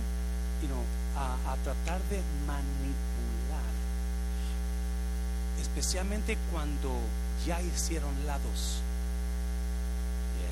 a, 1.15 1.55
tratar 1.63 2.01
de 2.09 2.21
manipular. 2.45 3.73
Especialmente 5.61 6.37
cuando 6.51 6.99
ya 7.45 7.61
hicieron 7.61 8.13
lados. 8.25 8.81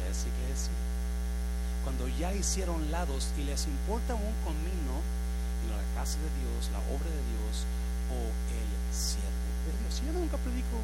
Yes, 0.09 0.25
iglesia 0.25 0.71
cuando 1.85 2.07
ya 2.17 2.33
hicieron 2.33 2.89
lados 2.89 3.29
y 3.37 3.43
les 3.43 3.67
importa 3.67 4.15
un 4.15 4.33
comino 4.43 4.97
la 5.69 5.77
casa 5.93 6.17
de 6.17 6.29
Dios, 6.41 6.69
la 6.73 6.81
obra 6.89 7.09
de 7.09 7.23
Dios 7.29 7.65
o 8.09 8.17
el 8.25 8.69
siervo 8.89 9.45
de 9.69 9.73
Dios. 9.85 10.01
Yo 10.01 10.11
nunca 10.13 10.37
predico 10.37 10.81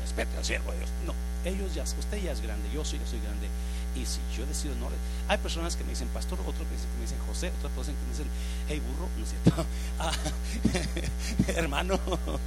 respete 0.00 0.36
al 0.38 0.44
siervo 0.44 0.70
de 0.72 0.78
Dios. 0.78 0.90
No, 1.04 1.14
ellos 1.44 1.74
ya, 1.74 1.82
usted 1.82 2.22
ya 2.22 2.32
es 2.32 2.40
grande, 2.40 2.70
yo 2.72 2.84
soy, 2.84 2.98
yo 2.98 3.06
soy 3.06 3.20
grande. 3.20 3.50
Y 3.98 4.06
si 4.06 4.20
yo 4.36 4.46
decido 4.46 4.74
no, 4.76 4.88
hay 5.28 5.38
personas 5.38 5.74
que 5.76 5.82
me 5.84 5.90
dicen 5.90 6.08
pastor, 6.08 6.38
otros 6.40 6.56
que 6.56 6.96
me 6.96 7.02
dicen 7.02 7.18
José, 7.26 7.50
otras 7.58 7.72
personas 7.72 7.98
que 8.00 8.06
me 8.06 8.12
dicen, 8.12 8.28
hey 8.68 8.80
burro, 8.80 9.08
no 9.16 9.24
es 9.24 9.30
cierto, 9.30 9.66
ah, 9.98 10.12
hermano. 11.58 11.98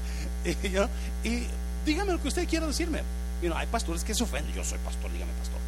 y, 0.45 0.69
yo, 0.69 0.87
y 1.23 1.45
dígame 1.85 2.13
lo 2.13 2.21
que 2.21 2.27
usted 2.29 2.47
quiera 2.47 2.65
decirme. 2.67 3.01
You 3.41 3.51
hay 3.55 3.65
pastores 3.67 4.03
que 4.03 4.13
se 4.13 4.23
ofenden, 4.23 4.53
yo 4.53 4.63
soy 4.63 4.77
pastor, 4.79 5.11
dígame 5.11 5.33
pastor. 5.33 5.59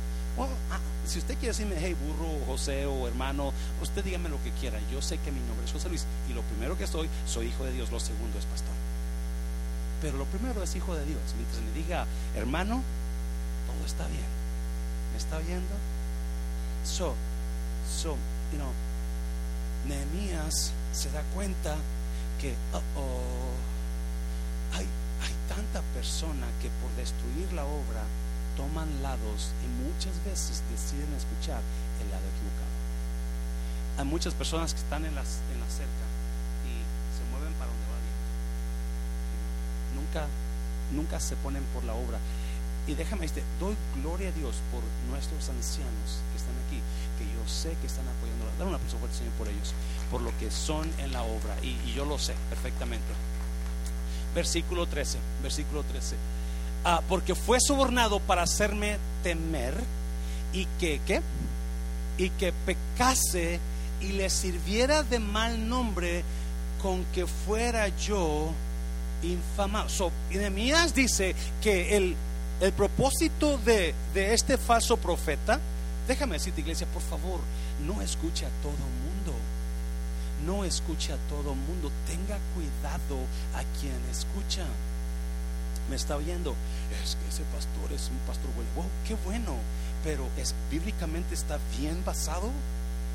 Ah, 0.71 0.79
si 1.05 1.19
usted 1.19 1.35
quiere 1.35 1.49
decirme, 1.49 1.75
hey, 1.77 1.95
burro, 1.95 2.39
José 2.47 2.85
o 2.85 3.07
hermano, 3.07 3.53
usted 3.81 4.03
dígame 4.03 4.29
lo 4.29 4.41
que 4.43 4.51
quiera. 4.51 4.79
Yo 4.91 5.01
sé 5.01 5.17
que 5.19 5.31
mi 5.31 5.39
nombre 5.41 5.65
es 5.65 5.71
José 5.71 5.89
Luis 5.89 6.05
y 6.29 6.33
lo 6.33 6.41
primero 6.43 6.77
que 6.77 6.87
soy, 6.87 7.09
soy 7.27 7.47
hijo 7.47 7.65
de 7.65 7.73
Dios. 7.73 7.91
Lo 7.91 7.99
segundo 7.99 8.37
es 8.39 8.45
pastor. 8.45 8.73
Pero 10.01 10.17
lo 10.17 10.25
primero 10.25 10.63
es 10.63 10.75
hijo 10.75 10.95
de 10.95 11.05
Dios. 11.05 11.21
Mientras 11.35 11.61
me 11.61 11.71
diga, 11.81 12.05
hermano, 12.35 12.81
todo 13.67 13.85
está 13.85 14.07
bien. 14.07 14.42
¿Me 15.13 15.19
está 15.19 15.37
viendo? 15.37 15.75
So, 16.83 17.15
so, 17.87 18.17
you 18.51 18.57
know, 18.57 18.73
Nehemías 19.87 20.73
se 20.91 21.09
da 21.11 21.21
cuenta 21.35 21.75
que, 22.41 22.55
oh, 22.73 23.53
hay, 24.73 24.85
hay 25.21 25.33
tanta 25.47 25.81
persona 25.93 26.47
que 26.61 26.69
por 26.81 26.91
destruir 26.97 27.53
la 27.53 27.63
obra 27.63 28.03
toman 28.57 29.01
lados 29.01 29.51
y 29.63 29.67
muchas 29.85 30.13
veces 30.25 30.61
deciden 30.71 31.13
escuchar 31.13 31.61
el 32.01 32.09
lado 32.09 32.25
equivocado. 32.25 32.73
Hay 33.97 34.05
muchas 34.05 34.33
personas 34.33 34.73
que 34.73 34.79
están 34.81 35.05
en, 35.05 35.15
las, 35.15 35.39
en 35.53 35.59
la 35.59 35.69
cerca 35.69 36.05
y 36.65 36.73
se 37.13 37.23
mueven 37.29 37.53
para 37.53 37.69
donde 37.69 37.85
va 37.85 37.99
bien. 38.01 38.17
Nunca, 40.01 40.27
nunca 40.91 41.19
se 41.19 41.35
ponen 41.37 41.63
por 41.73 41.83
la 41.83 41.93
obra. 41.93 42.17
Y 42.87 42.95
déjame 42.95 43.21
decirte, 43.23 43.43
doy 43.59 43.75
gloria 44.01 44.29
a 44.29 44.31
Dios 44.33 44.55
por 44.71 44.83
nuestros 45.09 45.47
ancianos 45.49 46.19
que 46.31 46.37
están 46.37 46.55
aquí, 46.67 46.79
que 47.17 47.25
yo 47.25 47.47
sé 47.47 47.75
que 47.79 47.87
están 47.87 48.05
apoyando. 48.07 48.45
Dame 48.59 48.71
una 48.71 48.79
fuerte, 48.79 49.17
Señor, 49.17 49.33
por 49.33 49.47
ellos, 49.47 49.73
por 50.11 50.21
lo 50.21 50.37
que 50.37 50.51
son 50.51 50.89
en 50.97 51.13
la 51.13 51.23
obra. 51.23 51.55
Y, 51.61 51.79
y 51.89 51.93
yo 51.95 52.05
lo 52.05 52.19
sé 52.19 52.33
perfectamente. 52.49 53.07
Versículo 54.35 54.87
13, 54.87 55.17
versículo 55.43 55.83
13 55.83 56.15
ah, 56.85 57.01
porque 57.07 57.35
fue 57.35 57.59
sobornado 57.59 58.19
para 58.19 58.43
hacerme 58.43 58.97
temer 59.21 59.75
y 60.53 60.65
que, 60.79 60.99
¿qué? 61.05 61.21
Y 62.17 62.29
que 62.31 62.53
pecase 62.65 63.59
y 64.01 64.13
le 64.13 64.29
sirviera 64.29 65.03
de 65.03 65.19
mal 65.19 65.69
nombre 65.69 66.23
con 66.81 67.05
que 67.05 67.25
fuera 67.25 67.87
yo 67.97 68.51
infamado. 69.23 69.89
So, 69.89 70.11
Nehemías 70.31 70.93
dice 70.93 71.35
que 71.61 71.95
el, 71.95 72.15
el 72.61 72.73
propósito 72.73 73.57
de, 73.59 73.93
de 74.13 74.33
este 74.33 74.57
falso 74.57 74.97
profeta, 74.97 75.59
déjame 76.07 76.33
decirte 76.33 76.61
iglesia, 76.61 76.87
por 76.87 77.01
favor, 77.01 77.39
no 77.85 78.01
escuche 78.01 78.45
a 78.45 78.49
todo 78.61 78.71
mundo. 78.71 79.33
No 80.45 80.65
escuche 80.65 81.13
a 81.13 81.17
todo 81.29 81.55
mundo. 81.55 81.91
Tenga 82.05 82.37
cuidado 82.53 83.17
a 83.55 83.63
quien 83.79 83.95
escucha. 84.11 84.65
Me 85.89 85.95
está 85.95 86.17
oyendo. 86.17 86.55
Es 87.03 87.15
que 87.15 87.27
ese 87.29 87.43
pastor 87.43 87.91
es 87.93 88.09
un 88.09 88.17
pastor 88.27 88.49
bueno. 88.55 88.69
Wow, 88.75 88.85
qué 89.07 89.15
bueno. 89.25 89.55
Pero 90.03 90.27
es 90.37 90.53
bíblicamente 90.69 91.33
está 91.33 91.59
bien 91.77 92.03
basado. 92.05 92.51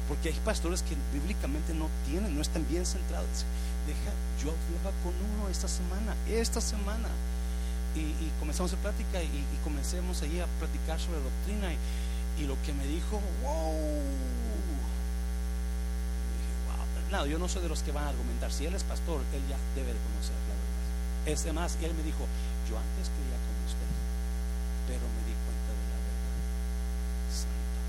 Porque 0.09 0.31
hay 0.31 0.41
pastores 0.43 0.83
que 0.83 0.97
bíblicamente 1.13 1.75
no 1.75 1.89
tienen, 2.07 2.35
no 2.35 2.41
están 2.41 2.67
bien 2.67 2.87
centrados. 2.87 3.45
Deja, 3.87 4.11
yo 4.43 4.51
hablaba 4.51 4.97
con 5.03 5.13
uno 5.13 5.51
esta 5.51 5.69
semana, 5.69 6.17
esta 6.27 6.63
semana. 6.63 7.09
Y, 7.99 8.31
comenzamos 8.39 8.73
a 8.73 8.77
plática 8.77 9.23
y, 9.23 9.45
comencemos 9.65 10.23
allí 10.23 10.41
a 10.41 10.47
platicar 10.59 10.99
sobre 11.01 11.21
doctrina. 11.21 11.73
Y, 11.73 11.79
y 12.43 12.47
lo 12.47 12.61
que 12.63 12.73
me 12.73 12.87
dijo, 12.87 13.21
wow, 13.43 13.75
no, 17.11 17.25
yo 17.25 17.39
no 17.39 17.49
soy 17.49 17.63
de 17.63 17.69
los 17.69 17.83
que 17.83 17.93
van 17.93 18.05
a 18.05 18.09
argumentar. 18.11 18.53
Si 18.53 18.67
él 18.67 18.75
es 18.75 18.85
pastor, 18.85 19.23
él 19.33 19.43
ya 19.49 19.57
debe 19.75 19.95
de 19.95 19.99
conocer 19.99 20.37
la 20.45 20.55
verdad. 20.55 20.69
Es 21.25 21.55
más, 21.55 21.79
él 21.83 21.95
me 21.95 22.03
dijo, 22.03 22.27
yo 22.69 22.77
antes 22.77 23.09
creía 23.09 23.39
como 23.49 23.65
usted, 23.65 23.89
pero 24.87 25.01
me 25.01 25.25
di 25.25 25.33
cuenta 25.33 25.73
de 25.73 25.85
la 25.89 25.99
verdad 26.05 26.37
santa. 27.33 27.81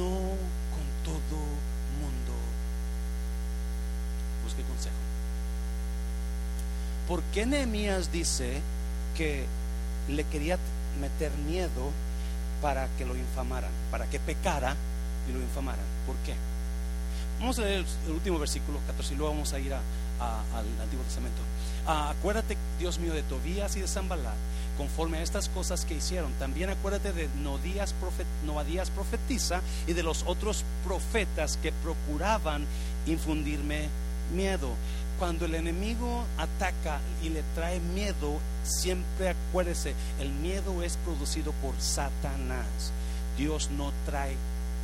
No 0.00 0.16
con 0.72 0.86
todo 1.04 1.38
mundo 2.00 2.32
busque 4.44 4.62
consejo. 4.62 5.11
¿Por 7.12 7.22
qué 7.24 7.44
Nehemías 7.44 8.10
dice 8.10 8.62
que 9.14 9.44
le 10.08 10.24
quería 10.24 10.56
meter 10.98 11.30
miedo 11.46 11.90
para 12.62 12.88
que 12.96 13.04
lo 13.04 13.14
infamaran, 13.14 13.70
para 13.90 14.06
que 14.06 14.18
pecara 14.18 14.74
y 15.28 15.32
lo 15.34 15.38
infamaran? 15.38 15.84
¿Por 16.06 16.16
qué? 16.24 16.32
Vamos 17.38 17.58
a 17.58 17.64
leer 17.66 17.84
el, 18.06 18.12
último 18.12 18.38
versículo 18.38 18.78
14 18.86 19.12
y 19.12 19.16
luego 19.18 19.34
vamos 19.34 19.52
a 19.52 19.58
ir 19.58 19.74
al 19.74 19.82
Antiguo 20.82 21.04
Testamento. 21.04 21.42
Ah, 21.86 22.14
acuérdate, 22.18 22.56
Dios 22.78 22.98
mío, 22.98 23.12
de 23.12 23.22
Tobías 23.24 23.76
y 23.76 23.80
de 23.80 23.88
Zambalat, 23.88 24.32
conforme 24.78 25.18
a 25.18 25.22
estas 25.22 25.50
cosas 25.50 25.84
que 25.84 25.92
hicieron. 25.92 26.32
También 26.38 26.70
acuérdate 26.70 27.12
de 27.12 27.28
profet, 28.00 28.26
profetiza 28.94 29.60
y 29.86 29.92
de 29.92 30.02
los 30.02 30.22
otros 30.26 30.64
profetas 30.82 31.58
que 31.58 31.72
procuraban 31.72 32.64
infundirme 33.04 33.90
miedo. 34.34 34.70
Cuando 35.18 35.44
el 35.44 35.54
enemigo 35.54 36.24
ataca 36.36 37.00
y 37.22 37.28
le 37.28 37.42
trae 37.54 37.78
miedo, 37.80 38.38
siempre 38.64 39.28
acuérdese, 39.28 39.94
el 40.18 40.30
miedo 40.30 40.82
es 40.82 40.96
producido 40.98 41.52
por 41.62 41.74
Satanás. 41.80 42.92
Dios 43.36 43.70
no 43.70 43.92
trae 44.04 44.36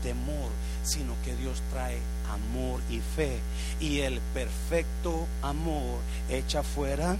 temor, 0.02 0.50
sino 0.84 1.14
que 1.24 1.34
Dios 1.36 1.60
trae 1.72 1.98
amor 2.30 2.80
y 2.88 3.00
fe. 3.00 3.38
Y 3.80 4.00
el 4.00 4.20
perfecto 4.32 5.26
amor 5.42 5.98
echa 6.28 6.62
fuera 6.62 7.16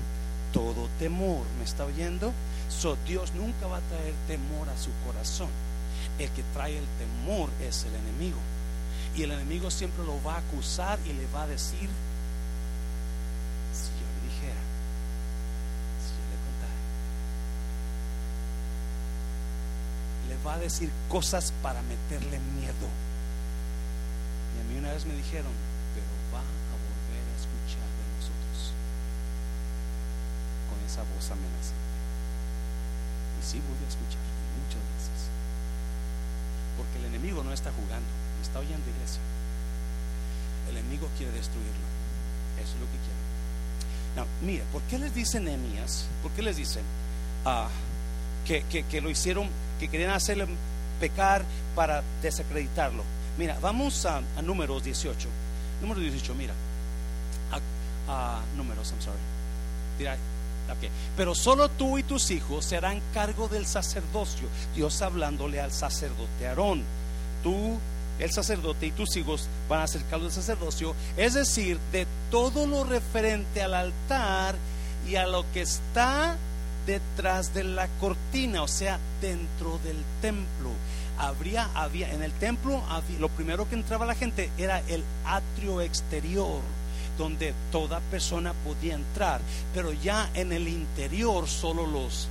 todo 0.53 0.89
temor. 0.99 1.45
¿Me 1.59 1.65
está 1.65 1.85
oyendo? 1.85 2.33
So, 2.69 2.97
Dios 3.07 3.33
nunca 3.35 3.67
va 3.67 3.79
a 3.79 3.81
traer 3.81 4.15
temor 4.27 4.69
a 4.69 4.79
su 4.79 4.91
corazón. 5.05 5.49
El 6.19 6.31
que 6.31 6.43
trae 6.55 6.77
el 6.79 6.87
temor 6.99 7.51
es 7.61 7.85
el 7.85 7.95
enemigo. 7.95 8.39
Y 9.17 9.23
el 9.23 9.33
enemigo 9.33 9.71
siempre 9.71 10.05
lo 10.05 10.23
va 10.23 10.35
a 10.35 10.39
acusar 10.39 10.99
y 11.07 11.13
le 11.13 11.27
va 11.35 11.43
a 11.43 11.47
decir, 11.47 11.89
si 13.73 13.91
yo 13.91 14.07
le 14.07 14.21
dijera, 14.29 14.63
si 15.99 16.11
yo 16.13 16.25
le 16.31 16.37
contara, 16.47 16.79
le 20.28 20.28
va 20.47 20.55
a 20.55 20.59
decir 20.59 20.91
cosas 21.09 21.53
para 21.63 21.83
meterle 21.83 22.39
miedo 22.61 22.89
una 24.79 24.93
vez 24.93 25.05
me 25.07 25.15
dijeron, 25.15 25.53
pero 25.93 26.07
va 26.33 26.41
a 26.41 26.75
volver 26.79 27.25
a 27.27 27.35
escuchar 27.35 27.83
de 27.83 28.05
nosotros 28.15 28.73
con 30.71 30.79
esa 30.87 31.03
voz 31.03 31.27
amenazante. 31.35 31.93
Y 33.37 33.43
sí 33.43 33.59
voy 33.59 33.77
a 33.83 33.89
escuchar 33.91 34.23
muchas 34.63 34.83
veces. 34.95 35.19
Porque 36.79 36.99
el 37.03 37.11
enemigo 37.11 37.43
no 37.43 37.53
está 37.53 37.73
jugando, 37.75 38.09
está 38.41 38.61
oyendo 38.61 38.87
iglesia. 38.89 39.21
El 40.71 40.79
enemigo 40.79 41.11
quiere 41.19 41.33
destruirlo. 41.33 41.87
Eso 42.63 42.75
es 42.75 42.81
lo 42.81 42.87
que 42.87 42.99
quiere. 43.03 43.19
Mire, 44.43 44.65
¿por 44.73 44.83
qué 44.83 44.99
les 44.99 45.15
dicen 45.15 45.45
Nehemías? 45.45 46.07
¿Por 46.23 46.33
qué 46.33 46.43
les 46.43 46.57
dicen 46.57 46.83
ah, 47.45 47.69
que, 48.45 48.63
que 48.63 49.01
lo 49.01 49.11
hicieron, 49.11 49.49
que 49.79 49.89
querían 49.89 50.11
hacerle 50.11 50.47
pecar 51.01 51.45
para 51.75 52.03
desacreditarlo? 52.23 53.03
Mira, 53.39 53.57
vamos 53.61 54.05
a, 54.05 54.21
números 54.43 54.83
18. 54.83 55.29
Número 55.81 56.01
18, 56.01 56.35
mira. 56.35 56.55
A, 58.09 58.41
números, 58.57 58.91
I'm 58.91 59.01
sorry. 59.03 59.19
Mira, 59.99 60.17
okay. 60.77 60.89
Pero 61.17 61.35
solo 61.35 61.69
tú 61.69 61.99
y 61.99 62.03
tus 62.03 62.31
hijos 62.31 62.65
se 62.65 62.77
harán 62.77 63.01
cargo 63.13 63.49
del 63.49 63.67
sacerdocio. 63.67 64.49
Dios 64.75 65.03
hablándole 65.03 65.61
al 65.61 65.73
sacerdote 65.73 66.49
Aarón. 66.49 66.83
Tú, 67.43 67.79
el 68.19 68.33
sacerdote 68.33 68.87
y 68.87 68.93
tus 68.93 69.15
hijos 69.17 69.47
van 69.69 69.81
a 69.81 69.85
hacer 69.85 70.03
cargo 70.11 70.25
del 70.25 70.33
sacerdocio. 70.33 70.95
Es 71.17 71.35
decir, 71.35 71.79
de 71.93 72.07
todo 72.31 72.67
lo 72.67 72.85
referente 72.85 73.63
al 73.63 73.75
altar 73.75 74.57
y 75.07 75.17
a 75.17 75.27
lo 75.27 75.45
que 75.53 75.61
está 75.61 76.37
detrás 76.89 77.53
de 77.53 77.65
la 77.65 77.87
cortina, 78.01 78.63
o 78.63 78.69
sea, 78.69 78.99
dentro 79.21 79.79
del 79.85 79.99
templo 80.23 80.71
habría, 81.19 81.69
había, 81.75 82.11
en 82.15 82.23
el 82.23 82.33
templo, 82.33 82.83
lo 83.21 83.29
primero 83.29 83.69
que 83.69 83.75
entraba 83.75 84.07
la 84.07 84.15
gente 84.15 84.51
era 84.57 84.81
el 84.89 85.05
atrio 85.27 85.83
exterior 85.83 86.63
donde 87.19 87.53
toda 87.71 88.01
persona 88.11 88.55
podía 88.65 88.95
entrar, 88.95 89.43
pero 89.75 89.93
ya 89.93 90.31
en 90.33 90.51
el 90.51 90.67
interior 90.67 91.47
solo 91.47 91.87
los 91.87 92.29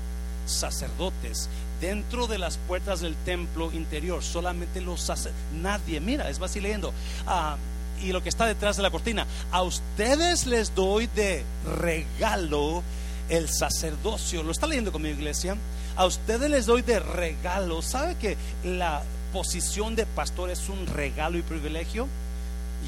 sacerdotes. 0.47 1.49
Dentro 1.79 2.25
de 2.25 2.39
las 2.39 2.57
puertas 2.57 3.01
del 3.01 3.15
templo 3.15 3.71
interior, 3.71 4.23
solamente 4.23 4.81
los 4.81 5.01
sacerdotes, 5.01 5.45
nadie, 5.53 5.99
mira, 5.99 6.29
es 6.31 6.41
así 6.41 6.59
leyendo. 6.61 6.93
Ah, 7.27 7.57
y 8.01 8.11
lo 8.11 8.23
que 8.23 8.29
está 8.29 8.47
detrás 8.47 8.77
de 8.77 8.83
la 8.83 8.89
cortina, 8.89 9.27
a 9.51 9.61
ustedes 9.61 10.47
les 10.47 10.73
doy 10.73 11.07
de 11.07 11.43
regalo 11.65 12.81
el 13.29 13.49
sacerdocio. 13.49 14.43
¿Lo 14.43 14.51
está 14.51 14.67
leyendo 14.67 14.91
con 14.91 15.01
mi 15.01 15.09
iglesia? 15.09 15.55
A 15.95 16.05
ustedes 16.05 16.49
les 16.49 16.65
doy 16.65 16.81
de 16.81 16.99
regalo. 16.99 17.81
¿Sabe 17.81 18.15
que 18.15 18.37
la 18.63 19.03
posición 19.33 19.95
de 19.95 20.05
pastor 20.05 20.49
es 20.49 20.69
un 20.69 20.85
regalo 20.87 21.37
y 21.37 21.41
privilegio? 21.41 22.07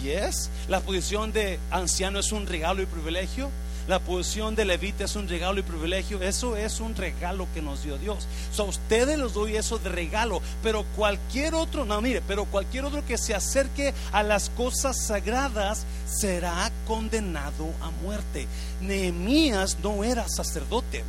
Yes. 0.04 0.50
La 0.68 0.80
posición 0.82 1.34
de 1.34 1.60
anciano 1.72 2.20
es 2.20 2.32
un 2.32 2.48
regalo 2.48 2.82
y 2.82 2.86
privilegio. 2.86 3.50
La 3.90 3.98
posición 3.98 4.54
de 4.54 4.66
levita 4.66 5.06
es 5.06 5.16
un 5.16 5.28
regalo 5.28 5.60
y 5.60 5.64
privilegio. 5.64 6.22
Eso 6.22 6.56
es 6.56 6.80
un 6.80 6.94
regalo 6.94 7.48
que 7.56 7.62
nos 7.64 7.82
dio 7.82 7.98
Dios. 7.98 8.28
a 8.56 8.62
ustedes 8.62 9.18
les 9.18 9.34
doy 9.34 9.56
eso 9.56 9.80
de 9.80 9.90
regalo. 9.90 10.44
Pero 10.62 10.86
cualquier 10.96 11.56
otro, 11.56 11.86
no, 11.86 12.00
mire, 12.00 12.22
pero 12.22 12.46
cualquier 12.46 12.86
otro 12.86 13.04
que 13.04 13.18
se 13.18 13.34
acerque 13.34 13.96
a 14.12 14.22
las 14.22 14.52
cosas 14.52 15.08
sagradas 15.08 15.88
será 16.06 16.72
condenado 16.86 17.66
a 17.82 17.90
muerte. 18.04 18.46
Nehemías 18.80 19.80
no 19.82 20.04
era 20.04 20.30
sacerdote. 20.30 21.04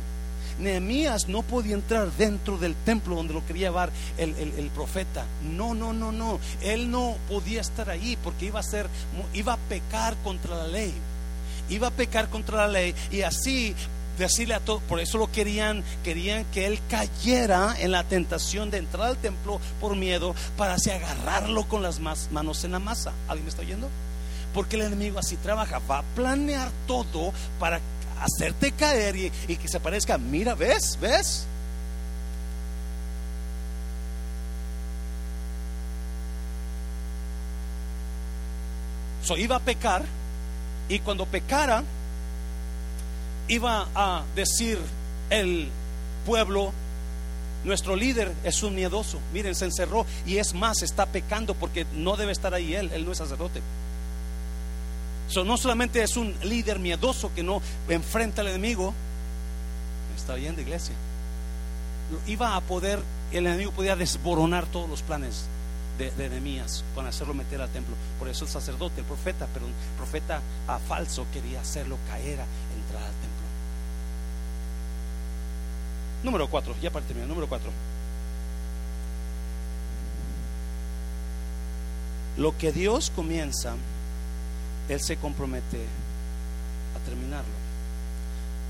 Nehemías 0.57 1.27
no 1.27 1.43
podía 1.43 1.75
entrar 1.75 2.11
dentro 2.13 2.57
del 2.57 2.73
templo 2.73 3.15
donde 3.15 3.35
lo 3.35 3.45
quería 3.45 3.67
llevar 3.67 3.91
el, 4.17 4.71
profeta. 4.73 5.27
No, 5.43 5.75
no, 5.75 5.93
no, 5.93 6.11
no. 6.11 6.39
Él 6.63 6.89
no 6.89 7.15
podía 7.29 7.61
estar 7.61 7.91
ahí 7.91 8.17
porque 8.23 8.45
iba 8.47 8.59
a 8.59 8.63
ser, 8.63 8.87
iba 9.35 9.53
a 9.53 9.57
pecar 9.57 10.17
contra 10.23 10.55
la 10.55 10.67
ley. 10.67 10.91
Iba 11.69 11.87
a 11.87 11.91
pecar 11.91 12.29
contra 12.29 12.57
la 12.57 12.67
ley 12.67 12.95
y 13.11 13.21
así 13.21 13.75
decirle 14.17 14.53
a 14.53 14.59
todos, 14.59 14.81
por 14.83 14.99
eso 14.99 15.17
lo 15.17 15.31
querían, 15.31 15.83
querían 16.03 16.45
que 16.45 16.67
él 16.67 16.79
cayera 16.89 17.75
en 17.79 17.91
la 17.91 18.03
tentación 18.03 18.69
de 18.69 18.77
entrar 18.77 19.07
al 19.07 19.17
templo 19.17 19.59
por 19.79 19.95
miedo 19.95 20.35
para 20.57 20.75
así 20.75 20.89
agarrarlo 20.89 21.67
con 21.67 21.81
las 21.81 21.99
manos 21.99 22.63
en 22.63 22.71
la 22.71 22.79
masa. 22.79 23.13
¿Alguien 23.27 23.45
me 23.45 23.49
está 23.49 23.61
oyendo? 23.61 23.89
Porque 24.53 24.75
el 24.75 24.83
enemigo 24.83 25.19
así 25.19 25.37
trabaja, 25.37 25.79
va 25.89 25.99
a 25.99 26.03
planear 26.15 26.69
todo 26.87 27.33
para 27.59 27.79
hacerte 28.21 28.71
caer 28.71 29.15
y, 29.15 29.29
que 29.57 29.67
se 29.67 29.79
parezca, 29.79 30.17
mira, 30.17 30.55
¿ves? 30.55 30.97
¿Ves? 31.01 31.45
So, 39.23 39.37
iba 39.37 39.55
a 39.55 39.59
pecar 39.59 40.03
y 40.91 40.99
cuando 40.99 41.25
pecara 41.25 41.83
iba 43.47 43.87
a 43.95 44.23
decir 44.35 44.77
el 45.29 45.69
pueblo, 46.25 46.73
nuestro 47.63 47.95
líder 47.95 48.33
es 48.43 48.61
un 48.61 48.75
miedoso. 48.75 49.17
Miren, 49.33 49.55
se 49.55 49.65
encerró 49.65 50.05
y 50.25 50.37
es 50.37 50.53
más, 50.53 50.81
está 50.81 51.05
pecando 51.05 51.53
porque 51.55 51.85
no 51.93 52.17
debe 52.17 52.33
estar 52.33 52.53
ahí 52.53 52.75
él, 52.75 52.91
él 52.93 53.05
no 53.05 53.13
es 53.13 53.19
sacerdote. 53.19 53.61
So, 55.29 55.45
no 55.45 55.55
solamente 55.55 56.03
es 56.03 56.17
un 56.17 56.35
líder 56.43 56.77
miedoso 56.77 57.33
que 57.33 57.41
no 57.41 57.61
enfrenta 57.87 58.41
al 58.41 58.49
enemigo, 58.49 58.93
está 60.17 60.33
oyendo 60.33 60.59
iglesia. 60.59 60.93
Iba 62.27 62.57
a 62.57 62.61
poder, 62.61 62.99
el 63.31 63.47
enemigo 63.47 63.71
podía 63.71 63.95
desboronar 63.95 64.65
todos 64.65 64.89
los 64.89 65.01
planes 65.03 65.45
de, 66.09 66.29
de 66.29 66.63
con 66.95 67.05
hacerlo 67.07 67.33
meter 67.33 67.61
al 67.61 67.69
templo. 67.69 67.95
Por 68.17 68.27
eso 68.27 68.45
el 68.45 68.51
sacerdote, 68.51 69.01
el 69.01 69.05
profeta, 69.05 69.47
pero 69.53 69.65
un 69.65 69.73
profeta 69.97 70.41
a 70.67 70.79
falso 70.79 71.25
quería 71.33 71.61
hacerlo 71.61 71.97
caer, 72.07 72.41
a 72.41 72.45
entrar 72.75 73.03
al 73.03 73.13
templo. 73.13 73.41
Número 76.23 76.49
4, 76.49 76.75
ya 76.81 76.91
para 76.91 77.05
terminar, 77.05 77.29
número 77.29 77.47
4. 77.47 77.69
Lo 82.37 82.57
que 82.57 82.71
Dios 82.71 83.11
comienza 83.15 83.75
él 84.91 84.99
se 84.99 85.15
compromete 85.15 85.85
a 86.95 86.99
terminarlo. 87.05 87.53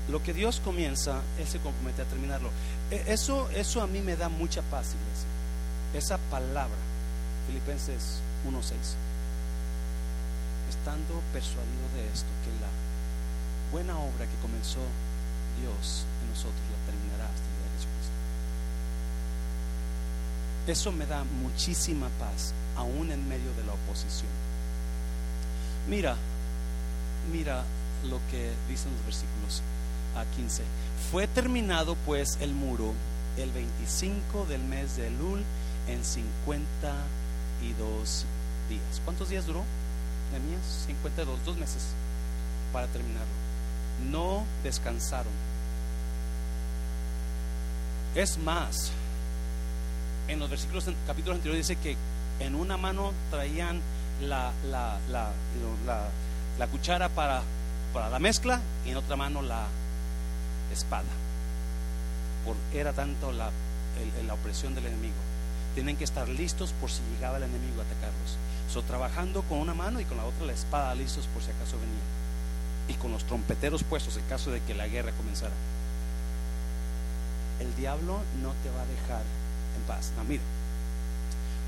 Lo 0.08 0.22
que 0.22 0.32
Dios 0.32 0.60
comienza, 0.64 1.20
Él 1.38 1.46
se 1.46 1.58
compromete 1.58 2.02
a 2.02 2.04
terminarlo. 2.04 2.50
E, 2.90 3.12
eso, 3.12 3.48
eso 3.50 3.82
a 3.82 3.86
mí 3.86 4.00
me 4.00 4.16
da 4.16 4.28
mucha 4.28 4.62
paz, 4.62 4.94
iglesia. 4.94 5.28
Esa 5.94 6.18
palabra, 6.30 6.76
Filipenses 7.52 8.20
1.6. 8.48 8.72
Estando 10.70 11.20
persuadido 11.34 11.84
de 11.94 12.08
esto, 12.08 12.28
que 12.44 12.50
la 12.64 12.70
buena 13.70 13.98
obra 13.98 14.24
que 14.24 14.40
comenzó 14.40 14.80
Dios 15.60 16.06
en 16.22 16.30
nosotros 16.30 16.64
la 16.72 16.80
terminará 16.90 17.24
hasta 17.28 17.44
el 17.44 17.52
día 17.52 17.68
de 17.68 17.76
Jesucristo. 17.76 18.16
Eso 20.66 20.92
me 20.92 21.04
da 21.04 21.24
muchísima 21.24 22.08
paz, 22.18 22.54
aún 22.74 23.12
en 23.12 23.28
medio 23.28 23.52
de 23.52 23.64
la 23.66 23.74
oposición. 23.74 24.32
Mira, 25.90 26.16
mira 27.30 27.64
lo 28.08 28.18
que 28.30 28.50
dicen 28.66 28.92
los 28.96 29.04
versículos 29.04 29.60
a 30.16 30.24
15. 30.36 30.62
Fue 31.10 31.26
terminado 31.26 31.96
pues 32.06 32.38
el 32.40 32.54
muro 32.54 32.94
el 33.36 33.50
25 33.50 34.46
del 34.46 34.62
mes 34.62 34.96
de 34.96 35.08
Elul 35.08 35.42
en 35.86 36.02
52 37.62 38.24
días. 38.68 39.00
¿Cuántos 39.04 39.28
días 39.28 39.46
duró? 39.46 39.64
Nehemías 40.32 40.84
52, 40.86 41.44
dos 41.44 41.56
meses 41.56 41.82
para 42.72 42.86
terminarlo. 42.88 43.26
No 44.10 44.44
descansaron. 44.62 45.32
Es 48.14 48.38
más, 48.38 48.90
en 50.28 50.38
los 50.38 50.50
versículos, 50.50 50.86
capítulos 51.06 51.36
anteriores 51.36 51.68
dice 51.68 51.80
que 51.80 51.96
en 52.40 52.54
una 52.54 52.76
mano 52.76 53.12
traían 53.30 53.80
la, 54.20 54.52
la, 54.70 54.98
la, 55.08 55.30
la 56.58 56.66
cuchara 56.66 57.08
para, 57.08 57.42
para, 57.92 58.10
la 58.10 58.18
mezcla 58.18 58.60
y 58.84 58.90
en 58.90 58.96
otra 58.96 59.16
mano 59.16 59.40
la 59.40 59.66
espada. 60.72 61.04
Por, 62.44 62.56
era 62.76 62.92
tanto 62.92 63.32
la, 63.32 63.50
la 64.26 64.34
opresión 64.34 64.74
del 64.74 64.86
enemigo. 64.86 65.31
Tienen 65.74 65.96
que 65.96 66.04
estar 66.04 66.28
listos 66.28 66.72
por 66.80 66.90
si 66.90 67.00
llegaba 67.14 67.38
el 67.38 67.44
enemigo 67.44 67.80
a 67.80 67.84
atacarlos. 67.84 68.36
So, 68.72 68.82
trabajando 68.82 69.42
con 69.42 69.58
una 69.58 69.74
mano 69.74 70.00
y 70.00 70.04
con 70.04 70.16
la 70.16 70.24
otra 70.24 70.46
la 70.46 70.52
espada 70.52 70.94
listos 70.94 71.26
por 71.28 71.42
si 71.42 71.50
acaso 71.50 71.76
venía. 71.78 72.02
Y 72.88 72.94
con 72.94 73.12
los 73.12 73.24
trompeteros 73.24 73.84
puestos 73.84 74.16
en 74.16 74.24
caso 74.24 74.50
de 74.50 74.60
que 74.60 74.74
la 74.74 74.88
guerra 74.88 75.12
comenzara. 75.12 75.54
El 77.60 77.74
diablo 77.76 78.20
no 78.42 78.52
te 78.62 78.70
va 78.70 78.82
a 78.82 78.86
dejar 78.86 79.22
en 79.76 79.82
paz. 79.86 80.12
No, 80.16 80.24
mire 80.24 80.42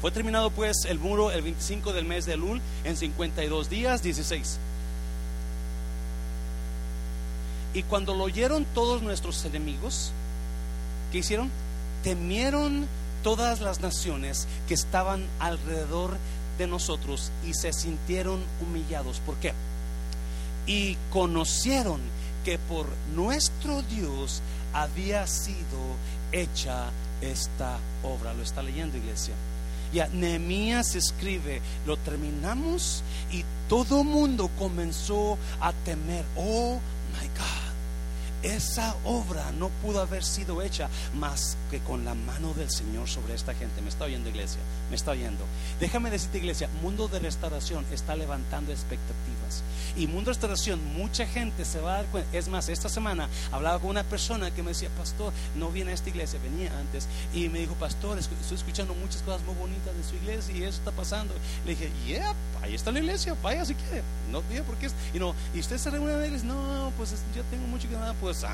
fue 0.05 0.11
terminado 0.11 0.51
pues 0.51 0.85
el 0.85 0.99
muro 0.99 1.31
el 1.31 1.41
25 1.41 1.95
del 1.95 2.05
mes 2.05 2.27
de 2.27 2.35
Elul 2.35 2.61
en 2.85 2.95
52 2.95 3.71
días, 3.71 4.03
16. 4.03 4.59
Y 7.73 7.83
cuando 7.85 8.15
lo 8.15 8.25
oyeron 8.25 8.67
todos 8.75 9.01
nuestros 9.01 9.43
enemigos, 9.47 10.13
¿qué 11.11 11.17
hicieron? 11.21 11.51
Temieron 12.03 12.87
todas 13.25 13.63
las 13.63 13.81
naciones 13.81 14.47
que 14.69 14.75
estaban 14.75 15.27
alrededor 15.41 16.17
de 16.59 16.69
nosotros 16.69 17.33
y 17.45 17.55
se 17.55 17.73
sintieron 17.73 18.41
humillados. 18.61 19.19
¿Por 19.21 19.35
qué? 19.37 19.53
Y 20.67 20.97
conocieron 21.11 22.01
que 22.45 22.59
por 22.59 22.87
nuestro 23.17 23.83
Dios 23.83 24.43
había 24.73 25.27
sido 25.27 25.97
hecha 26.31 26.91
esta 27.23 27.79
obra. 28.05 28.35
¿Lo 28.35 28.43
está 28.43 28.63
leyendo, 28.63 28.99
iglesia? 28.99 29.35
Ya 29.93 30.09
Nehemías 30.09 30.95
escribe, 30.95 31.63
lo 31.87 31.97
terminamos 31.97 33.03
y 33.33 33.45
todo 33.69 34.05
mundo 34.05 34.51
comenzó 34.59 35.39
a 35.61 35.73
temer. 35.73 36.25
Oh 36.37 36.79
my 37.19 37.29
God 37.29 37.64
esa 38.45 38.95
obra 39.05 39.51
no 39.53 39.71
pudo 39.83 40.01
haber 40.01 40.23
sido 40.23 40.63
hecha 40.63 40.89
más 41.15 41.57
que 41.71 41.81
con 41.81 42.05
la 42.05 42.15
mano 42.15 42.53
del 42.55 42.71
Señor 42.71 43.09
sobre 43.09 43.35
esta 43.35 43.55
gente. 43.55 43.81
Me 43.81 43.89
está 43.89 44.05
oyendo 44.05 44.29
iglesia, 44.29 44.61
me 44.91 44.97
está 44.97 45.13
oyendo. 45.13 45.45
Déjame 45.81 46.11
decirte 46.11 46.39
iglesia, 46.39 46.69
mundo 46.83 47.09
de 47.09 47.19
restauración 47.19 47.85
está 47.91 48.15
levantando 48.15 48.71
expectativas. 48.71 49.34
Y 49.97 50.07
mundo 50.07 50.31
restauración, 50.31 50.81
mucha 50.95 51.27
gente 51.27 51.65
se 51.65 51.81
va 51.81 51.95
a 51.95 51.97
dar 51.99 52.07
cuenta. 52.07 52.37
Es 52.37 52.49
más, 52.49 52.69
esta 52.69 52.89
semana 52.89 53.29
hablaba 53.53 53.79
con 53.79 53.91
una 53.91 54.03
persona 54.03 54.51
que 54.51 54.63
me 54.63 54.71
decía, 54.71 54.89
pastor, 54.99 55.33
no 55.57 55.71
viene 55.71 55.93
a 55.93 55.95
esta 55.95 56.09
iglesia, 56.09 56.41
venía 56.43 56.77
antes. 56.79 57.07
Y 57.33 57.49
me 57.49 57.61
dijo, 57.61 57.75
pastor, 57.75 58.19
estoy 58.19 58.57
escuchando 58.57 58.95
muchas 58.95 59.23
cosas 59.23 59.43
muy 59.43 59.55
bonitas 59.55 59.97
de 59.97 60.03
su 60.03 60.17
iglesia 60.17 60.55
y 60.55 60.63
eso 60.65 60.79
está 60.79 60.91
pasando. 60.91 61.35
Le 61.65 61.73
dije, 61.73 61.91
yeah, 62.07 62.35
ahí 62.63 62.75
está 62.75 62.91
la 62.91 62.99
iglesia, 62.99 63.37
vaya 63.43 63.65
si 63.65 63.75
quiere. 63.75 64.03
No 64.31 64.43
tiene 64.43 64.63
por 64.63 64.77
qué. 64.77 64.91
Y 65.13 65.19
no, 65.19 65.35
y 65.55 65.61
usted 65.61 65.79
se 65.79 65.91
reúne 65.91 66.13
en 66.13 66.21
la 66.21 66.27
iglesia, 66.27 66.49
no, 66.49 66.93
pues 66.97 67.15
yo 67.35 67.43
tengo 67.45 67.67
mucho 67.67 67.89
que 67.89 67.95
nada, 67.95 68.15
pues 68.15 68.45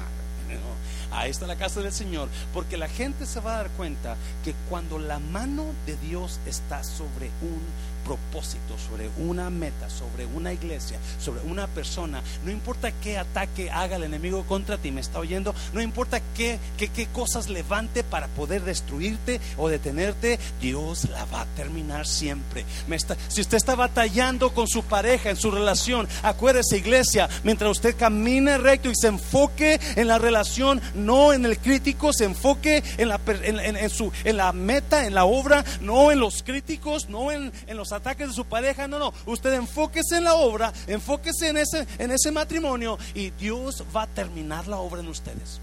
ahí 1.11 1.31
está 1.31 1.47
la 1.47 1.57
casa 1.57 1.81
del 1.81 1.93
Señor, 1.93 2.29
porque 2.53 2.77
la 2.77 2.89
gente 2.89 3.27
se 3.27 3.41
va 3.41 3.55
a 3.55 3.57
dar 3.59 3.71
cuenta 3.71 4.17
que 4.45 4.55
cuando 4.69 4.99
la 4.99 5.19
mano 5.19 5.67
de 5.87 5.97
Dios 5.97 6.41
está 6.47 6.83
sobre 6.85 7.31
un 7.43 7.61
propósito, 8.05 8.77
sobre 8.79 9.11
una 9.19 9.51
meta, 9.51 9.89
sobre 9.91 10.27
una 10.27 10.53
iglesia, 10.53 10.99
sobre 11.19 11.41
una 11.43 11.67
persona. 11.67 12.23
No 12.45 12.51
importa 12.51 12.93
qué 12.93 13.19
ataque 13.19 13.71
haga 13.71 13.97
el 13.97 14.05
enemigo 14.05 14.45
contra 14.45 14.79
ti, 14.79 14.91
me 14.91 15.01
está 15.01 15.19
oyendo. 15.19 15.55
No 15.73 15.81
importa 15.81 16.21
qué, 16.37 16.59
qué, 16.77 16.89
qué 16.89 17.07
cosas 17.07 17.49
levante 17.49 18.03
para 18.03 18.29
poder 18.29 18.63
destruirte 18.63 19.41
o 19.57 19.69
detenerte, 19.69 20.39
Dios 20.61 21.09
la 21.11 21.25
va 21.27 21.43
a 21.43 21.47
terminar 21.57 22.07
siempre. 22.07 22.65
Me 22.89 22.97
está, 22.97 23.17
si 23.29 23.41
usted 23.41 23.57
está 23.57 23.75
batallando 23.75 24.53
con 24.53 24.69
su 24.69 24.83
pareja, 24.83 25.31
en 25.31 25.37
su 25.37 25.51
relación, 25.51 26.09
acuérdese, 26.23 26.79
iglesia, 26.79 27.29
mientras 27.45 27.71
usted 27.71 27.97
camine 27.97 28.59
recto 28.59 28.91
y 28.91 28.95
se 28.95 29.09
enfoque 29.09 29.81
en 29.97 30.09
la 30.09 30.19
relación, 30.19 30.81
no 30.95 31.33
en 31.33 31.45
el 31.45 31.59
crítico, 31.59 32.13
se 32.13 32.25
enfoque 32.25 32.83
en 32.99 33.09
la, 33.09 33.21
en, 33.27 33.91
su, 33.91 34.13
en 34.25 34.37
la 34.37 34.53
meta, 34.53 35.07
en 35.07 35.15
la 35.15 35.25
obra, 35.25 35.65
no 35.81 36.13
en 36.13 36.21
los 36.21 36.43
críticos, 36.43 37.09
no 37.09 37.31
en, 37.33 37.53
en 37.67 37.77
los 37.77 37.90
ataques 37.93 38.29
de 38.29 38.35
su 38.35 38.45
pareja, 38.45 38.89
no, 38.89 38.99
no, 38.99 39.13
usted 39.27 39.55
enfóquese 39.55 40.19
en 40.19 40.25
la 40.25 40.35
obra, 40.35 40.73
enfóquese 40.87 41.49
en 41.49 41.57
ese, 41.59 41.87
en 41.99 42.11
ese 42.11 42.31
matrimonio 42.31 42.99
y 43.15 43.31
Dios 43.31 43.85
va 43.95 44.03
a 44.03 44.07
terminar 44.07 44.67
la 44.69 44.79
obra 44.79 45.01
en 45.01 45.09
ustedes. 45.09 45.61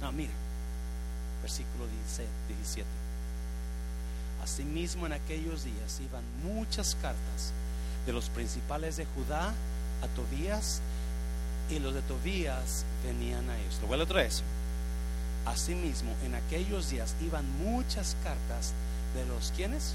No, 0.00 0.12
mira, 0.12 0.32
versículo 1.42 1.86
17. 1.86 2.86
Asimismo 4.42 5.06
en 5.06 5.14
aquellos 5.14 5.64
días 5.64 6.00
iban 6.00 6.22
muchas 6.42 6.94
cartas 6.96 7.52
de 8.06 8.12
los 8.12 8.28
principales 8.28 8.96
de 8.96 9.06
Judá 9.06 9.54
a 10.02 10.08
Tobías 10.08 10.82
y 11.70 11.78
los 11.78 11.94
de 11.94 12.02
Tobías 12.02 12.84
venían 13.04 13.48
a 13.48 13.58
ellos. 13.58 13.78
Lo 13.80 13.88
vuelvo 13.88 14.04
otra 14.04 14.22
vez. 14.22 14.42
Asimismo 15.46 16.14
en 16.24 16.34
aquellos 16.34 16.90
días 16.90 17.14
iban 17.22 17.44
muchas 17.58 18.16
cartas 18.22 18.72
de 19.14 19.24
los 19.26 19.52
quienes 19.56 19.94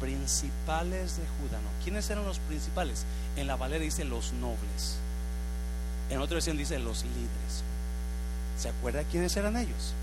principales 0.00 1.16
de 1.16 1.22
Judá. 1.22 1.60
¿no? 1.62 1.84
¿Quiénes 1.84 2.08
eran 2.10 2.24
los 2.24 2.38
principales? 2.40 3.04
En 3.36 3.46
la 3.46 3.56
Valera 3.56 3.84
dice 3.84 4.04
los 4.04 4.32
nobles. 4.34 4.96
En 6.10 6.20
otra 6.20 6.34
versión 6.34 6.56
dice 6.56 6.78
los 6.78 7.04
líderes. 7.04 7.64
¿Se 8.58 8.68
acuerda 8.68 9.04
quiénes 9.04 9.36
eran 9.36 9.56
ellos? 9.56 9.94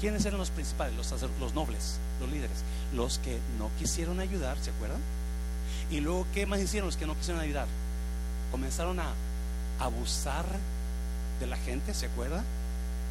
¿Quiénes 0.00 0.24
eran 0.24 0.38
los 0.38 0.50
principales? 0.50 0.94
Los, 0.96 1.12
los 1.40 1.54
nobles, 1.54 1.98
los 2.20 2.30
líderes. 2.30 2.58
Los 2.94 3.18
que 3.18 3.38
no 3.58 3.70
quisieron 3.78 4.20
ayudar, 4.20 4.56
¿se 4.60 4.70
acuerdan? 4.70 5.00
Y 5.90 6.00
luego, 6.00 6.26
¿qué 6.32 6.46
más 6.46 6.60
hicieron 6.60 6.86
los 6.86 6.96
que 6.96 7.06
no 7.06 7.16
quisieron 7.16 7.42
ayudar? 7.42 7.66
Comenzaron 8.50 9.00
a 9.00 9.12
abusar 9.78 10.44
de 11.40 11.46
la 11.46 11.56
gente, 11.56 11.94
¿se 11.94 12.06
acuerda? 12.06 12.44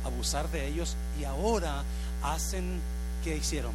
Abusar 0.05 0.49
de 0.51 0.67
ellos 0.67 0.95
y 1.19 1.25
ahora 1.25 1.83
hacen, 2.23 2.79
¿qué 3.23 3.35
hicieron? 3.37 3.73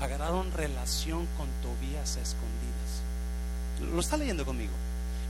Agarraron 0.00 0.52
relación 0.52 1.26
con 1.36 1.48
Tobías 1.62 2.16
escondidas. 2.16 3.92
Lo 3.92 4.00
está 4.00 4.16
leyendo 4.16 4.44
conmigo. 4.44 4.72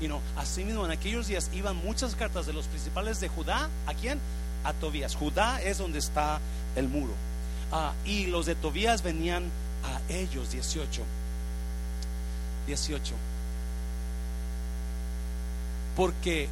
Y 0.00 0.08
no, 0.08 0.20
así 0.36 0.64
mismo 0.64 0.84
en 0.84 0.90
aquellos 0.90 1.26
días 1.26 1.50
iban 1.52 1.76
muchas 1.76 2.14
cartas 2.14 2.46
de 2.46 2.52
los 2.52 2.66
principales 2.66 3.20
de 3.20 3.28
Judá. 3.28 3.68
¿A 3.86 3.94
quién? 3.94 4.18
A 4.64 4.72
Tobías. 4.72 5.16
Judá 5.16 5.60
es 5.60 5.78
donde 5.78 5.98
está 5.98 6.40
el 6.76 6.88
muro. 6.88 7.12
Ah, 7.72 7.92
y 8.04 8.26
los 8.26 8.46
de 8.46 8.54
Tobías 8.54 9.02
venían 9.02 9.44
a 9.84 10.12
ellos, 10.12 10.52
18. 10.52 11.02
18. 12.66 13.14
Porque 15.96 16.48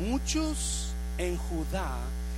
muchos 0.00 0.88
en 1.18 1.36
Judá 1.36 1.96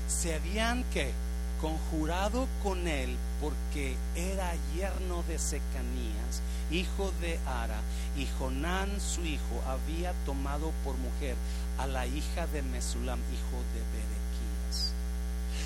se 0.09 0.35
habían 0.35 0.85
que 0.93 1.13
conjurado 1.61 2.49
con 2.63 2.89
él 2.89 3.17
porque 3.41 3.97
era 4.15 4.53
yerno 4.75 5.23
de 5.25 5.39
Secanías, 5.39 6.43
hijo 6.71 7.13
de 7.21 7.39
Ara, 7.47 7.81
y 8.17 8.27
Jonán 8.39 9.01
su 9.01 9.25
hijo 9.25 9.63
había 9.67 10.13
tomado 10.25 10.73
por 10.85 10.97
mujer 10.97 11.37
a 11.79 11.87
la 11.87 12.07
hija 12.07 12.47
de 12.49 12.63
Mesulam, 12.63 13.19
hijo 13.19 13.59
de 13.75 13.81
Berequías. 13.93 14.93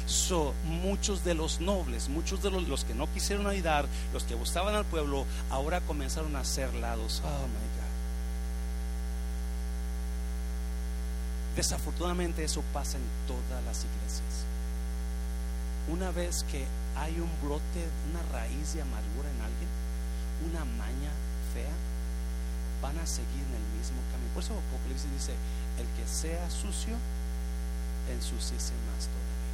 So, 0.06 0.52
muchos 0.64 1.24
de 1.24 1.34
los 1.34 1.60
nobles, 1.60 2.08
muchos 2.08 2.42
de 2.42 2.50
los, 2.50 2.68
los, 2.68 2.84
que 2.84 2.94
no 2.94 3.12
quisieron 3.12 3.46
ayudar, 3.46 3.86
los 4.12 4.24
que 4.24 4.34
gustaban 4.34 4.74
al 4.74 4.84
pueblo, 4.84 5.24
ahora 5.50 5.80
comenzaron 5.80 6.36
a 6.36 6.44
ser 6.44 6.74
lados. 6.74 7.22
Oh 7.24 7.28
my 7.28 7.54
God. 7.54 7.84
Desafortunadamente 11.56 12.44
eso 12.44 12.62
pasa 12.72 12.98
en 12.98 13.04
todas 13.26 13.64
las 13.64 13.84
iglesias. 13.84 14.33
Una 15.88 16.10
vez 16.10 16.44
que 16.50 16.64
hay 16.96 17.20
un 17.20 17.30
brote, 17.42 17.84
una 18.10 18.22
raíz 18.32 18.72
de 18.72 18.80
amargura 18.80 19.28
en 19.28 19.40
alguien, 19.44 19.68
una 20.48 20.64
maña 20.64 21.12
fea, 21.52 21.76
van 22.80 22.98
a 22.98 23.06
seguir 23.06 23.44
en 23.44 23.56
el 23.60 23.68
mismo 23.76 24.00
camino. 24.08 24.32
Por 24.32 24.42
eso 24.42 24.56
Apocalipsis 24.56 25.12
dice, 25.12 25.34
el 25.76 25.86
que 25.92 26.08
sea 26.08 26.48
sucio, 26.48 26.96
ensuciese 28.08 28.72
más 28.88 29.12
todavía. 29.12 29.52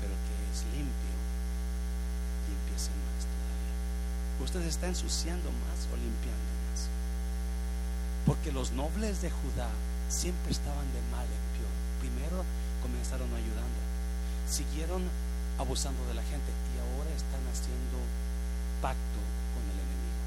Pero 0.00 0.14
el 0.14 0.22
que 0.22 0.34
es 0.54 0.62
limpio, 0.70 1.14
limpiese 2.46 2.94
más 2.94 3.26
todavía. 3.26 3.74
Usted 4.38 4.62
está 4.70 4.86
ensuciando 4.86 5.50
más 5.66 5.78
o 5.90 5.98
limpiando 5.98 6.50
más. 6.70 6.86
Porque 8.26 8.52
los 8.52 8.70
nobles 8.70 9.20
de 9.20 9.30
Judá 9.30 9.70
siempre 10.08 10.52
estaban 10.52 10.86
de 10.94 11.02
mal 11.10 11.26
en 11.26 11.44
peor. 11.58 11.74
Primero 11.98 12.44
comenzaron 12.82 13.28
ayudando 13.34 13.83
siguieron 14.48 15.02
abusando 15.58 16.04
de 16.06 16.14
la 16.14 16.22
gente 16.22 16.50
y 16.74 16.78
ahora 16.80 17.10
están 17.16 17.40
haciendo 17.52 17.98
pacto 18.82 19.20
con 19.54 19.62
el 19.70 19.78
enemigo. 19.78 20.20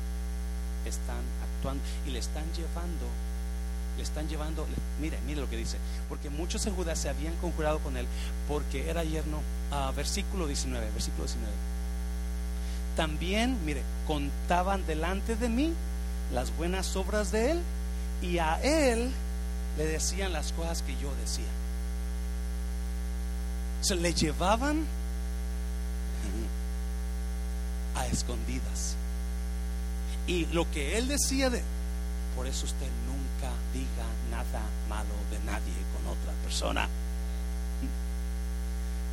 Están 0.86 1.24
actuando 1.44 1.84
y 2.06 2.12
le 2.12 2.20
están 2.20 2.46
llevando, 2.54 3.06
le 3.98 4.04
están 4.04 4.28
llevando, 4.28 4.66
mire, 5.02 5.20
mire 5.26 5.42
lo 5.42 5.50
que 5.50 5.58
dice, 5.58 5.78
porque 6.10 6.30
muchos 6.30 6.66
en 6.66 6.76
Judá 6.76 6.96
se 6.96 7.10
habían 7.10 7.36
conjurado 7.38 7.80
con 7.80 7.98
él 7.98 8.08
porque 8.48 8.90
era 8.90 9.04
yerno, 9.04 9.40
uh, 9.72 9.94
versículo 9.94 10.48
19, 10.48 10.92
versículo 10.92 11.26
19. 11.26 11.54
También, 12.96 13.64
mire, 13.66 13.84
contaban 14.08 14.86
delante 14.88 15.36
de 15.36 15.50
mí 15.50 15.74
las 16.34 16.56
buenas 16.58 16.96
obras 16.96 17.32
de 17.32 17.52
él 17.52 17.62
y 18.22 18.40
a 18.40 18.60
él 18.62 19.12
le 19.78 19.86
decían 19.86 20.34
las 20.34 20.52
cosas 20.54 20.82
que 20.82 20.94
yo 20.94 21.14
decía 21.22 21.46
se 23.82 23.96
le 23.96 24.14
llevaban 24.14 24.86
a 27.96 28.06
escondidas. 28.08 28.96
Y 30.28 30.46
lo 30.48 30.70
que 30.72 30.98
él 30.98 31.08
decía 31.08 31.50
de, 31.50 31.64
por 32.36 32.48
eso 32.48 32.66
usted 32.66 32.90
nunca 33.08 33.54
diga 33.74 34.06
nada 34.30 34.62
malo 34.90 35.16
de 35.32 35.40
nadie 35.40 35.74
con 35.96 36.12
otra 36.12 36.34
persona. 36.44 36.88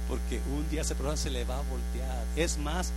Porque 0.09 0.41
un 0.55 0.69
día 0.69 0.83
ese 0.83 0.95
problema 0.95 1.17
se 1.17 1.31
le 1.31 1.45
va 1.45 1.59
a 1.59 1.63
voltear. 1.63 2.25
Es 2.37 2.59
más, 2.59 2.93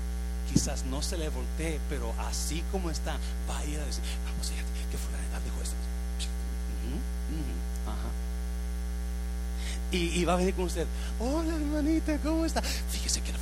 quizás 0.51 0.84
no 0.86 1.01
se 1.01 1.18
le 1.18 1.30
voltee, 1.30 1.80
pero 1.89 2.13
así 2.20 2.63
como 2.72 2.89
está, 2.89 3.18
va 3.49 3.59
a 3.59 3.65
ir 3.65 3.80
a 3.80 3.86
decir, 3.86 4.03
vamos 4.26 4.49
allá, 4.51 4.63
que 4.91 4.97
edad 4.97 5.41
dijo 5.43 5.61
esto. 5.61 5.76
Ajá. 7.86 8.09
Y, 9.91 10.19
y, 10.19 10.25
va 10.25 10.33
a 10.33 10.35
venir 10.35 10.53
con 10.53 10.65
usted, 10.65 10.85
hola 11.17 11.55
hermanita, 11.55 12.17
¿cómo 12.17 12.45
está? 12.45 12.61
Fíjese 12.61 13.21
que 13.21 13.31
la 13.31 13.38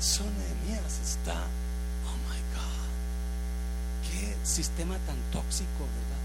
Sonemías 0.00 1.00
está, 1.02 1.34
oh 1.34 2.16
my 2.30 2.40
God, 2.54 2.90
qué 4.10 4.36
sistema 4.46 4.96
tan 5.06 5.16
tóxico, 5.32 5.68
¿verdad? 5.80 6.22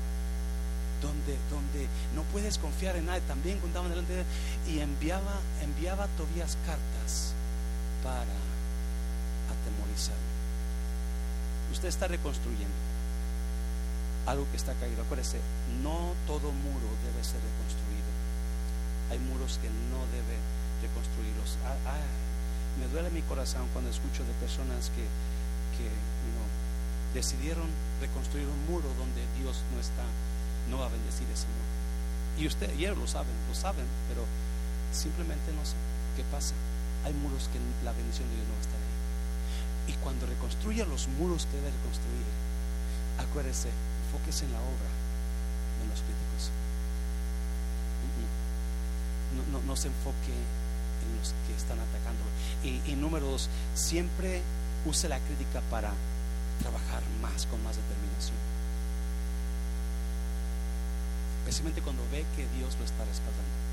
Donde, 1.02 1.38
donde 1.50 1.88
no 2.16 2.22
puedes 2.32 2.60
confiar 2.60 2.96
en 2.96 3.08
nadie. 3.08 3.22
También 3.22 3.60
contaban 3.60 3.90
delante 3.90 4.14
de 4.14 4.22
él 4.22 4.26
y 4.70 4.80
enviaba, 4.80 5.40
enviaba 5.64 6.04
a 6.04 6.08
Tobías 6.10 6.56
cartas 6.68 7.34
para 8.04 8.38
atemorizarlo. 9.50 10.22
Usted 11.72 11.88
está 11.88 12.08
reconstruyendo 12.08 12.93
algo 14.26 14.48
que 14.52 14.58
está 14.58 14.74
caído. 14.76 15.04
Acuérdese, 15.04 15.40
no 15.82 16.14
todo 16.28 16.52
muro 16.52 16.90
debe 17.04 17.24
ser 17.24 17.42
reconstruido. 17.44 18.12
Hay 19.12 19.20
muros 19.20 19.60
que 19.62 19.70
no 19.92 20.00
debe 20.12 20.36
reconstruirlos. 20.82 21.58
Ah, 21.66 21.76
ah, 21.88 22.08
me 22.80 22.88
duele 22.88 23.10
mi 23.12 23.22
corazón 23.24 23.68
cuando 23.74 23.90
escucho 23.92 24.24
de 24.24 24.34
personas 24.42 24.90
que, 24.96 25.06
que 25.78 25.88
decidieron 27.14 27.70
reconstruir 28.02 28.48
un 28.48 28.66
muro 28.66 28.90
donde 28.98 29.22
Dios 29.38 29.62
no 29.74 29.80
está, 29.80 30.04
no 30.70 30.80
va 30.80 30.88
a 30.88 30.90
bendecir 30.90 31.28
ese 31.30 31.46
muro. 31.46 31.72
Y 32.38 32.48
usted, 32.48 32.74
y 32.74 32.86
ellos 32.86 32.98
lo 32.98 33.08
saben, 33.08 33.34
lo 33.48 33.54
saben, 33.54 33.86
pero 34.10 34.26
simplemente 34.92 35.54
no 35.54 35.64
sé 35.66 35.78
qué 36.18 36.24
pasa. 36.34 36.56
Hay 37.06 37.14
muros 37.14 37.50
que 37.54 37.60
la 37.86 37.92
bendición 37.94 38.28
de 38.30 38.36
Dios 38.36 38.48
no 38.48 38.56
va 38.58 38.60
a 38.60 38.66
estar 38.66 38.82
ahí. 38.82 39.94
Y 39.94 39.94
cuando 40.02 40.26
reconstruya 40.26 40.86
los 40.86 41.08
muros 41.20 41.46
que 41.46 41.58
debe 41.58 41.70
reconstruir, 41.70 42.26
acuérdese, 43.20 43.70
enfóquese 44.24 44.46
en 44.46 44.52
la 44.54 44.60
obra, 44.60 44.90
de 45.82 45.88
los 45.90 46.00
críticos. 46.00 46.52
No, 49.52 49.62
no, 49.62 49.76
se 49.76 49.88
enfoque 49.88 50.32
en 50.32 51.18
los 51.18 51.34
que 51.48 51.56
están 51.56 51.80
atacándolo. 51.80 52.30
Y, 52.64 52.92
y 52.92 52.96
número 52.96 53.28
dos, 53.28 53.50
siempre 53.74 54.42
use 54.86 55.10
la 55.10 55.20
crítica 55.20 55.62
para 55.70 55.92
trabajar 56.62 57.02
más, 57.22 57.46
con 57.48 57.62
más 57.64 57.76
determinación. 57.76 58.38
Especialmente 61.42 61.82
cuando 61.82 62.04
ve 62.12 62.26
que 62.36 62.48
Dios 62.58 62.78
lo 62.78 62.86
está 62.86 63.04
respaldando. 63.04 63.64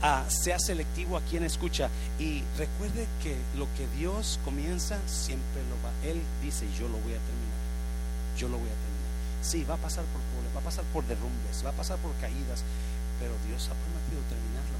Ah, 0.00 0.24
sea 0.28 0.58
selectivo 0.58 1.16
a 1.16 1.20
quien 1.20 1.44
escucha 1.44 1.88
y 2.18 2.42
recuerde 2.58 3.06
que 3.22 3.36
lo 3.56 3.66
que 3.76 3.86
Dios 3.98 4.40
comienza 4.44 4.98
siempre 5.06 5.62
lo 5.68 5.76
va. 5.86 5.92
Él 6.08 6.20
dice, 6.42 6.66
yo 6.78 6.88
lo 6.88 6.98
voy 6.98 7.12
a 7.12 7.22
terminar. 7.22 7.62
Yo 8.36 8.48
lo 8.48 8.58
voy 8.58 8.66
a 8.66 8.70
terminar. 8.70 8.91
Sí, 9.42 9.64
va 9.68 9.74
a 9.74 9.78
pasar 9.78 10.04
por 10.04 10.22
va 10.54 10.60
a 10.60 10.64
pasar 10.64 10.84
por 10.92 11.04
derrumbes, 11.06 11.64
va 11.64 11.70
a 11.70 11.72
pasar 11.72 11.98
por 11.98 12.12
caídas, 12.20 12.62
pero 13.18 13.32
Dios 13.46 13.68
ha 13.68 13.74
prometido 13.74 14.22
terminarlo. 14.28 14.78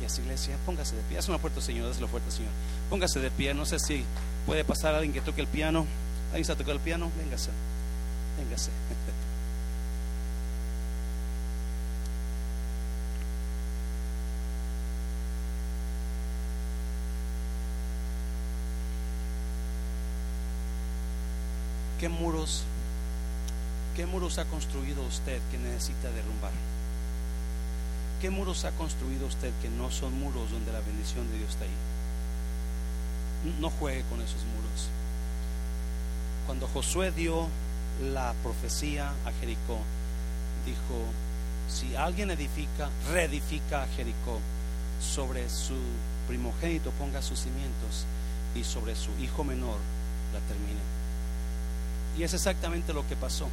Y 0.00 0.04
así 0.04 0.22
iglesia, 0.22 0.56
póngase 0.64 0.96
de 0.96 1.02
pie. 1.02 1.18
Haz 1.18 1.28
una 1.28 1.38
puerta, 1.38 1.60
Señor, 1.60 1.88
dáselo 1.88 2.08
fuerte, 2.08 2.30
Señor. 2.30 2.52
Póngase 2.88 3.20
de 3.20 3.30
pie. 3.30 3.52
No 3.54 3.66
sé 3.66 3.78
si 3.78 4.04
puede 4.46 4.64
pasar 4.64 4.94
alguien 4.94 5.12
que 5.12 5.20
toque 5.20 5.42
el 5.42 5.46
piano. 5.46 5.86
¿Alguien 6.28 6.42
está 6.42 6.54
tocando 6.54 6.74
el 6.74 6.80
piano? 6.80 7.10
Véngase. 7.18 7.50
Véngase. 8.38 8.70
¿Qué 22.00 22.08
muros 22.08 22.64
¿Qué 24.00 24.06
muros 24.06 24.38
ha 24.38 24.46
construido 24.46 25.02
usted 25.02 25.42
que 25.50 25.58
necesita 25.58 26.10
derrumbar? 26.10 26.52
¿Qué 28.22 28.30
muros 28.30 28.64
ha 28.64 28.70
construido 28.70 29.26
usted 29.26 29.52
que 29.60 29.68
no 29.68 29.90
son 29.90 30.18
muros 30.18 30.50
donde 30.50 30.72
la 30.72 30.80
bendición 30.80 31.30
de 31.30 31.36
Dios 31.36 31.50
está 31.50 31.64
ahí? 31.64 33.54
No 33.60 33.68
juegue 33.68 34.02
con 34.04 34.22
esos 34.22 34.42
muros. 34.44 34.88
Cuando 36.46 36.66
Josué 36.68 37.12
dio 37.12 37.46
la 38.02 38.32
profecía 38.42 39.10
a 39.26 39.32
Jericó, 39.38 39.80
dijo, 40.64 41.04
si 41.68 41.94
alguien 41.94 42.30
edifica, 42.30 42.88
reedifica 43.12 43.82
a 43.82 43.88
Jericó, 43.88 44.40
sobre 44.98 45.50
su 45.50 45.76
primogénito 46.26 46.90
ponga 46.92 47.20
sus 47.20 47.40
cimientos 47.40 48.06
y 48.54 48.64
sobre 48.64 48.96
su 48.96 49.10
hijo 49.22 49.44
menor 49.44 49.76
la 50.32 50.40
termine. 50.48 50.80
Y 52.16 52.22
es 52.22 52.32
exactamente 52.32 52.94
lo 52.94 53.06
que 53.06 53.16
pasó. 53.16 53.46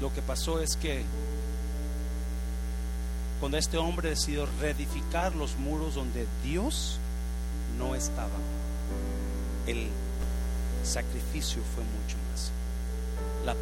Lo 0.00 0.12
que 0.12 0.22
pasó 0.22 0.60
es 0.60 0.76
que 0.76 1.04
cuando 3.38 3.58
este 3.58 3.76
hombre 3.76 4.10
decidió 4.10 4.46
reedificar 4.60 5.34
los 5.34 5.56
muros 5.56 5.94
donde 5.94 6.26
Dios 6.42 6.98
no 7.78 7.94
estaba, 7.94 8.28
el 9.66 9.88
sacrificio 10.84 11.62
fue 11.74 11.84
mucho 11.84 12.16
más. 12.30 12.50
La 13.44 13.56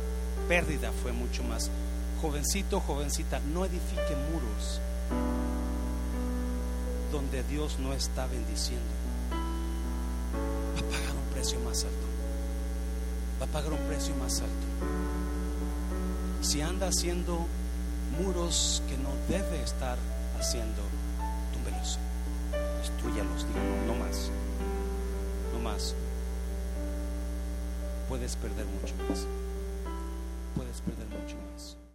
pérdida 0.48 0.92
fue 1.02 1.12
mucho 1.12 1.42
más. 1.42 1.70
Jovencito, 2.20 2.80
jovencita, 2.80 3.40
no 3.52 3.64
edifique 3.64 4.16
muros 4.32 4.80
donde 7.12 7.42
Dios 7.44 7.78
no 7.78 7.92
está 7.92 8.26
bendiciendo. 8.26 8.84
Va 9.32 10.80
a 10.80 10.90
pagar 10.90 11.16
un 11.16 11.32
precio 11.32 11.58
más 11.60 11.84
alto. 11.84 12.06
Va 13.40 13.46
a 13.46 13.48
pagar 13.48 13.72
un 13.72 13.88
precio 13.88 14.14
más 14.16 14.40
alto. 14.40 15.27
Si 16.40 16.60
anda 16.60 16.88
haciendo 16.88 17.46
muros 18.20 18.82
que 18.88 18.96
no 18.96 19.10
debe 19.28 19.62
estar 19.62 19.98
haciendo, 20.38 20.82
túmbelos. 21.52 21.98
Destruyalos, 22.80 23.46
digo, 23.46 23.60
no, 23.86 23.92
no 23.92 24.04
más. 24.04 24.30
No 25.52 25.60
más. 25.60 25.94
Puedes 28.08 28.36
perder 28.36 28.66
mucho 28.66 28.94
más. 29.08 29.26
Puedes 30.56 30.80
perder 30.80 31.06
mucho 31.08 31.36
más. 31.52 31.87